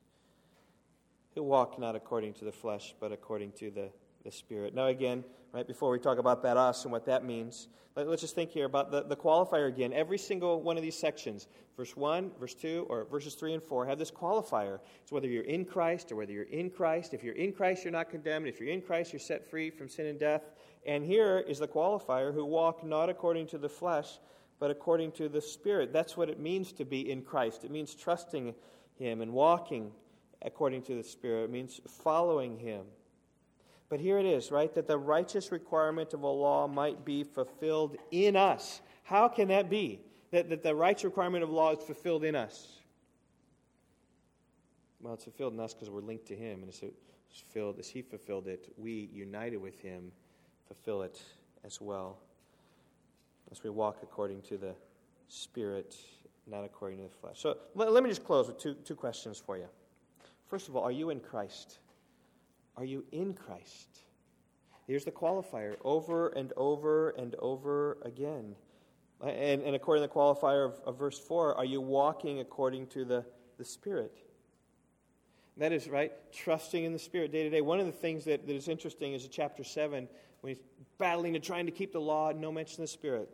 who 1.34 1.42
walk 1.42 1.80
not 1.80 1.96
according 1.96 2.34
to 2.34 2.44
the 2.44 2.52
flesh, 2.52 2.94
but 3.00 3.10
according 3.10 3.50
to 3.58 3.72
the 3.72 3.90
the 4.26 4.32
Spirit. 4.32 4.74
Now, 4.74 4.86
again, 4.86 5.24
right 5.52 5.66
before 5.66 5.90
we 5.90 5.98
talk 5.98 6.18
about 6.18 6.42
that 6.42 6.56
us 6.56 6.82
and 6.84 6.92
what 6.92 7.06
that 7.06 7.24
means, 7.24 7.68
let, 7.94 8.08
us 8.08 8.20
just 8.20 8.34
think 8.34 8.50
here 8.50 8.66
about 8.66 8.90
the, 8.90 9.04
the 9.04 9.16
qualifier 9.16 9.68
again. 9.68 9.92
Every 9.92 10.18
single 10.18 10.60
one 10.60 10.76
of 10.76 10.82
these 10.82 10.98
sections, 10.98 11.46
verse 11.76 11.96
1, 11.96 12.32
verse 12.38 12.54
2, 12.54 12.86
or 12.90 13.04
verses 13.04 13.34
3 13.34 13.54
and 13.54 13.62
4, 13.62 13.86
have 13.86 13.98
this 13.98 14.10
qualifier. 14.10 14.80
It's 15.02 15.12
whether 15.12 15.28
you're 15.28 15.44
in 15.44 15.64
Christ 15.64 16.12
or 16.12 16.16
whether 16.16 16.32
you're 16.32 16.42
in 16.44 16.68
Christ, 16.70 17.14
if 17.14 17.24
you're 17.24 17.34
in 17.34 17.52
Christ, 17.52 17.84
you're 17.84 17.92
not 17.92 18.10
condemned. 18.10 18.48
If 18.48 18.60
you're 18.60 18.68
in 18.68 18.82
Christ, 18.82 19.12
you're 19.12 19.20
set 19.20 19.48
free 19.48 19.70
from 19.70 19.88
sin 19.88 20.06
and 20.06 20.18
death. 20.18 20.42
And 20.84 21.04
here 21.04 21.38
is 21.48 21.58
the 21.58 21.68
qualifier 21.68 22.34
who 22.34 22.44
walk 22.44 22.84
not 22.84 23.08
according 23.08 23.46
to 23.48 23.58
the 23.58 23.68
flesh, 23.68 24.18
but 24.58 24.70
according 24.70 25.12
to 25.12 25.28
the 25.28 25.40
Spirit. 25.40 25.92
That's 25.92 26.16
what 26.16 26.28
it 26.28 26.40
means 26.40 26.72
to 26.72 26.84
be 26.84 27.10
in 27.10 27.22
Christ. 27.22 27.64
It 27.64 27.70
means 27.70 27.94
trusting 27.94 28.54
Him 28.98 29.20
and 29.20 29.32
walking 29.32 29.92
according 30.42 30.82
to 30.82 30.94
the 30.94 31.02
Spirit. 31.02 31.44
It 31.44 31.50
means 31.50 31.80
following 31.86 32.58
Him. 32.58 32.82
But 33.88 34.00
here 34.00 34.18
it 34.18 34.26
is, 34.26 34.50
right? 34.50 34.72
That 34.74 34.88
the 34.88 34.98
righteous 34.98 35.52
requirement 35.52 36.12
of 36.12 36.22
a 36.22 36.28
law 36.28 36.66
might 36.66 37.04
be 37.04 37.22
fulfilled 37.22 37.96
in 38.10 38.34
us. 38.34 38.80
How 39.04 39.28
can 39.28 39.48
that 39.48 39.70
be? 39.70 40.00
That, 40.32 40.48
that 40.50 40.62
the 40.62 40.74
righteous 40.74 41.04
requirement 41.04 41.44
of 41.44 41.50
law 41.50 41.72
is 41.72 41.84
fulfilled 41.84 42.24
in 42.24 42.34
us? 42.34 42.80
Well, 45.00 45.14
it's 45.14 45.24
fulfilled 45.24 45.52
in 45.52 45.60
us 45.60 45.72
because 45.72 45.88
we're 45.88 46.00
linked 46.00 46.26
to 46.28 46.36
Him. 46.36 46.62
And 46.62 46.68
it's 46.68 46.80
fulfilled 47.30 47.78
as 47.78 47.88
He 47.88 48.02
fulfilled 48.02 48.48
it. 48.48 48.72
We, 48.76 49.08
united 49.12 49.58
with 49.58 49.78
Him, 49.80 50.10
fulfill 50.66 51.02
it 51.02 51.20
as 51.64 51.80
well. 51.80 52.18
As 53.50 53.62
we 53.62 53.70
walk 53.70 53.98
according 54.02 54.42
to 54.42 54.56
the 54.56 54.74
Spirit, 55.28 55.96
not 56.46 56.64
according 56.64 56.98
to 56.98 57.04
the 57.04 57.10
flesh. 57.20 57.40
So 57.40 57.56
let, 57.74 57.92
let 57.92 58.02
me 58.02 58.08
just 58.08 58.24
close 58.24 58.46
with 58.46 58.58
two, 58.58 58.74
two 58.74 58.94
questions 58.94 59.42
for 59.44 59.56
you. 59.56 59.66
First 60.48 60.68
of 60.68 60.76
all, 60.76 60.84
are 60.84 60.92
you 60.92 61.10
in 61.10 61.20
Christ? 61.20 61.78
Are 62.76 62.84
you 62.84 63.04
in 63.12 63.34
Christ? 63.34 63.88
Here's 64.86 65.04
the 65.04 65.10
qualifier 65.10 65.76
over 65.84 66.28
and 66.28 66.52
over 66.56 67.10
and 67.10 67.34
over 67.40 67.98
again. 68.02 68.54
And, 69.20 69.62
and 69.62 69.74
according 69.74 70.04
to 70.04 70.08
the 70.08 70.14
qualifier 70.14 70.66
of, 70.66 70.80
of 70.84 70.98
verse 70.98 71.18
4, 71.18 71.56
are 71.56 71.64
you 71.64 71.80
walking 71.80 72.40
according 72.40 72.86
to 72.88 73.04
the, 73.04 73.24
the 73.58 73.64
Spirit? 73.64 74.16
That 75.56 75.72
is, 75.72 75.88
right? 75.88 76.12
Trusting 76.32 76.84
in 76.84 76.92
the 76.92 76.98
Spirit 76.98 77.32
day 77.32 77.42
to 77.44 77.50
day. 77.50 77.62
One 77.62 77.80
of 77.80 77.86
the 77.86 77.92
things 77.92 78.24
that, 78.26 78.46
that 78.46 78.54
is 78.54 78.68
interesting 78.68 79.14
is 79.14 79.24
in 79.24 79.30
chapter 79.30 79.64
7, 79.64 80.06
when 80.42 80.54
he's 80.54 80.62
battling 80.98 81.34
and 81.34 81.42
trying 81.42 81.66
to 81.66 81.72
keep 81.72 81.92
the 81.92 82.00
law, 82.00 82.30
no 82.30 82.52
mention 82.52 82.82
of 82.82 82.88
the 82.88 82.92
Spirit. 82.92 83.30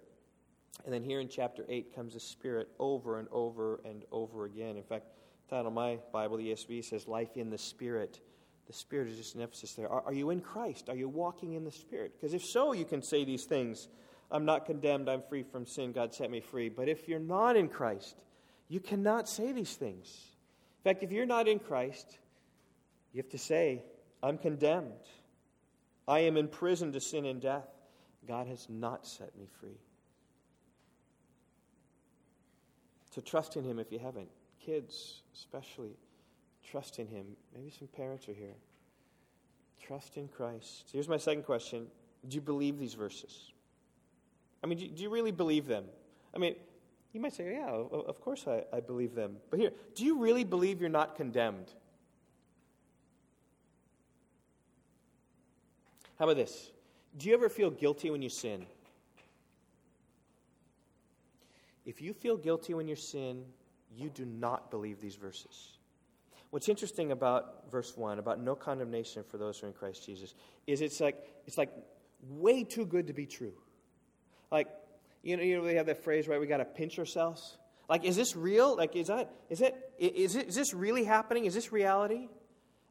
And 0.85 0.93
then 0.93 1.03
here 1.03 1.21
in 1.21 1.29
chapter 1.29 1.65
8 1.69 1.95
comes 1.95 2.15
the 2.15 2.21
Spirit 2.21 2.69
over 2.79 3.19
and 3.19 3.29
over 3.31 3.81
and 3.85 4.05
over 4.11 4.47
again. 4.47 4.77
In 4.77 4.83
fact, 4.83 5.07
the 5.49 5.57
title 5.57 5.69
of 5.69 5.75
my 5.75 5.99
Bible, 6.13 6.39
the 6.39 6.51
ESV, 6.51 6.85
says 6.85 7.07
Life 7.07 7.37
in 7.37 7.51
the 7.51 7.59
Spirit 7.59 8.21
the 8.67 8.73
Spirit 8.73 9.09
is 9.09 9.17
just 9.17 9.35
an 9.35 9.43
emphasis 9.43 9.75
there. 9.75 9.89
Are, 9.89 10.03
are 10.07 10.13
you 10.13 10.31
in 10.31 10.41
Christ? 10.41 10.89
Are 10.89 10.95
you 10.95 11.09
walking 11.09 11.55
in 11.55 11.65
the 11.65 11.71
Spirit? 11.71 12.13
Because 12.15 12.35
if 12.35 12.45
so, 12.45 12.73
you 12.73 12.85
can 12.85 13.03
say 13.03 13.25
these 13.25 13.45
things 13.45 13.89
I'm 14.31 14.47
not 14.47 14.65
condemned, 14.65 15.11
I'm 15.11 15.21
free 15.21 15.43
from 15.43 15.67
sin, 15.67 15.93
God 15.93 16.15
set 16.15 16.31
me 16.31 16.41
free. 16.41 16.71
But 16.71 16.89
if 16.89 17.07
you're 17.07 17.19
not 17.19 17.55
in 17.55 17.69
Christ, 17.69 18.17
you 18.69 18.81
cannot 18.81 19.29
say 19.29 19.53
these 19.53 19.75
things. 19.75 20.09
In 20.79 20.91
fact, 20.91 21.03
if 21.03 21.13
you're 21.13 21.27
not 21.27 21.49
in 21.49 21.59
Christ, 21.59 22.19
you 23.13 23.21
have 23.21 23.31
to 23.33 23.39
say, 23.39 23.83
I'm 24.23 24.39
condemned. 24.39 24.93
I 26.09 26.21
am 26.21 26.39
in 26.39 26.49
prison 26.49 26.93
to 26.93 27.01
sin 27.01 27.27
and 27.27 27.43
death. 27.43 27.69
God 28.27 28.47
has 28.47 28.67
not 28.71 29.07
set 29.07 29.37
me 29.37 29.49
free. 29.61 29.79
To 33.13 33.23
trust 33.23 33.57
in 33.57 33.65
Him 33.65 33.79
if 33.79 33.93
you 33.93 33.99
haven't. 33.99 34.29
Kids, 34.65 35.23
especially. 35.35 35.97
Trust 36.69 36.99
in 36.99 37.07
Him. 37.07 37.27
Maybe 37.55 37.71
some 37.71 37.89
parents 37.89 38.29
are 38.29 38.33
here. 38.35 38.55
Trust 39.81 40.17
in 40.17 40.29
Christ. 40.29 40.91
Here's 40.93 41.09
my 41.09 41.17
second 41.17 41.43
question 41.43 41.87
Do 42.27 42.35
you 42.35 42.41
believe 42.41 42.79
these 42.79 42.95
verses? 42.95 43.53
I 44.63 44.67
mean, 44.67 44.79
do, 44.79 44.87
do 44.89 45.03
you 45.03 45.11
really 45.11 45.33
believe 45.33 45.67
them? 45.67 45.85
I 46.35 46.39
mean, 46.39 46.55
you 47.13 47.21
might 47.21 47.35
say, 47.35 47.53
yeah, 47.53 47.69
of 47.69 48.21
course 48.21 48.47
I, 48.47 48.65
I 48.75 48.81
believe 48.81 49.15
them. 49.15 49.37
But 49.51 49.59
here, 49.59 49.73
do 49.95 50.05
you 50.05 50.19
really 50.19 50.45
believe 50.45 50.81
you're 50.81 50.89
not 50.89 51.17
condemned? 51.17 51.73
How 56.19 56.25
about 56.25 56.37
this? 56.37 56.71
Do 57.19 57.29
you 57.29 57.35
ever 57.35 57.49
feel 57.49 57.71
guilty 57.71 58.11
when 58.11 58.23
you 58.23 58.29
sin? 58.29 58.65
If 61.85 62.01
you 62.01 62.13
feel 62.13 62.37
guilty 62.37 62.75
when 62.75 62.89
you 62.89 62.97
sin, 62.97 63.45
you 63.95 64.09
do 64.11 64.25
not 64.25 64.71
believe 64.71 65.01
these 65.01 65.17
verses. 65.17 65.79
What's 66.51 66.69
interesting 66.69 67.13
about 67.13 67.71
verse 67.71 67.97
1, 67.97 68.19
about 68.19 68.41
no 68.41 68.55
condemnation 68.55 69.25
for 69.25 69.39
those 69.39 69.59
who 69.59 69.67
are 69.67 69.71
in 69.71 69.75
Christ 69.75 70.05
Jesus, 70.05 70.35
is 70.67 70.81
it's 70.81 71.01
like, 71.01 71.17
it's 71.47 71.59
like 71.59 71.71
way 72.29 72.63
too 72.63 72.85
good 72.85 73.07
to 73.07 73.13
be 73.13 73.27
true. 73.27 73.55
Like, 74.51 74.69
you 75.23 75.37
know, 75.37 75.43
you 75.43 75.57
know, 75.57 75.65
they 75.65 75.77
have 75.77 75.87
that 75.87 76.05
phrase, 76.05 76.29
right? 76.29 76.41
We 76.41 76.47
got 76.47 76.59
to 76.59 76.65
pinch 76.65 76.99
ourselves. 76.99 77.57
Like, 77.89 78.05
is 78.05 78.17
this 78.17 78.37
real? 78.37 78.77
Like, 78.77 78.95
is 78.97 79.09
that, 79.09 79.33
is 79.49 79.61
it, 79.61 79.93
is 79.99 80.37
it, 80.37 80.49
is 80.49 80.55
this 80.55 80.75
really 80.75 81.05
happening? 81.05 81.47
Is 81.47 81.55
this 81.55 81.73
reality? 81.73 82.29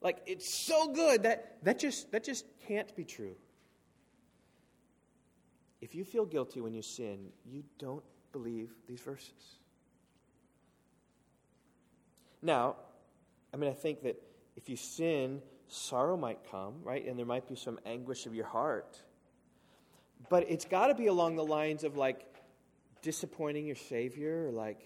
Like 0.02 0.18
it's 0.26 0.52
so 0.52 0.92
good 0.92 1.24
that 1.24 1.58
that 1.64 1.80
just 1.80 2.12
that 2.12 2.24
just 2.24 2.46
can't 2.68 2.94
be 2.96 3.06
true. 3.06 3.36
If 5.80 5.96
you 5.96 6.04
feel 6.04 6.26
guilty 6.26 6.62
when 6.62 6.74
you 6.74 6.82
sin, 6.82 7.28
you 7.46 7.64
don't 7.78 8.04
believe 8.32 8.72
these 8.88 9.02
verses. 9.02 9.60
Now, 12.42 12.76
I 13.54 13.58
mean, 13.58 13.70
I 13.70 13.74
think 13.74 14.04
that 14.04 14.22
if 14.56 14.70
you 14.70 14.76
sin, 14.76 15.42
sorrow 15.68 16.18
might 16.18 16.40
come, 16.50 16.76
right? 16.84 17.06
And 17.06 17.18
there 17.18 17.26
might 17.26 17.48
be 17.48 17.56
some 17.56 17.80
anguish 17.86 18.26
of 18.26 18.34
your 18.34 18.46
heart. 18.46 19.02
But 20.30 20.46
it's 20.50 20.66
got 20.66 20.88
to 20.88 20.96
be 20.96 21.08
along 21.08 21.36
the 21.36 21.46
lines 21.46 21.84
of 21.84 21.98
like 21.98 22.26
disappointing 23.02 23.66
your 23.66 23.76
Savior, 23.76 24.48
or 24.48 24.52
like, 24.52 24.82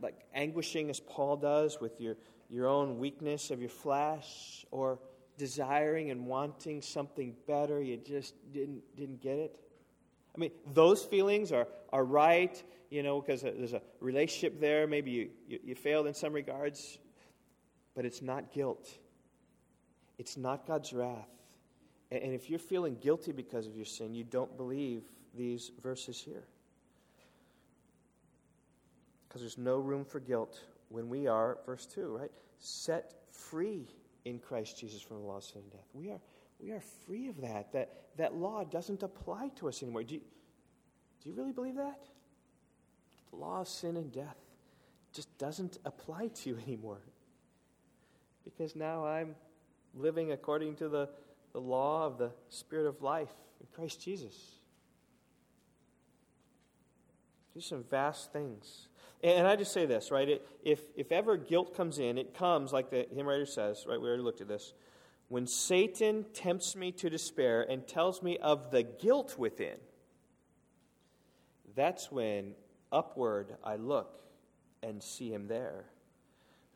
like 0.00 0.14
anguishing 0.34 0.90
as 0.90 1.00
Paul 1.00 1.36
does 1.36 1.80
with 1.80 2.00
your, 2.00 2.16
your 2.48 2.66
own 2.66 2.98
weakness 2.98 3.50
of 3.50 3.60
your 3.60 3.68
flesh, 3.68 4.64
or 4.70 4.98
desiring 5.36 6.10
and 6.10 6.26
wanting 6.26 6.82
something 6.82 7.34
better, 7.46 7.80
you 7.80 7.96
just 7.96 8.34
didn't, 8.52 8.82
didn't 8.96 9.20
get 9.20 9.38
it. 9.38 9.60
I 10.38 10.40
mean, 10.40 10.52
those 10.72 11.02
feelings 11.02 11.50
are, 11.50 11.66
are 11.92 12.04
right, 12.04 12.62
you 12.90 13.02
know, 13.02 13.20
because 13.20 13.42
there's 13.42 13.72
a 13.72 13.82
relationship 13.98 14.60
there. 14.60 14.86
Maybe 14.86 15.10
you, 15.10 15.30
you, 15.48 15.58
you 15.64 15.74
failed 15.74 16.06
in 16.06 16.14
some 16.14 16.32
regards, 16.32 16.98
but 17.96 18.04
it's 18.04 18.22
not 18.22 18.52
guilt. 18.52 18.88
It's 20.16 20.36
not 20.36 20.64
God's 20.64 20.92
wrath. 20.92 21.28
And 22.12 22.32
if 22.32 22.48
you're 22.48 22.60
feeling 22.60 22.96
guilty 23.00 23.32
because 23.32 23.66
of 23.66 23.74
your 23.74 23.84
sin, 23.84 24.14
you 24.14 24.22
don't 24.22 24.56
believe 24.56 25.02
these 25.34 25.72
verses 25.82 26.20
here. 26.20 26.44
Because 29.26 29.40
there's 29.40 29.58
no 29.58 29.78
room 29.78 30.04
for 30.04 30.20
guilt 30.20 30.60
when 30.88 31.08
we 31.08 31.26
are, 31.26 31.58
verse 31.66 31.84
2, 31.84 32.16
right? 32.16 32.30
Set 32.60 33.12
free 33.32 33.88
in 34.24 34.38
Christ 34.38 34.78
Jesus 34.78 35.02
from 35.02 35.18
the 35.20 35.26
law 35.26 35.38
of 35.38 35.44
sin 35.44 35.62
and 35.62 35.72
death. 35.72 35.88
We 35.94 36.10
are, 36.10 36.20
we 36.60 36.72
are 36.72 36.80
free 37.06 37.28
of 37.28 37.40
that. 37.40 37.72
That, 37.72 37.90
that 38.16 38.34
law 38.34 38.64
doesn't 38.64 39.02
apply 39.02 39.50
to 39.56 39.68
us 39.68 39.82
anymore. 39.82 40.02
Do 40.02 40.14
you, 40.14 40.20
do 41.22 41.30
you 41.30 41.36
really 41.36 41.52
believe 41.52 41.76
that? 41.76 42.00
The 43.30 43.36
law 43.36 43.60
of 43.60 43.68
sin 43.68 43.96
and 43.96 44.12
death 44.12 44.36
just 45.12 45.36
doesn't 45.38 45.78
apply 45.84 46.28
to 46.28 46.50
you 46.50 46.58
anymore. 46.66 47.00
Because 48.44 48.74
now 48.74 49.06
I'm 49.06 49.34
living 49.94 50.32
according 50.32 50.76
to 50.76 50.88
the, 50.88 51.08
the 51.52 51.60
law 51.60 52.06
of 52.06 52.18
the 52.18 52.30
Spirit 52.48 52.86
of 52.86 53.02
life 53.02 53.32
in 53.60 53.66
Christ 53.74 54.02
Jesus. 54.02 54.34
Do 57.54 57.60
some 57.60 57.84
vast 57.84 58.32
things. 58.32 58.88
And 59.22 59.48
I 59.48 59.56
just 59.56 59.72
say 59.72 59.84
this, 59.84 60.10
right? 60.12 60.40
If, 60.62 60.80
if 60.96 61.10
ever 61.10 61.36
guilt 61.36 61.76
comes 61.76 61.98
in, 61.98 62.18
it 62.18 62.34
comes, 62.34 62.72
like 62.72 62.90
the 62.90 63.06
hymn 63.12 63.26
writer 63.26 63.46
says, 63.46 63.84
right? 63.88 64.00
We 64.00 64.06
already 64.06 64.22
looked 64.22 64.40
at 64.40 64.48
this. 64.48 64.74
When 65.28 65.46
Satan 65.46 66.24
tempts 66.32 66.74
me 66.74 66.92
to 66.92 67.10
despair 67.10 67.62
and 67.62 67.86
tells 67.86 68.22
me 68.22 68.38
of 68.38 68.70
the 68.70 68.82
guilt 68.82 69.36
within, 69.38 69.76
that's 71.76 72.10
when 72.10 72.54
upward 72.90 73.54
I 73.62 73.76
look 73.76 74.22
and 74.82 75.02
see 75.02 75.32
him 75.32 75.46
there 75.46 75.84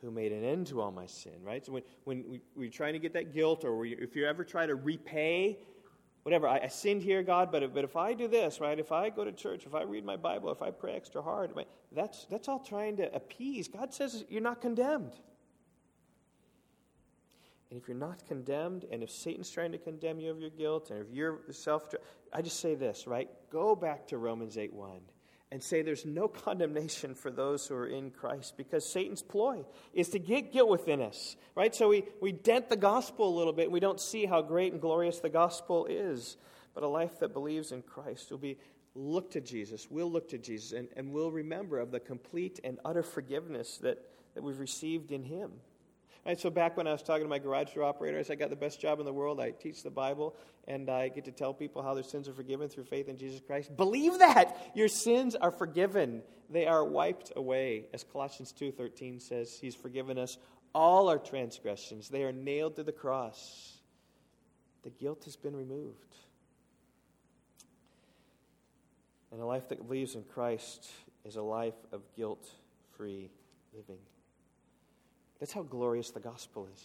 who 0.03 0.11
made 0.11 0.33
an 0.33 0.45
end 0.45 0.67
to 0.67 0.81
all 0.81 0.91
my 0.91 1.07
sin, 1.07 1.33
right? 1.45 1.65
So 1.65 1.73
when, 1.73 1.83
when 2.05 2.25
we, 2.29 2.41
we're 2.57 2.71
trying 2.71 2.93
to 2.95 2.99
get 2.99 3.13
that 3.15 3.33
guilt, 3.33 3.65
or 3.65 3.79
we, 3.79 3.95
if 3.95 4.17
you 4.17 4.27
ever 4.27 4.45
try 4.45 4.67
to 4.67 4.75
repay, 4.75 5.59
whatever, 6.25 6.49
I, 6.49 6.61
I, 6.65 6.67
sinned 6.67 7.03
here, 7.03 7.23
God, 7.23 7.53
but 7.53 7.63
if, 7.63 7.73
but 7.73 7.85
if 7.85 7.97
I 7.97 8.13
do 8.13 8.27
this, 8.27 8.61
right, 8.61 8.79
if 8.79 8.91
I 8.91 9.11
go 9.11 9.25
to 9.25 9.31
church, 9.31 9.65
if 9.65 9.75
I 9.75 9.83
read 9.83 10.05
my 10.05 10.17
Bible, 10.17 10.51
if 10.51 10.61
I 10.61 10.73
pray 10.73 10.95
extra 10.95 11.23
hard, 11.23 11.55
right, 11.55 11.69
that's, 11.93 12.27
that's 12.27 12.49
all 12.49 12.59
trying 12.59 12.97
to 12.97 13.15
appease. 13.15 13.69
God 13.69 13.95
says 13.95 14.25
you're 14.29 14.43
not 14.43 14.61
condemned. 14.61 15.13
And 17.73 17.81
if 17.81 17.89
you're 17.89 17.97
not 17.97 18.27
condemned, 18.27 18.85
and 18.93 19.03
if 19.03 19.11
Satan's 19.11 19.49
trying 19.49 19.73
to 19.73 19.79
condemn 19.79 20.21
you 20.21 20.31
of 20.31 20.39
your 20.39 20.51
guilt, 20.51 20.91
and 20.91 21.01
if 21.01 21.07
you're 21.11 21.41
self, 21.53 21.95
I 22.31 22.43
just 22.43 22.61
say 22.61 22.75
this, 22.75 23.07
right? 23.07 23.31
Go 23.51 23.75
back 23.75 24.09
to 24.09 24.19
Romans 24.19 24.59
8 24.59 24.75
1 24.75 25.01
and 25.51 25.63
say 25.63 25.81
there's 25.81 26.05
no 26.05 26.29
condemnation 26.45 27.15
for 27.15 27.31
those 27.31 27.67
who 27.67 27.75
are 27.75 27.87
in 27.87 28.11
Christ 28.11 28.59
because 28.59 28.85
Satan's 28.85 29.23
ploy 29.23 29.65
is 29.95 30.11
to 30.11 30.19
get 30.19 30.53
guilt 30.53 30.69
within 30.69 31.01
us, 31.01 31.35
right? 31.55 31.75
So 31.75 31.89
we, 31.89 32.05
we 32.21 32.31
dent 32.31 32.69
the 32.69 32.77
gospel 32.77 33.27
a 33.27 33.39
little 33.39 33.55
bit 33.55 33.65
and 33.65 33.73
we 33.73 33.81
don't 33.81 33.99
see 33.99 34.27
how 34.27 34.43
great 34.43 34.73
and 34.73 34.81
glorious 34.83 35.21
the 35.21 35.31
gospel 35.31 35.87
is. 35.87 36.37
But 36.75 36.83
a 36.83 36.89
life 36.89 37.21
that 37.21 37.33
believes 37.33 37.73
in 37.73 37.81
Christ 37.81 38.31
will 38.31 38.37
be 38.37 38.59
look 38.95 39.31
to 39.31 39.41
Jesus. 39.41 39.87
We'll 39.91 40.13
look 40.13 40.29
to 40.29 40.37
Jesus 40.37 40.73
and, 40.73 40.89
and 40.95 41.11
we'll 41.11 41.33
remember 41.33 41.79
of 41.79 41.91
the 41.91 42.01
complete 42.01 42.61
and 42.65 42.79
utter 42.85 43.03
forgiveness 43.03 43.79
that, 43.79 43.97
that 44.35 44.43
we've 44.43 44.61
received 44.61 45.11
in 45.11 45.25
Him. 45.25 45.53
Right, 46.25 46.39
so 46.39 46.51
back 46.51 46.77
when 46.77 46.87
I 46.87 46.93
was 46.93 47.03
talking 47.03 47.25
to 47.25 47.29
my 47.29 47.41
garage 47.41 47.75
door 47.75 47.83
operators, 47.83 48.31
I 48.31 48.37
got 48.37 48.49
the 48.49 48.55
best 48.55 48.81
job 48.81 49.01
in 49.01 49.05
the 49.07 49.13
world. 49.13 49.41
I 49.41 49.51
teach 49.51 49.83
the 49.83 49.91
Bible, 49.91 50.37
and 50.69 50.89
I 50.89 51.09
get 51.09 51.25
to 51.25 51.33
tell 51.33 51.53
people 51.53 51.83
how 51.83 51.95
their 51.95 52.05
sins 52.05 52.29
are 52.29 52.33
forgiven 52.33 52.69
through 52.69 52.85
faith 52.85 53.09
in 53.09 53.17
Jesus 53.17 53.41
Christ. 53.45 53.77
Believe 53.77 54.21
that 54.21 54.71
your 54.77 54.87
sins 54.87 55.35
are 55.35 55.51
forgiven; 55.51 56.23
they 56.49 56.67
are 56.67 56.85
wiped 56.85 57.33
away, 57.35 57.87
as 57.93 58.05
Colossians 58.05 58.53
two 58.53 58.71
thirteen 58.71 59.19
says. 59.19 59.59
He's 59.61 59.75
forgiven 59.75 60.17
us 60.17 60.39
all 60.73 61.09
our 61.09 61.19
transgressions; 61.19 62.09
they 62.09 62.23
are 62.23 62.33
nailed 62.33 62.77
to 62.77 62.85
the 62.85 62.93
cross. 62.93 63.79
The 64.85 64.91
guilt 64.91 65.25
has 65.25 65.35
been 65.35 65.57
removed, 65.57 66.15
and 69.33 69.41
a 69.41 69.45
life 69.45 69.69
that 69.71 69.85
believes 69.85 70.15
in 70.15 70.23
Christ 70.23 70.89
is 71.25 71.35
a 71.35 71.43
life 71.43 71.75
of 71.91 72.03
guilt-free 72.17 73.29
living. 73.75 73.99
That's 75.43 75.53
how 75.53 75.65
glorious 75.65 76.13
the 76.13 76.21
gospel 76.21 76.69
is. 76.73 76.85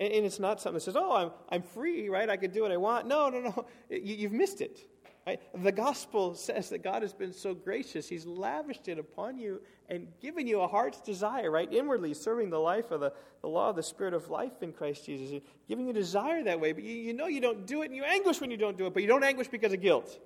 And, 0.00 0.12
and, 0.12 0.26
it's 0.26 0.40
not 0.40 0.60
something 0.60 0.78
that 0.78 0.80
says, 0.80 0.96
oh, 0.96 1.14
I'm, 1.14 1.30
I'm 1.48 1.62
free, 1.62 2.08
right? 2.08 2.28
I 2.28 2.36
can 2.36 2.50
do 2.50 2.62
what 2.62 2.72
I 2.72 2.76
want. 2.76 3.06
No, 3.06 3.28
no, 3.28 3.40
no. 3.40 3.66
You, 3.88 4.26
have 4.26 4.32
missed 4.32 4.60
it. 4.60 4.80
Right? 5.24 5.40
The 5.62 5.70
gospel 5.70 6.34
says 6.34 6.70
that 6.70 6.82
God 6.82 7.02
has 7.02 7.12
been 7.12 7.32
so 7.32 7.54
gracious. 7.54 8.08
He's 8.08 8.26
lavished 8.26 8.88
it 8.88 8.98
upon 8.98 9.38
you 9.38 9.62
and 9.88 10.08
given 10.20 10.48
you 10.48 10.60
a 10.60 10.66
heart's 10.66 11.00
desire, 11.02 11.52
right? 11.52 11.72
Inwardly 11.72 12.14
serving 12.14 12.50
the 12.50 12.58
life 12.58 12.90
of 12.90 12.98
the, 12.98 13.12
the 13.42 13.48
law 13.48 13.70
of 13.70 13.76
the 13.76 13.84
Spirit 13.84 14.12
of 14.12 14.28
life 14.28 14.60
in 14.60 14.72
Christ 14.72 15.06
Jesus, 15.06 15.40
giving 15.68 15.86
you 15.86 15.92
desire 15.92 16.42
that 16.42 16.58
way. 16.58 16.72
But 16.72 16.82
you, 16.82 16.96
you 16.96 17.12
know 17.12 17.28
you 17.28 17.40
don't 17.40 17.64
do 17.64 17.82
it 17.82 17.86
and 17.86 17.94
you 17.94 18.02
anguish 18.02 18.40
when 18.40 18.50
you 18.50 18.56
don't 18.56 18.76
do 18.76 18.86
it, 18.86 18.92
but 18.92 19.04
you 19.04 19.08
don't 19.08 19.22
anguish 19.22 19.46
because 19.46 19.72
of 19.72 19.80
guilt. 19.80 20.18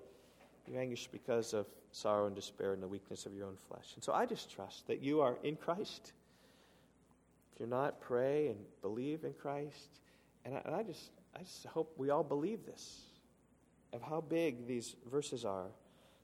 You 0.67 0.79
anguish 0.79 1.07
because 1.13 1.53
of 1.53 1.67
sorrow 1.93 2.29
and 2.29 2.35
despair 2.35 2.73
and 2.73 2.83
the 2.83 2.89
weakness 2.89 3.27
of 3.27 3.35
your 3.35 3.47
own 3.47 3.57
flesh. 3.69 3.93
And 3.95 4.03
so 4.03 4.15
I 4.15 4.25
just 4.25 4.51
trust 4.51 4.87
that 4.87 5.03
you 5.03 5.21
are 5.21 5.37
in 5.43 5.57
Christ 5.57 6.15
if 7.55 7.61
you're 7.61 7.69
not, 7.69 8.01
pray 8.01 8.49
and 8.49 8.59
believe 8.83 9.23
in 9.23 9.33
Christ. 9.33 10.01
And 10.45 10.57
I, 10.57 10.63
and 10.65 10.75
I, 10.75 10.83
just, 10.83 11.13
I 11.37 11.39
just 11.39 11.65
hope 11.67 11.95
we 11.97 12.11
all 12.11 12.25
believe 12.25 12.67
this 12.67 13.03
of 13.93 14.03
how 14.03 14.21
big 14.21 14.67
these 14.67 14.97
verses 15.09 15.45
are, 15.45 15.69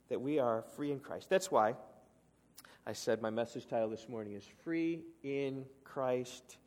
that 0.09 0.19
we 0.19 0.39
are 0.39 0.61
free 0.75 0.91
in 0.91 0.99
Christ. 0.99 1.29
That's 1.29 1.49
why 1.49 1.75
I 2.85 2.91
said 2.91 3.21
my 3.21 3.29
message 3.29 3.65
title 3.65 3.89
this 3.89 4.09
morning 4.09 4.33
is 4.33 4.43
Free 4.65 5.03
in 5.23 5.63
Christ! 5.85 6.57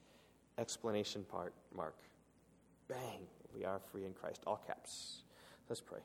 Explanation 0.57 1.25
part 1.25 1.53
mark. 1.77 1.97
Bang! 2.89 3.27
We 3.55 3.67
are 3.67 3.81
free 3.93 4.07
in 4.07 4.15
Christ. 4.15 4.45
All 4.47 4.63
caps. 4.67 5.25
Let's 5.69 5.83
pray. 5.83 6.01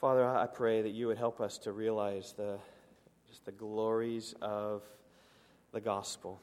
Father, 0.00 0.26
I 0.26 0.46
pray 0.46 0.82
that 0.82 0.90
you 0.90 1.06
would 1.06 1.18
help 1.18 1.40
us 1.40 1.56
to 1.58 1.72
realize 1.72 2.34
the 2.36 2.58
just 3.28 3.44
the 3.44 3.52
glories 3.52 4.34
of 4.42 4.82
the 5.72 5.80
gospel 5.80 6.40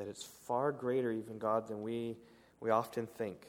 that 0.00 0.08
it's 0.08 0.24
far 0.24 0.72
greater, 0.72 1.12
even 1.12 1.36
God, 1.36 1.68
than 1.68 1.82
we, 1.82 2.16
we 2.60 2.70
often 2.70 3.06
think. 3.06 3.46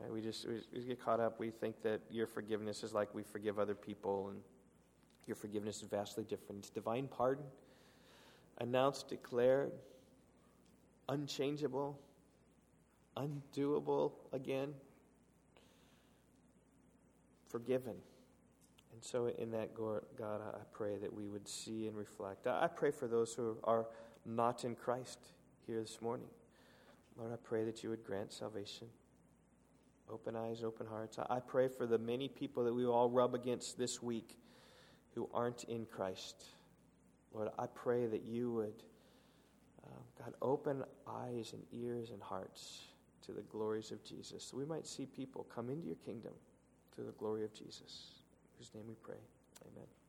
Right? 0.00 0.10
We, 0.10 0.22
just, 0.22 0.48
we 0.48 0.54
just 0.74 0.88
get 0.88 1.04
caught 1.04 1.20
up. 1.20 1.38
We 1.38 1.50
think 1.50 1.82
that 1.82 2.00
your 2.10 2.26
forgiveness 2.26 2.82
is 2.82 2.94
like 2.94 3.14
we 3.14 3.22
forgive 3.22 3.58
other 3.58 3.74
people, 3.74 4.30
and 4.30 4.38
your 5.26 5.36
forgiveness 5.36 5.82
is 5.82 5.88
vastly 5.90 6.24
different. 6.24 6.60
It's 6.60 6.70
divine 6.70 7.08
pardon, 7.08 7.44
announced, 8.56 9.10
declared, 9.10 9.70
unchangeable, 11.10 11.98
undoable 13.18 14.12
again, 14.32 14.72
forgiven. 17.50 17.96
And 18.94 19.04
so, 19.04 19.26
in 19.26 19.50
that, 19.50 19.74
God, 19.74 20.40
I 20.40 20.60
pray 20.72 20.96
that 20.96 21.12
we 21.12 21.26
would 21.26 21.46
see 21.46 21.86
and 21.86 21.94
reflect. 21.94 22.46
I 22.46 22.68
pray 22.68 22.92
for 22.92 23.06
those 23.06 23.34
who 23.34 23.58
are 23.64 23.84
not 24.24 24.64
in 24.64 24.74
Christ 24.74 25.18
here 25.66 25.80
this 25.80 26.00
morning. 26.00 26.28
Lord, 27.16 27.32
I 27.32 27.36
pray 27.36 27.64
that 27.64 27.82
you 27.82 27.90
would 27.90 28.04
grant 28.04 28.32
salvation. 28.32 28.88
Open 30.10 30.36
eyes, 30.36 30.62
open 30.62 30.86
hearts. 30.86 31.18
I 31.18 31.40
pray 31.40 31.68
for 31.68 31.86
the 31.86 31.98
many 31.98 32.28
people 32.28 32.64
that 32.64 32.74
we 32.74 32.84
all 32.84 33.08
rub 33.08 33.34
against 33.34 33.78
this 33.78 34.02
week 34.02 34.38
who 35.14 35.28
aren't 35.32 35.64
in 35.64 35.86
Christ. 35.86 36.44
Lord, 37.32 37.48
I 37.58 37.66
pray 37.66 38.06
that 38.06 38.22
you 38.22 38.52
would, 38.52 38.82
uh, 39.86 40.24
God, 40.24 40.34
open 40.42 40.84
eyes 41.08 41.52
and 41.52 41.62
ears 41.72 42.10
and 42.10 42.22
hearts 42.22 42.82
to 43.26 43.32
the 43.32 43.42
glories 43.42 43.90
of 43.90 44.04
Jesus 44.04 44.44
so 44.44 44.56
we 44.56 44.64
might 44.64 44.86
see 44.86 45.06
people 45.06 45.46
come 45.54 45.70
into 45.70 45.86
your 45.86 45.96
kingdom 45.96 46.32
through 46.94 47.04
the 47.04 47.12
glory 47.12 47.44
of 47.44 47.54
Jesus. 47.54 48.22
Whose 48.58 48.74
name 48.74 48.84
we 48.86 48.94
pray. 49.02 49.20
Amen. 49.72 50.01